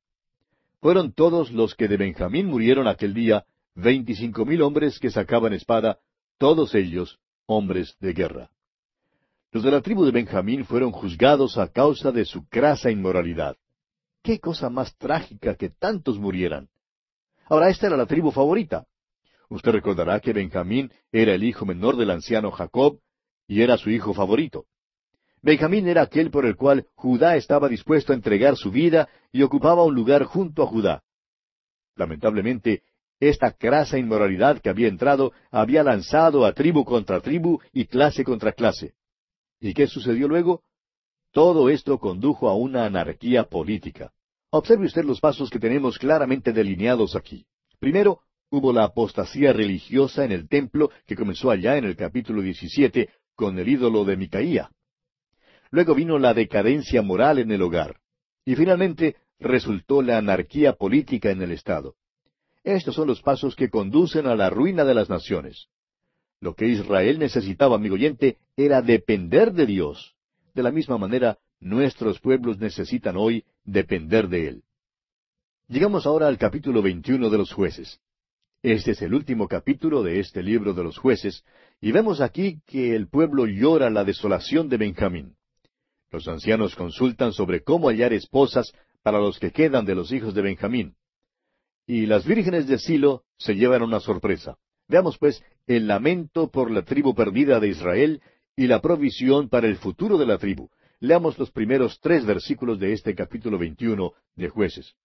Fueron 0.79 1.13
todos 1.13 1.51
los 1.51 1.73
que 1.75 1.87
de 1.87 1.97
Benjamín 1.97 2.47
murieron 2.47 2.87
aquel 2.87 3.13
día, 3.13 3.45
veinticinco 3.77 4.43
mil 4.43 4.63
hombres 4.63 4.99
que 4.99 5.11
sacaban 5.11 5.53
espada, 5.53 5.99
todos 6.39 6.73
ellos 6.73 7.19
hombres 7.45 7.95
de 7.99 8.13
guerra. 8.13 8.49
Los 9.51 9.63
de 9.63 9.71
la 9.71 9.81
tribu 9.81 10.03
de 10.03 10.11
Benjamín 10.11 10.65
fueron 10.65 10.91
juzgados 10.91 11.57
a 11.57 11.71
causa 11.71 12.11
de 12.11 12.25
su 12.25 12.47
crasa 12.47 12.89
inmoralidad. 12.89 13.55
Qué 14.23 14.39
cosa 14.39 14.69
más 14.69 14.97
trágica 14.97 15.55
que 15.55 15.69
tantos 15.69 16.17
murieran. 16.17 16.69
Ahora 17.45 17.69
esta 17.69 17.85
era 17.87 17.95
la 17.95 18.07
tribu 18.07 18.31
favorita. 18.31 18.87
Usted 19.47 19.71
recordará 19.71 20.19
que 20.19 20.33
Benjamín 20.33 20.91
era 21.11 21.33
el 21.33 21.43
hijo 21.43 21.65
menor 21.65 21.97
del 21.97 22.09
anciano 22.09 22.51
Jacob 22.51 22.99
y 23.47 23.61
era 23.61 23.77
su 23.77 23.91
hijo 23.91 24.13
favorito. 24.13 24.65
Benjamín 25.43 25.87
era 25.87 26.01
aquel 26.01 26.31
por 26.31 26.47
el 26.47 26.55
cual 26.55 26.87
Judá 26.95 27.35
estaba 27.35 27.69
dispuesto 27.69 28.11
a 28.11 28.15
entregar 28.15 28.57
su 28.57 28.71
vida 28.71 29.07
y 29.31 29.43
ocupaba 29.43 29.83
un 29.83 29.93
lugar 29.93 30.23
junto 30.23 30.63
a 30.63 30.67
Judá. 30.67 31.03
Lamentablemente, 31.95 32.81
esta 33.19 33.51
crasa 33.51 33.97
inmoralidad 33.97 34.59
que 34.59 34.69
había 34.69 34.87
entrado 34.87 35.33
había 35.51 35.83
lanzado 35.83 36.45
a 36.45 36.53
tribu 36.53 36.85
contra 36.85 37.19
tribu 37.19 37.59
y 37.73 37.85
clase 37.85 38.23
contra 38.23 38.51
clase. 38.51 38.93
¿Y 39.59 39.73
qué 39.73 39.87
sucedió 39.87 40.27
luego? 40.27 40.63
Todo 41.31 41.69
esto 41.69 41.99
condujo 41.99 42.49
a 42.49 42.55
una 42.55 42.85
anarquía 42.85 43.43
política. 43.43 44.11
Observe 44.51 44.85
usted 44.85 45.03
los 45.03 45.19
pasos 45.19 45.49
que 45.49 45.59
tenemos 45.59 45.97
claramente 45.97 46.53
delineados 46.53 47.15
aquí. 47.15 47.45
Primero, 47.79 48.21
hubo 48.49 48.71
la 48.71 48.85
apostasía 48.85 49.51
religiosa 49.51 50.23
en 50.23 50.31
el 50.31 50.47
templo 50.47 50.91
que 51.05 51.15
comenzó 51.15 51.51
allá 51.51 51.77
en 51.77 51.85
el 51.85 51.95
capítulo 51.95 52.41
17 52.41 53.09
con 53.35 53.57
el 53.59 53.67
ídolo 53.67 54.05
de 54.05 54.15
Micaía. 54.15 54.71
Luego 55.69 55.95
vino 55.95 56.17
la 56.17 56.33
decadencia 56.33 57.01
moral 57.01 57.39
en 57.39 57.51
el 57.51 57.61
hogar. 57.61 57.99
Y 58.45 58.55
finalmente 58.55 59.17
resultó 59.39 60.01
la 60.01 60.17
anarquía 60.17 60.73
política 60.73 61.29
en 61.31 61.41
el 61.41 61.51
Estado. 61.51 61.95
Estos 62.67 62.95
son 62.95 63.07
los 63.07 63.21
pasos 63.21 63.55
que 63.55 63.69
conducen 63.69 64.27
a 64.27 64.35
la 64.35 64.49
ruina 64.49 64.83
de 64.83 64.93
las 64.93 65.09
naciones. 65.09 65.69
Lo 66.41 66.53
que 66.53 66.67
Israel 66.67 67.17
necesitaba, 67.17 67.77
amigo 67.77 67.95
oyente, 67.95 68.39
era 68.57 68.81
depender 68.81 69.53
de 69.53 69.65
Dios. 69.65 70.15
De 70.53 70.63
la 70.63 70.71
misma 70.73 70.97
manera, 70.97 71.37
nuestros 71.61 72.19
pueblos 72.19 72.59
necesitan 72.59 73.15
hoy 73.15 73.45
depender 73.63 74.27
de 74.27 74.49
Él. 74.49 74.63
Llegamos 75.69 76.05
ahora 76.05 76.27
al 76.27 76.37
capítulo 76.37 76.81
21 76.81 77.29
de 77.29 77.37
los 77.37 77.53
jueces. 77.53 78.01
Este 78.61 78.91
es 78.91 79.01
el 79.01 79.13
último 79.13 79.47
capítulo 79.47 80.03
de 80.03 80.19
este 80.19 80.43
libro 80.43 80.73
de 80.73 80.83
los 80.83 80.97
jueces, 80.97 81.45
y 81.79 81.93
vemos 81.93 82.19
aquí 82.19 82.59
que 82.65 82.97
el 82.97 83.07
pueblo 83.07 83.45
llora 83.45 83.89
la 83.89 84.03
desolación 84.03 84.67
de 84.67 84.75
Benjamín. 84.75 85.37
Los 86.11 86.27
ancianos 86.27 86.75
consultan 86.75 87.31
sobre 87.31 87.63
cómo 87.63 87.87
hallar 87.87 88.11
esposas 88.11 88.73
para 89.03 89.19
los 89.19 89.39
que 89.39 89.51
quedan 89.51 89.85
de 89.85 89.95
los 89.95 90.11
hijos 90.11 90.35
de 90.35 90.41
Benjamín. 90.41 90.97
Y 91.87 92.05
las 92.05 92.25
vírgenes 92.25 92.67
de 92.67 92.77
Silo 92.77 93.23
se 93.37 93.55
llevan 93.55 93.81
una 93.81 94.01
sorpresa. 94.01 94.57
Veamos 94.89 95.17
pues 95.17 95.41
el 95.65 95.87
lamento 95.87 96.51
por 96.51 96.69
la 96.69 96.83
tribu 96.83 97.15
perdida 97.15 97.61
de 97.61 97.69
Israel 97.69 98.21
y 98.57 98.67
la 98.67 98.81
provisión 98.81 99.47
para 99.47 99.67
el 99.67 99.77
futuro 99.77 100.17
de 100.17 100.25
la 100.25 100.37
tribu. 100.37 100.69
Leamos 100.99 101.39
los 101.39 101.49
primeros 101.51 101.99
tres 102.01 102.25
versículos 102.25 102.79
de 102.79 102.91
este 102.91 103.15
capítulo 103.15 103.57
21 103.57 104.11
de 104.35 104.49
jueces. 104.49 104.95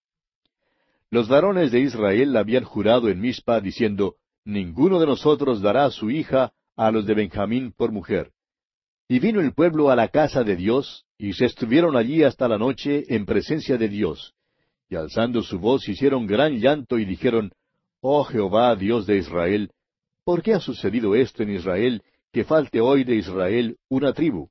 Los 1.11 1.29
varones 1.29 1.71
de 1.71 1.81
Israel 1.81 2.37
habían 2.37 2.65
jurado 2.65 3.09
en 3.09 3.21
Mizpa 3.21 3.61
diciendo, 3.61 4.17
Ninguno 4.45 4.99
de 4.99 5.07
nosotros 5.07 5.61
dará 5.61 5.85
a 5.85 5.91
su 5.91 6.11
hija 6.11 6.53
a 6.75 6.91
los 6.91 7.07
de 7.07 7.15
Benjamín 7.15 7.73
por 7.77 7.93
mujer. 7.93 8.33
Y 9.07 9.21
vino 9.21 9.41
el 9.41 9.53
pueblo 9.53 9.91
a 9.91 9.97
la 9.97 10.09
casa 10.09 10.43
de 10.43 10.57
Dios, 10.57 11.05
y 11.19 11.35
se 11.35 11.45
estuvieron 11.45 11.97
allí 11.97 12.25
hasta 12.25 12.49
la 12.49 12.59
noche 12.59 13.05
en 13.15 13.27
presencia 13.27 13.77
de 13.77 13.89
Dios. 13.89 14.35
Y 14.93 14.95
alzando 14.95 15.43
su 15.43 15.59
voz 15.59 15.89
hicieron 15.89 16.27
gran 16.27 16.59
llanto 16.59 16.99
y 16.99 17.07
dijeron, 17.07 17.51
Oh 18.03 18.25
Jehová, 18.25 18.77
Dios 18.77 19.07
de 19.07 19.17
Israel, 19.17 19.71
¿por 20.23 20.43
qué 20.43 20.53
ha 20.53 20.61
sucedido 20.61 21.15
esto 21.15 21.43
en 21.43 21.55
Israel, 21.55 22.03
que 22.31 22.45
falte 22.45 22.79
hoy 22.79 23.03
de 23.05 23.15
Israel 23.15 23.79
una 23.89 24.13
tribu? 24.13 24.51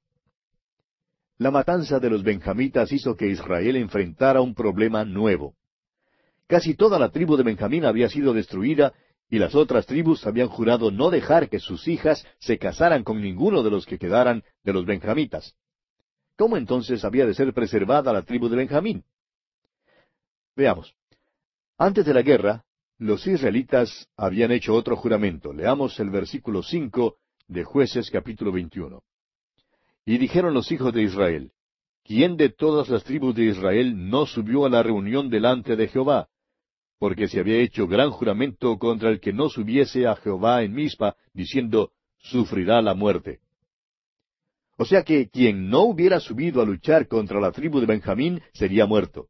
La 1.37 1.51
matanza 1.51 1.99
de 1.99 2.09
los 2.09 2.23
benjamitas 2.23 2.91
hizo 2.91 3.15
que 3.15 3.27
Israel 3.27 3.75
enfrentara 3.75 4.41
un 4.41 4.55
problema 4.55 5.05
nuevo. 5.05 5.53
Casi 6.47 6.73
toda 6.73 6.97
la 6.97 7.09
tribu 7.09 7.37
de 7.37 7.43
Benjamín 7.43 7.85
había 7.85 8.09
sido 8.09 8.33
destruida 8.33 8.93
y 9.29 9.37
las 9.37 9.53
otras 9.53 9.85
tribus 9.85 10.25
habían 10.25 10.47
jurado 10.47 10.89
no 10.89 11.11
dejar 11.11 11.49
que 11.49 11.59
sus 11.59 11.87
hijas 11.87 12.25
se 12.39 12.57
casaran 12.57 13.03
con 13.03 13.21
ninguno 13.21 13.61
de 13.61 13.69
los 13.69 13.85
que 13.85 13.99
quedaran 13.99 14.41
de 14.63 14.73
los 14.73 14.87
benjamitas. 14.87 15.53
¿Cómo 16.35 16.57
entonces 16.57 17.05
había 17.05 17.27
de 17.27 17.35
ser 17.35 17.53
preservada 17.53 18.11
la 18.11 18.23
tribu 18.23 18.49
de 18.49 18.55
Benjamín? 18.55 19.03
Veamos. 20.55 20.93
Antes 21.77 22.05
de 22.05 22.13
la 22.13 22.21
guerra, 22.21 22.63
los 22.97 23.25
israelitas 23.25 24.07
habían 24.15 24.51
hecho 24.51 24.75
otro 24.75 24.95
juramento. 24.95 25.53
Leamos 25.53 25.99
el 25.99 26.09
versículo 26.09 26.61
cinco 26.61 27.17
de 27.47 27.63
Jueces 27.63 28.11
capítulo 28.11 28.51
21. 28.51 29.01
Y 30.05 30.17
dijeron 30.17 30.53
los 30.53 30.71
hijos 30.71 30.93
de 30.93 31.03
Israel, 31.03 31.51
¿quién 32.03 32.37
de 32.37 32.49
todas 32.49 32.89
las 32.89 33.03
tribus 33.03 33.35
de 33.35 33.45
Israel 33.45 34.09
no 34.09 34.25
subió 34.25 34.65
a 34.65 34.69
la 34.69 34.83
reunión 34.83 35.29
delante 35.29 35.75
de 35.75 35.87
Jehová? 35.87 36.29
Porque 36.99 37.27
se 37.27 37.39
había 37.39 37.57
hecho 37.57 37.87
gran 37.87 38.11
juramento 38.11 38.77
contra 38.77 39.09
el 39.09 39.19
que 39.19 39.33
no 39.33 39.49
subiese 39.49 40.05
a 40.05 40.15
Jehová 40.15 40.63
en 40.63 40.73
Mispa, 40.73 41.15
diciendo, 41.33 41.93
sufrirá 42.19 42.81
la 42.81 42.93
muerte. 42.93 43.39
O 44.77 44.85
sea 44.85 45.03
que 45.03 45.29
quien 45.29 45.69
no 45.69 45.83
hubiera 45.83 46.19
subido 46.19 46.61
a 46.61 46.65
luchar 46.65 47.07
contra 47.07 47.39
la 47.39 47.51
tribu 47.51 47.79
de 47.79 47.85
Benjamín 47.87 48.41
sería 48.53 48.85
muerto. 48.85 49.29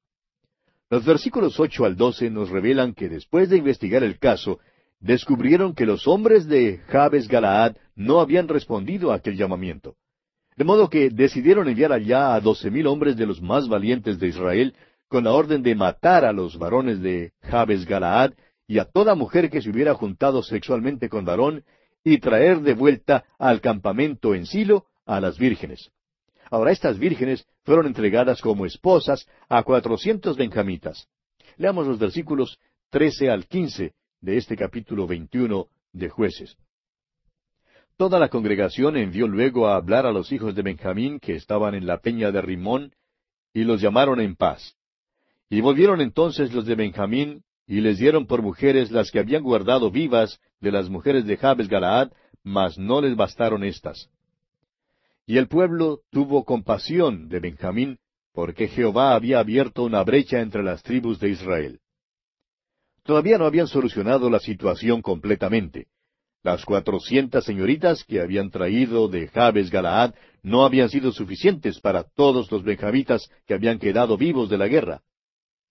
Los 0.91 1.05
versículos 1.05 1.57
ocho 1.57 1.85
al 1.85 1.95
doce 1.95 2.29
nos 2.29 2.49
revelan 2.49 2.93
que 2.93 3.07
después 3.07 3.49
de 3.49 3.55
investigar 3.55 4.03
el 4.03 4.19
caso, 4.19 4.59
descubrieron 4.99 5.73
que 5.73 5.85
los 5.85 6.05
hombres 6.05 6.47
de 6.47 6.79
Jabes 6.89 7.29
Galaad 7.29 7.77
no 7.95 8.19
habían 8.19 8.49
respondido 8.49 9.09
a 9.11 9.15
aquel 9.15 9.37
llamamiento. 9.37 9.95
De 10.57 10.65
modo 10.65 10.89
que 10.89 11.09
decidieron 11.09 11.69
enviar 11.69 11.93
allá 11.93 12.35
a 12.35 12.41
doce 12.41 12.69
mil 12.69 12.87
hombres 12.87 13.15
de 13.15 13.25
los 13.25 13.41
más 13.41 13.69
valientes 13.69 14.19
de 14.19 14.27
Israel, 14.27 14.75
con 15.07 15.23
la 15.23 15.31
orden 15.31 15.63
de 15.63 15.75
matar 15.75 16.25
a 16.25 16.33
los 16.33 16.57
varones 16.57 17.01
de 17.01 17.31
Jabes 17.41 17.85
Galaad 17.85 18.33
y 18.67 18.79
a 18.79 18.83
toda 18.83 19.15
mujer 19.15 19.49
que 19.49 19.61
se 19.61 19.69
hubiera 19.69 19.93
juntado 19.93 20.43
sexualmente 20.43 21.07
con 21.07 21.23
varón, 21.23 21.63
y 22.03 22.17
traer 22.17 22.59
de 22.59 22.73
vuelta 22.73 23.23
al 23.39 23.61
campamento 23.61 24.35
en 24.35 24.45
Silo 24.45 24.87
a 25.05 25.21
las 25.21 25.37
vírgenes. 25.37 25.89
Ahora 26.51 26.71
estas 26.71 26.99
vírgenes 26.99 27.47
fueron 27.63 27.87
entregadas 27.87 28.41
como 28.41 28.65
esposas 28.65 29.25
a 29.47 29.63
cuatrocientos 29.63 30.35
benjamitas. 30.35 31.07
Leamos 31.57 31.87
los 31.87 31.97
versículos 31.97 32.59
trece 32.89 33.29
al 33.29 33.47
quince 33.47 33.93
de 34.19 34.37
este 34.37 34.57
capítulo 34.57 35.07
veintiuno 35.07 35.67
de 35.93 36.09
jueces. 36.09 36.57
Toda 37.95 38.19
la 38.19 38.27
congregación 38.27 38.97
envió 38.97 39.27
luego 39.27 39.67
a 39.67 39.75
hablar 39.75 40.05
a 40.05 40.11
los 40.11 40.31
hijos 40.33 40.53
de 40.53 40.61
Benjamín 40.61 41.19
que 41.19 41.35
estaban 41.35 41.73
en 41.73 41.87
la 41.87 41.99
peña 41.99 42.31
de 42.31 42.41
Rimón, 42.41 42.91
y 43.53 43.63
los 43.63 43.79
llamaron 43.79 44.19
en 44.19 44.35
paz. 44.35 44.75
Y 45.49 45.61
volvieron 45.61 46.01
entonces 46.01 46.53
los 46.53 46.65
de 46.65 46.75
Benjamín, 46.75 47.43
y 47.65 47.79
les 47.79 47.97
dieron 47.97 48.25
por 48.25 48.41
mujeres 48.41 48.91
las 48.91 49.09
que 49.09 49.19
habían 49.19 49.43
guardado 49.43 49.89
vivas 49.89 50.39
de 50.59 50.71
las 50.71 50.89
mujeres 50.89 51.25
de 51.25 51.37
Jabes 51.37 51.69
Galaad, 51.69 52.11
mas 52.43 52.77
no 52.77 52.99
les 52.99 53.15
bastaron 53.15 53.63
éstas. 53.63 54.09
Y 55.25 55.37
el 55.37 55.47
pueblo 55.47 56.01
tuvo 56.09 56.43
compasión 56.45 57.29
de 57.29 57.39
Benjamín, 57.39 57.99
porque 58.33 58.67
Jehová 58.67 59.13
había 59.13 59.39
abierto 59.39 59.83
una 59.83 60.03
brecha 60.03 60.39
entre 60.39 60.63
las 60.63 60.83
tribus 60.83 61.19
de 61.19 61.29
Israel. 61.29 61.79
Todavía 63.03 63.37
no 63.37 63.45
habían 63.45 63.67
solucionado 63.67 64.29
la 64.29 64.39
situación 64.39 65.01
completamente. 65.01 65.87
Las 66.43 66.65
cuatrocientas 66.65 67.45
señoritas 67.45 68.03
que 68.03 68.19
habían 68.19 68.49
traído 68.49 69.07
de 69.07 69.27
Jabes 69.27 69.69
Galaad 69.69 70.15
no 70.41 70.65
habían 70.65 70.89
sido 70.89 71.11
suficientes 71.11 71.79
para 71.79 72.03
todos 72.03 72.51
los 72.51 72.63
benjamitas 72.63 73.29
que 73.45 73.53
habían 73.53 73.77
quedado 73.77 74.17
vivos 74.17 74.49
de 74.49 74.57
la 74.57 74.67
guerra. 74.67 75.01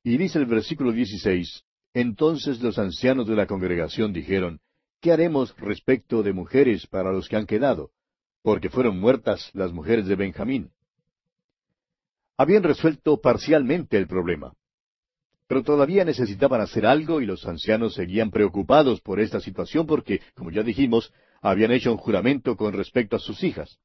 Y 0.05 0.17
dice 0.17 0.39
el 0.39 0.47
versículo 0.47 0.93
16, 0.93 1.65
entonces 1.93 2.61
los 2.61 2.79
ancianos 2.79 3.27
de 3.27 3.35
la 3.35 3.47
congregación 3.47 4.13
dijeron, 4.13 4.61
¿qué 5.01 5.13
haremos 5.13 5.57
respecto 5.59 6.23
de 6.23 6.33
mujeres 6.33 6.87
para 6.87 7.13
los 7.13 7.29
que 7.29 7.37
han 7.37 7.47
quedado? 7.47 7.91
Porque 8.43 8.71
fueron 8.71 8.99
muertas 8.99 9.51
las 9.55 9.73
mujeres 9.73 10.07
de 10.07 10.17
Benjamín. 10.17 10.71
Habían 12.37 12.63
resuelto 12.63 13.21
parcialmente 13.21 13.99
el 13.99 14.07
problema. 14.07 14.55
Pero 15.47 15.63
todavía 15.63 16.05
necesitaban 16.05 16.61
hacer 16.61 16.87
algo 16.87 17.21
y 17.21 17.27
los 17.27 17.45
ancianos 17.45 17.95
seguían 17.95 18.31
preocupados 18.31 19.01
por 19.01 19.21
esta 19.21 19.41
situación 19.41 19.87
porque, 19.87 20.21
como 20.35 20.51
ya 20.51 20.63
dijimos, 20.63 21.13
habían 21.43 21.73
hecho 21.73 21.91
un 21.91 21.99
juramento 21.99 22.57
con 22.57 22.73
respecto 22.73 23.17
a 23.17 23.19
sus 23.19 23.43
hijas. 23.43 23.79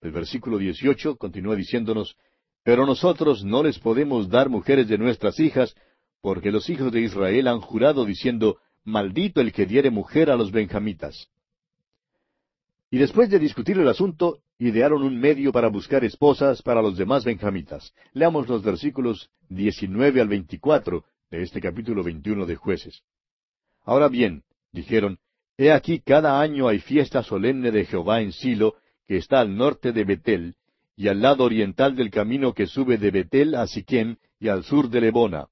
El 0.00 0.12
versículo 0.12 0.56
18 0.56 1.16
continúa 1.16 1.54
diciéndonos, 1.54 2.16
Pero 2.64 2.86
nosotros 2.86 3.44
no 3.44 3.62
les 3.62 3.78
podemos 3.78 4.30
dar 4.30 4.48
mujeres 4.48 4.88
de 4.88 4.98
nuestras 4.98 5.38
hijas, 5.38 5.74
porque 6.22 6.50
los 6.50 6.68
hijos 6.70 6.90
de 6.92 7.02
Israel 7.02 7.48
han 7.48 7.60
jurado 7.60 8.04
diciendo, 8.04 8.58
Maldito 8.82 9.40
el 9.40 9.52
que 9.52 9.66
diere 9.66 9.90
mujer 9.90 10.30
a 10.30 10.36
los 10.36 10.50
benjamitas. 10.50 11.28
Y 12.90 12.98
después 12.98 13.30
de 13.30 13.38
discutir 13.38 13.78
el 13.78 13.88
asunto, 13.88 14.40
idearon 14.58 15.04
un 15.04 15.18
medio 15.18 15.52
para 15.52 15.68
buscar 15.68 16.04
esposas 16.04 16.60
para 16.60 16.82
los 16.82 16.96
demás 16.96 17.24
benjamitas. 17.24 17.94
Leamos 18.12 18.48
los 18.48 18.64
versículos 18.64 19.30
19 19.48 20.20
al 20.20 20.28
24 20.28 21.04
de 21.30 21.42
este 21.42 21.60
capítulo 21.60 22.02
21 22.02 22.46
de 22.46 22.56
jueces. 22.56 23.02
Ahora 23.84 24.08
bien, 24.08 24.42
dijeron, 24.72 25.18
He 25.56 25.70
aquí 25.70 26.00
cada 26.00 26.40
año 26.40 26.66
hay 26.66 26.80
fiesta 26.80 27.22
solemne 27.22 27.70
de 27.70 27.84
Jehová 27.84 28.22
en 28.22 28.32
Silo, 28.32 28.74
que 29.06 29.18
está 29.18 29.40
al 29.40 29.56
norte 29.56 29.92
de 29.92 30.04
Betel, 30.04 30.56
y 30.96 31.06
al 31.08 31.22
lado 31.22 31.44
oriental 31.44 31.94
del 31.94 32.10
camino 32.10 32.54
que 32.54 32.66
sube 32.66 32.98
de 32.98 33.10
Betel 33.12 33.54
a 33.54 33.68
Siquem 33.68 34.16
y 34.40 34.48
al 34.48 34.64
sur 34.64 34.90
de 34.90 35.00
Lebona. 35.00 35.46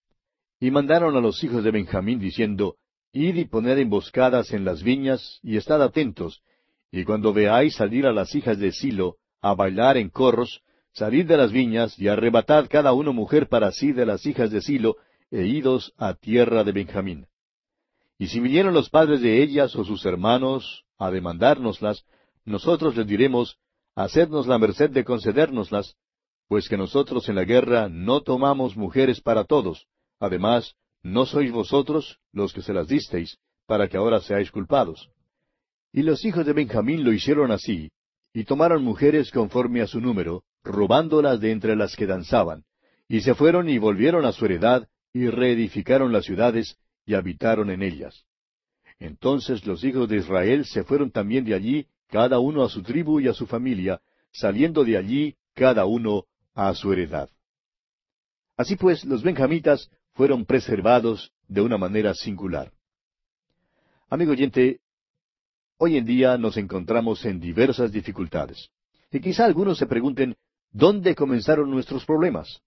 Y 0.58 0.72
mandaron 0.72 1.16
a 1.16 1.20
los 1.20 1.44
hijos 1.44 1.62
de 1.62 1.70
Benjamín 1.70 2.18
diciendo, 2.18 2.76
Id 3.12 3.36
y 3.36 3.44
poned 3.44 3.78
emboscadas 3.78 4.52
en 4.52 4.64
las 4.64 4.82
viñas, 4.82 5.38
y 5.42 5.56
estad 5.56 5.82
atentos, 5.82 6.42
y 6.90 7.04
cuando 7.04 7.32
veáis 7.32 7.74
salir 7.74 8.06
a 8.06 8.12
las 8.12 8.34
hijas 8.34 8.58
de 8.58 8.72
Silo 8.72 9.16
a 9.40 9.54
bailar 9.54 9.96
en 9.96 10.08
corros, 10.10 10.62
salid 10.92 11.26
de 11.26 11.36
las 11.36 11.52
viñas 11.52 11.98
y 11.98 12.08
arrebatad 12.08 12.66
cada 12.68 12.92
uno 12.92 13.12
mujer 13.12 13.48
para 13.48 13.70
sí 13.72 13.92
de 13.92 14.06
las 14.06 14.26
hijas 14.26 14.50
de 14.50 14.60
Silo, 14.60 14.96
e 15.30 15.44
idos 15.44 15.92
a 15.98 16.14
tierra 16.14 16.64
de 16.64 16.72
Benjamín. 16.72 17.26
Y 18.18 18.28
si 18.28 18.40
vinieron 18.40 18.72
los 18.72 18.88
padres 18.88 19.20
de 19.20 19.42
ellas 19.42 19.76
o 19.76 19.84
sus 19.84 20.04
hermanos 20.06 20.84
a 20.98 21.10
demandárnoslas, 21.10 22.04
nosotros 22.44 22.96
les 22.96 23.06
diremos, 23.06 23.58
Hacednos 23.94 24.46
la 24.46 24.58
merced 24.58 24.90
de 24.90 25.04
concedérnoslas, 25.04 25.96
pues 26.46 26.68
que 26.68 26.76
nosotros 26.76 27.28
en 27.28 27.34
la 27.34 27.42
guerra 27.42 27.88
no 27.88 28.20
tomamos 28.22 28.76
mujeres 28.76 29.20
para 29.20 29.42
todos, 29.42 29.86
además, 30.20 30.76
no 31.02 31.26
sois 31.26 31.50
vosotros 31.50 32.20
los 32.32 32.52
que 32.52 32.62
se 32.62 32.72
las 32.72 32.86
disteis, 32.86 33.38
para 33.66 33.88
que 33.88 33.96
ahora 33.96 34.20
seáis 34.20 34.52
culpados. 34.52 35.10
Y 35.92 36.02
los 36.02 36.24
hijos 36.24 36.44
de 36.44 36.52
Benjamín 36.52 37.04
lo 37.04 37.12
hicieron 37.12 37.50
así, 37.50 37.90
y 38.32 38.44
tomaron 38.44 38.84
mujeres 38.84 39.30
conforme 39.30 39.80
a 39.80 39.86
su 39.86 40.00
número, 40.00 40.44
robándolas 40.62 41.40
de 41.40 41.52
entre 41.52 41.76
las 41.76 41.96
que 41.96 42.06
danzaban, 42.06 42.64
y 43.08 43.20
se 43.22 43.34
fueron 43.34 43.68
y 43.68 43.78
volvieron 43.78 44.24
a 44.24 44.32
su 44.32 44.44
heredad, 44.44 44.88
y 45.12 45.28
reedificaron 45.28 46.12
las 46.12 46.24
ciudades, 46.24 46.76
y 47.06 47.14
habitaron 47.14 47.70
en 47.70 47.82
ellas. 47.82 48.26
Entonces 48.98 49.64
los 49.66 49.82
hijos 49.84 50.08
de 50.08 50.16
Israel 50.16 50.64
se 50.66 50.84
fueron 50.84 51.10
también 51.10 51.44
de 51.44 51.54
allí, 51.54 51.86
cada 52.08 52.38
uno 52.38 52.64
a 52.64 52.68
su 52.68 52.82
tribu 52.82 53.20
y 53.20 53.28
a 53.28 53.32
su 53.32 53.46
familia, 53.46 54.00
saliendo 54.32 54.84
de 54.84 54.96
allí 54.96 55.36
cada 55.54 55.86
uno 55.86 56.24
a 56.54 56.74
su 56.74 56.92
heredad. 56.92 57.30
Así 58.56 58.76
pues, 58.76 59.04
los 59.04 59.22
benjamitas 59.22 59.90
fueron 60.14 60.44
preservados 60.44 61.32
de 61.46 61.60
una 61.60 61.78
manera 61.78 62.12
singular. 62.14 62.72
Amigo 64.10 64.32
oyente, 64.32 64.80
Hoy 65.80 65.96
en 65.96 66.04
día 66.04 66.36
nos 66.38 66.56
encontramos 66.56 67.24
en 67.24 67.38
diversas 67.38 67.92
dificultades. 67.92 68.68
Y 69.12 69.20
quizá 69.20 69.44
algunos 69.44 69.78
se 69.78 69.86
pregunten, 69.86 70.34
¿dónde 70.72 71.14
comenzaron 71.14 71.70
nuestros 71.70 72.04
problemas? 72.04 72.60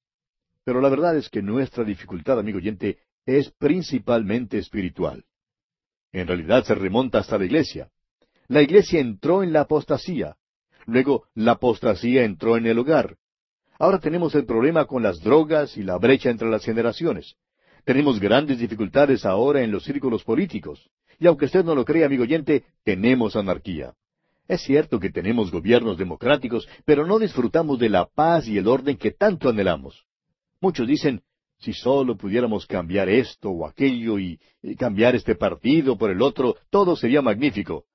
Pero 0.64 0.80
la 0.80 0.88
verdad 0.88 1.18
es 1.18 1.30
que 1.30 1.42
nuestra 1.42 1.84
dificultad, 1.84 2.40
amigo 2.40 2.60
oyente, 2.60 3.00
es 3.26 3.52
principalmente 3.52 4.58
espiritual. 4.58 5.26
En 6.14 6.26
realidad 6.26 6.64
se 6.64 6.74
remonta 6.74 7.20
hasta 7.20 7.38
la 7.38 7.44
iglesia. 7.44 7.90
La 8.48 8.62
iglesia 8.62 9.02
entró 9.02 9.44
en 9.44 9.52
la 9.52 9.62
apostasía. 9.62 10.38
Luego 10.86 11.28
la 11.36 11.54
apostasía 11.54 12.24
entró 12.24 12.56
en 12.56 12.66
el 12.66 12.80
hogar. 12.80 13.18
Ahora 13.78 14.00
tenemos 14.00 14.36
el 14.36 14.46
problema 14.46 14.86
con 14.86 15.04
las 15.04 15.20
drogas 15.20 15.76
y 15.76 15.84
la 15.84 15.98
brecha 15.98 16.30
entre 16.30 16.50
las 16.50 16.64
generaciones. 16.64 17.36
Tenemos 17.84 18.22
grandes 18.22 18.60
dificultades 18.60 19.26
ahora 19.26 19.64
en 19.64 19.72
los 19.72 19.84
círculos 19.84 20.24
políticos. 20.24 20.90
Y 21.22 21.28
aunque 21.28 21.46
usted 21.46 21.64
no 21.64 21.76
lo 21.76 21.86
crea, 21.86 22.08
amigo 22.08 22.24
oyente, 22.24 22.66
tenemos 22.84 23.36
anarquía. 23.36 23.94
Es 24.48 24.64
cierto 24.64 25.00
que 25.00 25.12
tenemos 25.12 25.52
gobiernos 25.52 25.96
democráticos, 25.96 26.68
pero 26.84 27.06
no 27.06 27.20
disfrutamos 27.20 27.78
de 27.78 27.90
la 27.90 28.08
paz 28.08 28.48
y 28.48 28.58
el 28.58 28.68
orden 28.68 28.98
que 28.98 29.12
tanto 29.12 29.48
anhelamos. 29.48 30.08
Muchos 30.60 30.88
dicen, 30.88 31.22
si 31.60 31.74
solo 31.74 32.18
pudiéramos 32.18 32.66
cambiar 32.66 33.08
esto 33.08 33.52
o 33.52 33.68
aquello 33.68 34.18
y, 34.18 34.40
cambiar 34.80 35.16
este 35.16 35.36
partido 35.36 35.96
por 35.96 36.10
el 36.10 36.24
otro, 36.24 36.56
todo 36.72 36.96
sería 36.96 37.22
magnífico. 37.22 37.86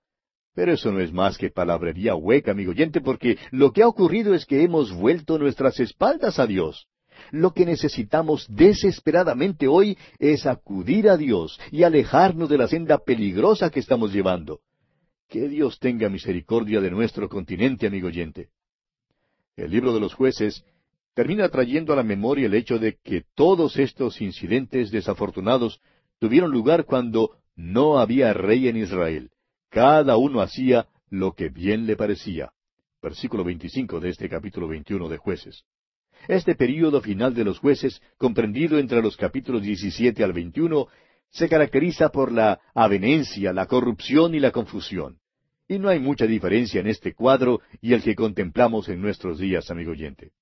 Pero 0.54 0.72
eso 0.74 0.92
no 0.92 1.00
es 1.00 1.12
más 1.12 1.36
que 1.36 1.50
palabrería 1.50 2.14
hueca, 2.14 2.52
amigo 2.52 2.70
oyente, 2.70 3.00
porque 3.00 3.38
lo 3.50 3.72
que 3.72 3.82
ha 3.82 3.88
ocurrido 3.88 4.34
es 4.34 4.46
que 4.46 4.62
hemos 4.62 4.92
vuelto 4.92 5.36
nuestras 5.36 5.80
espaldas 5.80 6.38
a 6.38 6.46
Dios. 6.46 6.86
Lo 7.30 7.52
que 7.52 7.66
necesitamos 7.66 8.46
desesperadamente 8.48 9.68
hoy 9.68 9.96
es 10.18 10.46
acudir 10.46 11.08
a 11.08 11.16
Dios 11.16 11.58
y 11.70 11.82
alejarnos 11.82 12.48
de 12.48 12.58
la 12.58 12.68
senda 12.68 12.98
peligrosa 12.98 13.70
que 13.70 13.80
estamos 13.80 14.12
llevando. 14.12 14.60
Que 15.28 15.48
Dios 15.48 15.78
tenga 15.78 16.08
misericordia 16.08 16.80
de 16.80 16.90
nuestro 16.90 17.28
continente, 17.28 17.86
amigo 17.86 18.08
oyente. 18.08 18.48
El 19.56 19.70
libro 19.70 19.92
de 19.92 20.00
los 20.00 20.14
jueces 20.14 20.64
termina 21.14 21.48
trayendo 21.48 21.92
a 21.92 21.96
la 21.96 22.02
memoria 22.02 22.46
el 22.46 22.54
hecho 22.54 22.78
de 22.78 22.98
que 23.02 23.24
todos 23.34 23.78
estos 23.78 24.20
incidentes 24.20 24.90
desafortunados 24.90 25.80
tuvieron 26.18 26.50
lugar 26.50 26.84
cuando 26.84 27.38
no 27.56 27.98
había 27.98 28.32
rey 28.34 28.68
en 28.68 28.76
Israel. 28.76 29.30
Cada 29.70 30.16
uno 30.16 30.40
hacía 30.40 30.88
lo 31.08 31.32
que 31.32 31.48
bien 31.48 31.86
le 31.86 31.96
parecía. 31.96 32.52
Versículo 33.02 33.44
25 33.44 34.00
de 34.00 34.10
este 34.10 34.28
capítulo 34.28 34.68
21 34.68 35.08
de 35.08 35.16
jueces. 35.16 35.64
Este 36.28 36.54
período 36.54 37.00
final 37.00 37.34
de 37.34 37.44
los 37.44 37.58
jueces, 37.58 38.00
comprendido 38.18 38.78
entre 38.78 39.02
los 39.02 39.16
capítulos 39.16 39.62
17 39.62 40.24
al 40.24 40.32
21, 40.32 40.86
se 41.30 41.48
caracteriza 41.48 42.08
por 42.08 42.32
la 42.32 42.60
avenencia, 42.74 43.52
la 43.52 43.66
corrupción 43.66 44.34
y 44.34 44.40
la 44.40 44.50
confusión. 44.50 45.18
Y 45.68 45.78
no 45.78 45.88
hay 45.88 45.98
mucha 45.98 46.26
diferencia 46.26 46.80
en 46.80 46.86
este 46.86 47.14
cuadro 47.14 47.60
y 47.80 47.92
el 47.92 48.02
que 48.02 48.14
contemplamos 48.14 48.88
en 48.88 49.00
nuestros 49.00 49.38
días, 49.38 49.70
amigo 49.70 49.92
oyente. 49.92 50.32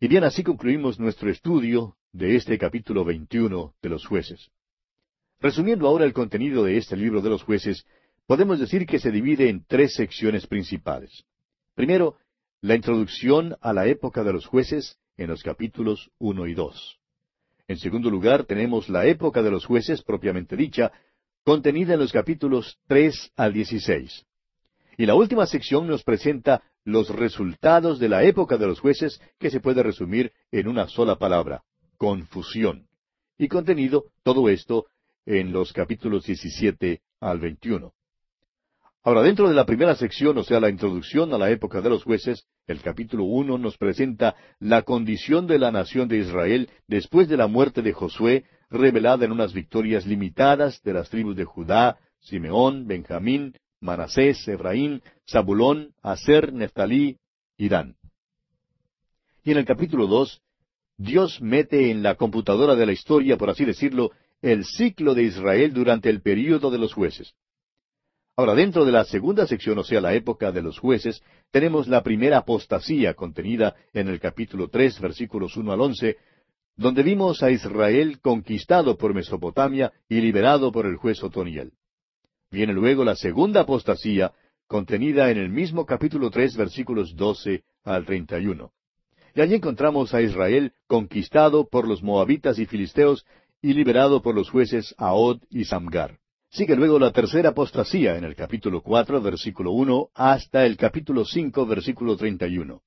Y 0.00 0.08
bien, 0.08 0.24
así 0.24 0.42
concluimos 0.42 0.98
nuestro 0.98 1.30
estudio 1.30 1.96
de 2.12 2.36
este 2.36 2.58
capítulo 2.58 3.04
21 3.04 3.74
de 3.82 3.88
los 3.88 4.06
jueces. 4.06 4.50
Resumiendo 5.40 5.86
ahora 5.88 6.04
el 6.04 6.12
contenido 6.12 6.64
de 6.64 6.76
este 6.76 6.96
libro 6.96 7.20
de 7.20 7.30
los 7.30 7.42
jueces, 7.42 7.84
podemos 8.26 8.58
decir 8.58 8.86
que 8.86 8.98
se 8.98 9.10
divide 9.10 9.48
en 9.48 9.64
tres 9.66 9.94
secciones 9.94 10.46
principales. 10.46 11.24
Primero, 11.74 12.16
la 12.64 12.74
introducción 12.74 13.58
a 13.60 13.74
la 13.74 13.88
época 13.88 14.24
de 14.24 14.32
los 14.32 14.46
jueces 14.46 14.96
en 15.18 15.28
los 15.28 15.42
capítulos 15.42 16.10
uno 16.18 16.46
y 16.46 16.54
dos. 16.54 16.98
En 17.68 17.76
segundo 17.76 18.08
lugar, 18.08 18.44
tenemos 18.46 18.88
la 18.88 19.04
época 19.04 19.42
de 19.42 19.50
los 19.50 19.66
jueces 19.66 20.00
propiamente 20.00 20.56
dicha, 20.56 20.90
contenida 21.44 21.92
en 21.92 22.00
los 22.00 22.10
capítulos 22.10 22.78
tres 22.86 23.30
al 23.36 23.52
dieciséis. 23.52 24.24
Y 24.96 25.04
la 25.04 25.14
última 25.14 25.44
sección 25.44 25.86
nos 25.86 26.04
presenta 26.04 26.62
los 26.84 27.10
resultados 27.10 27.98
de 27.98 28.08
la 28.08 28.24
época 28.24 28.56
de 28.56 28.66
los 28.66 28.80
jueces, 28.80 29.20
que 29.38 29.50
se 29.50 29.60
puede 29.60 29.82
resumir 29.82 30.32
en 30.50 30.66
una 30.66 30.88
sola 30.88 31.16
palabra, 31.16 31.64
confusión. 31.98 32.88
Y 33.36 33.48
contenido 33.48 34.06
todo 34.22 34.48
esto 34.48 34.86
en 35.26 35.52
los 35.52 35.74
capítulos 35.74 36.24
17 36.24 37.02
al 37.20 37.40
21. 37.40 37.92
Ahora, 39.06 39.20
dentro 39.20 39.50
de 39.50 39.54
la 39.54 39.66
primera 39.66 39.94
sección, 39.96 40.38
o 40.38 40.44
sea, 40.44 40.60
la 40.60 40.70
introducción 40.70 41.34
a 41.34 41.38
la 41.38 41.50
época 41.50 41.82
de 41.82 41.90
los 41.90 42.04
jueces, 42.04 42.46
el 42.66 42.80
capítulo 42.80 43.24
uno 43.24 43.58
nos 43.58 43.76
presenta 43.76 44.34
la 44.60 44.80
condición 44.80 45.46
de 45.46 45.58
la 45.58 45.70
nación 45.70 46.08
de 46.08 46.16
Israel 46.16 46.70
después 46.88 47.28
de 47.28 47.36
la 47.36 47.46
muerte 47.46 47.82
de 47.82 47.92
Josué, 47.92 48.44
revelada 48.70 49.26
en 49.26 49.32
unas 49.32 49.52
victorias 49.52 50.06
limitadas 50.06 50.80
de 50.82 50.94
las 50.94 51.10
tribus 51.10 51.36
de 51.36 51.44
Judá, 51.44 51.98
Simeón, 52.20 52.86
Benjamín, 52.86 53.54
Manasés, 53.78 54.48
Efraín, 54.48 55.02
Zabulón, 55.30 55.92
Aser, 56.00 56.54
Neftalí 56.54 57.18
y 57.58 57.68
Dan. 57.68 57.96
Y 59.44 59.50
en 59.50 59.58
el 59.58 59.66
capítulo 59.66 60.06
dos, 60.06 60.40
Dios 60.96 61.42
mete 61.42 61.90
en 61.90 62.02
la 62.02 62.14
computadora 62.14 62.74
de 62.74 62.86
la 62.86 62.92
historia, 62.92 63.36
por 63.36 63.50
así 63.50 63.66
decirlo, 63.66 64.12
el 64.40 64.64
ciclo 64.64 65.14
de 65.14 65.24
Israel 65.24 65.74
durante 65.74 66.08
el 66.08 66.22
período 66.22 66.70
de 66.70 66.78
los 66.78 66.94
jueces. 66.94 67.34
Ahora, 68.36 68.54
dentro 68.54 68.84
de 68.84 68.90
la 68.90 69.04
segunda 69.04 69.46
sección, 69.46 69.78
o 69.78 69.84
sea, 69.84 70.00
la 70.00 70.14
época 70.14 70.50
de 70.50 70.60
los 70.60 70.80
jueces, 70.80 71.22
tenemos 71.52 71.86
la 71.86 72.02
primera 72.02 72.38
apostasía 72.38 73.14
contenida 73.14 73.76
en 73.92 74.08
el 74.08 74.18
capítulo 74.18 74.68
tres, 74.68 75.00
versículos 75.00 75.56
uno 75.56 75.72
al 75.72 75.80
once, 75.80 76.16
donde 76.76 77.04
vimos 77.04 77.44
a 77.44 77.52
Israel 77.52 78.18
conquistado 78.20 78.96
por 78.98 79.14
Mesopotamia 79.14 79.92
y 80.08 80.20
liberado 80.20 80.72
por 80.72 80.86
el 80.86 80.96
juez 80.96 81.22
Otoniel. 81.22 81.72
Viene 82.50 82.72
luego 82.72 83.04
la 83.04 83.14
segunda 83.14 83.60
apostasía, 83.60 84.32
contenida 84.66 85.30
en 85.30 85.38
el 85.38 85.50
mismo 85.50 85.86
capítulo 85.86 86.30
tres, 86.30 86.56
versículos 86.56 87.14
doce 87.14 87.62
al 87.84 88.04
treinta 88.04 88.40
y 88.40 88.48
uno. 88.48 88.72
Y 89.36 89.42
allí 89.42 89.54
encontramos 89.54 90.12
a 90.12 90.22
Israel 90.22 90.72
conquistado 90.88 91.68
por 91.68 91.86
los 91.86 92.02
moabitas 92.02 92.58
y 92.58 92.66
filisteos 92.66 93.24
y 93.62 93.74
liberado 93.74 94.22
por 94.22 94.34
los 94.34 94.50
jueces 94.50 94.92
Ahod 94.98 95.38
y 95.50 95.64
Samgar. 95.64 96.18
Sigue 96.54 96.76
luego 96.76 97.00
la 97.00 97.10
tercera 97.10 97.48
apostasía 97.48 98.16
en 98.16 98.22
el 98.22 98.36
capítulo 98.36 98.80
cuatro, 98.80 99.20
versículo 99.20 99.72
uno, 99.72 100.10
hasta 100.14 100.64
el 100.64 100.76
capítulo 100.76 101.24
cinco, 101.24 101.66
versículo 101.66 102.16
treinta 102.16 102.46
y 102.46 102.58
uno. 102.58 102.82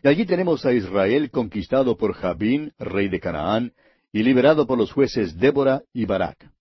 Y 0.00 0.06
allí 0.06 0.24
tenemos 0.26 0.64
a 0.64 0.72
Israel 0.72 1.28
conquistado 1.32 1.96
por 1.96 2.12
Jabín, 2.12 2.72
rey 2.78 3.08
de 3.08 3.18
Canaán, 3.18 3.72
y 4.12 4.22
liberado 4.22 4.64
por 4.64 4.78
los 4.78 4.92
jueces 4.92 5.36
Débora 5.36 5.82
y 5.92 6.04
Barak. 6.04 6.52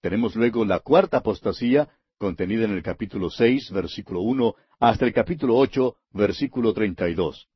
Tenemos 0.00 0.36
luego 0.36 0.64
la 0.64 0.78
cuarta 0.78 1.16
apostasía, 1.16 1.88
contenida 2.18 2.66
en 2.66 2.70
el 2.70 2.84
capítulo 2.84 3.28
seis, 3.28 3.68
versículo 3.72 4.20
uno, 4.20 4.54
hasta 4.78 5.06
el 5.06 5.12
capítulo 5.12 5.56
ocho, 5.56 5.96
versículo 6.12 6.72
treinta 6.72 7.08
y 7.08 7.14
dos. 7.14 7.48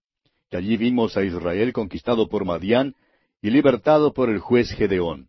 Y 0.51 0.57
allí 0.57 0.76
vimos 0.76 1.16
a 1.16 1.22
Israel 1.22 1.72
conquistado 1.72 2.28
por 2.28 2.45
Madián 2.45 2.97
y 3.41 3.51
libertado 3.51 4.12
por 4.12 4.28
el 4.28 4.41
juez 4.41 4.72
Gedeón. 4.72 5.28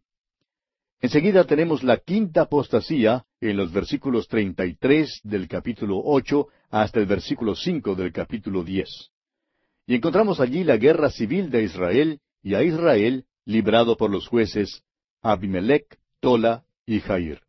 Enseguida 1.06 1.43
tenemos 1.43 1.84
la 1.84 1.97
quinta 1.97 2.41
apostasía 2.41 3.26
en 3.39 3.58
los 3.58 3.72
versículos 3.72 4.28
treinta 4.28 4.66
y 4.66 4.74
tres 4.74 5.22
del 5.24 5.47
capítulo 5.47 6.01
ocho 6.03 6.47
hasta 6.72 6.99
el 6.99 7.06
versículo 7.06 7.53
cinco 7.53 7.93
del 7.93 8.12
capítulo 8.12 8.64
diez. 8.64 9.12
Y 9.86 9.93
encontramos 9.93 10.39
allí 10.39 10.64
la 10.64 10.78
guerra 10.78 11.12
civil 11.12 11.51
de 11.51 11.62
Israel 11.62 12.22
y 12.41 12.56
a 12.56 12.64
Israel 12.64 13.26
librado 13.45 13.97
por 13.97 14.10
los 14.10 14.28
jueces 14.28 14.82
Abimelech, 15.22 15.86
Tola 16.22 16.64
y 16.88 16.99
Jair. 17.01 17.39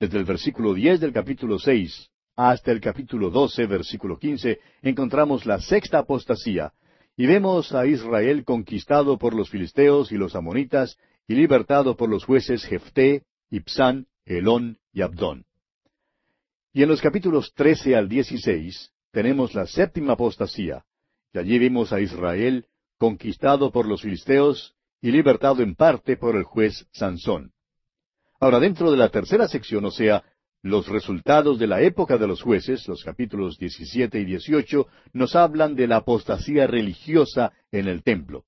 Desde 0.00 0.16
el 0.16 0.24
versículo 0.24 0.72
diez 0.72 0.98
del 0.98 1.12
capítulo 1.12 1.58
seis 1.58 2.08
hasta 2.36 2.72
el 2.72 2.80
capítulo 2.80 3.28
doce, 3.28 3.66
versículo 3.66 4.18
quince, 4.18 4.60
encontramos 4.80 5.44
la 5.44 5.60
sexta 5.60 5.98
apostasía, 5.98 6.72
y 7.18 7.26
vemos 7.26 7.74
a 7.74 7.86
Israel 7.86 8.46
conquistado 8.46 9.18
por 9.18 9.34
los 9.34 9.50
filisteos 9.50 10.10
y 10.10 10.16
los 10.16 10.34
amonitas 10.34 10.96
y 11.28 11.34
libertado 11.34 11.96
por 11.96 12.08
los 12.08 12.24
jueces 12.24 12.64
Jefté, 12.64 13.24
Ipsán, 13.50 14.06
Elón 14.24 14.78
y 14.92 15.02
Abdón. 15.02 15.44
Y 16.72 16.82
en 16.82 16.88
los 16.88 17.00
capítulos 17.00 17.52
trece 17.54 17.96
al 17.96 18.08
dieciséis 18.08 18.92
tenemos 19.10 19.54
la 19.54 19.66
séptima 19.66 20.12
apostasía, 20.12 20.84
y 21.32 21.38
allí 21.38 21.58
vimos 21.58 21.92
a 21.92 22.00
Israel 22.00 22.66
conquistado 22.98 23.70
por 23.70 23.86
los 23.86 24.02
filisteos 24.02 24.74
y 25.00 25.10
libertado 25.10 25.62
en 25.62 25.74
parte 25.74 26.16
por 26.16 26.36
el 26.36 26.44
juez 26.44 26.86
Sansón. 26.92 27.52
Ahora, 28.40 28.60
dentro 28.60 28.90
de 28.90 28.96
la 28.96 29.08
tercera 29.08 29.48
sección, 29.48 29.84
o 29.84 29.90
sea, 29.90 30.24
los 30.62 30.88
resultados 30.88 31.58
de 31.58 31.66
la 31.66 31.80
época 31.80 32.18
de 32.18 32.26
los 32.26 32.42
jueces, 32.42 32.86
los 32.88 33.04
capítulos 33.04 33.56
diecisiete 33.58 34.18
y 34.18 34.24
dieciocho, 34.24 34.88
nos 35.12 35.36
hablan 35.36 35.76
de 35.76 35.86
la 35.86 35.98
apostasía 35.98 36.66
religiosa 36.66 37.52
en 37.70 37.88
el 37.88 38.02
templo. 38.02 38.44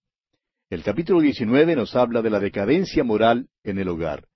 El 0.71 0.83
capítulo 0.83 1.23
19 1.23 1.77
nos 1.77 1.97
habla 1.97 2.21
de 2.21 2.29
la 2.29 2.41
decadencia 2.41 3.03
moral 3.03 3.49
en 3.65 3.79
el 3.79 3.89
hogar. 3.89 4.29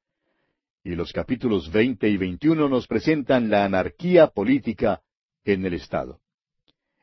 Y 0.82 0.94
los 0.94 1.12
capítulos 1.12 1.70
20 1.70 2.08
y 2.08 2.16
21 2.16 2.70
nos 2.70 2.86
presentan 2.86 3.50
la 3.50 3.66
anarquía 3.66 4.28
política 4.28 5.02
en 5.44 5.66
el 5.66 5.74
Estado. 5.74 6.20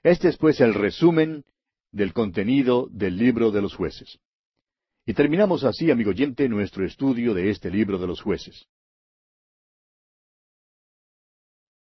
Este 0.01 0.29
es 0.29 0.37
pues 0.37 0.59
el 0.61 0.73
resumen 0.73 1.43
del 1.91 2.11
contenido 2.11 2.87
del 2.91 3.17
libro 3.17 3.51
de 3.51 3.61
los 3.61 3.75
jueces. 3.75 4.17
Y 5.05 5.13
terminamos 5.13 5.63
así, 5.63 5.91
amigo 5.91 6.09
oyente, 6.09 6.49
nuestro 6.49 6.83
estudio 6.83 7.35
de 7.35 7.51
este 7.51 7.69
libro 7.69 7.99
de 7.99 8.07
los 8.07 8.21
jueces. 8.21 8.65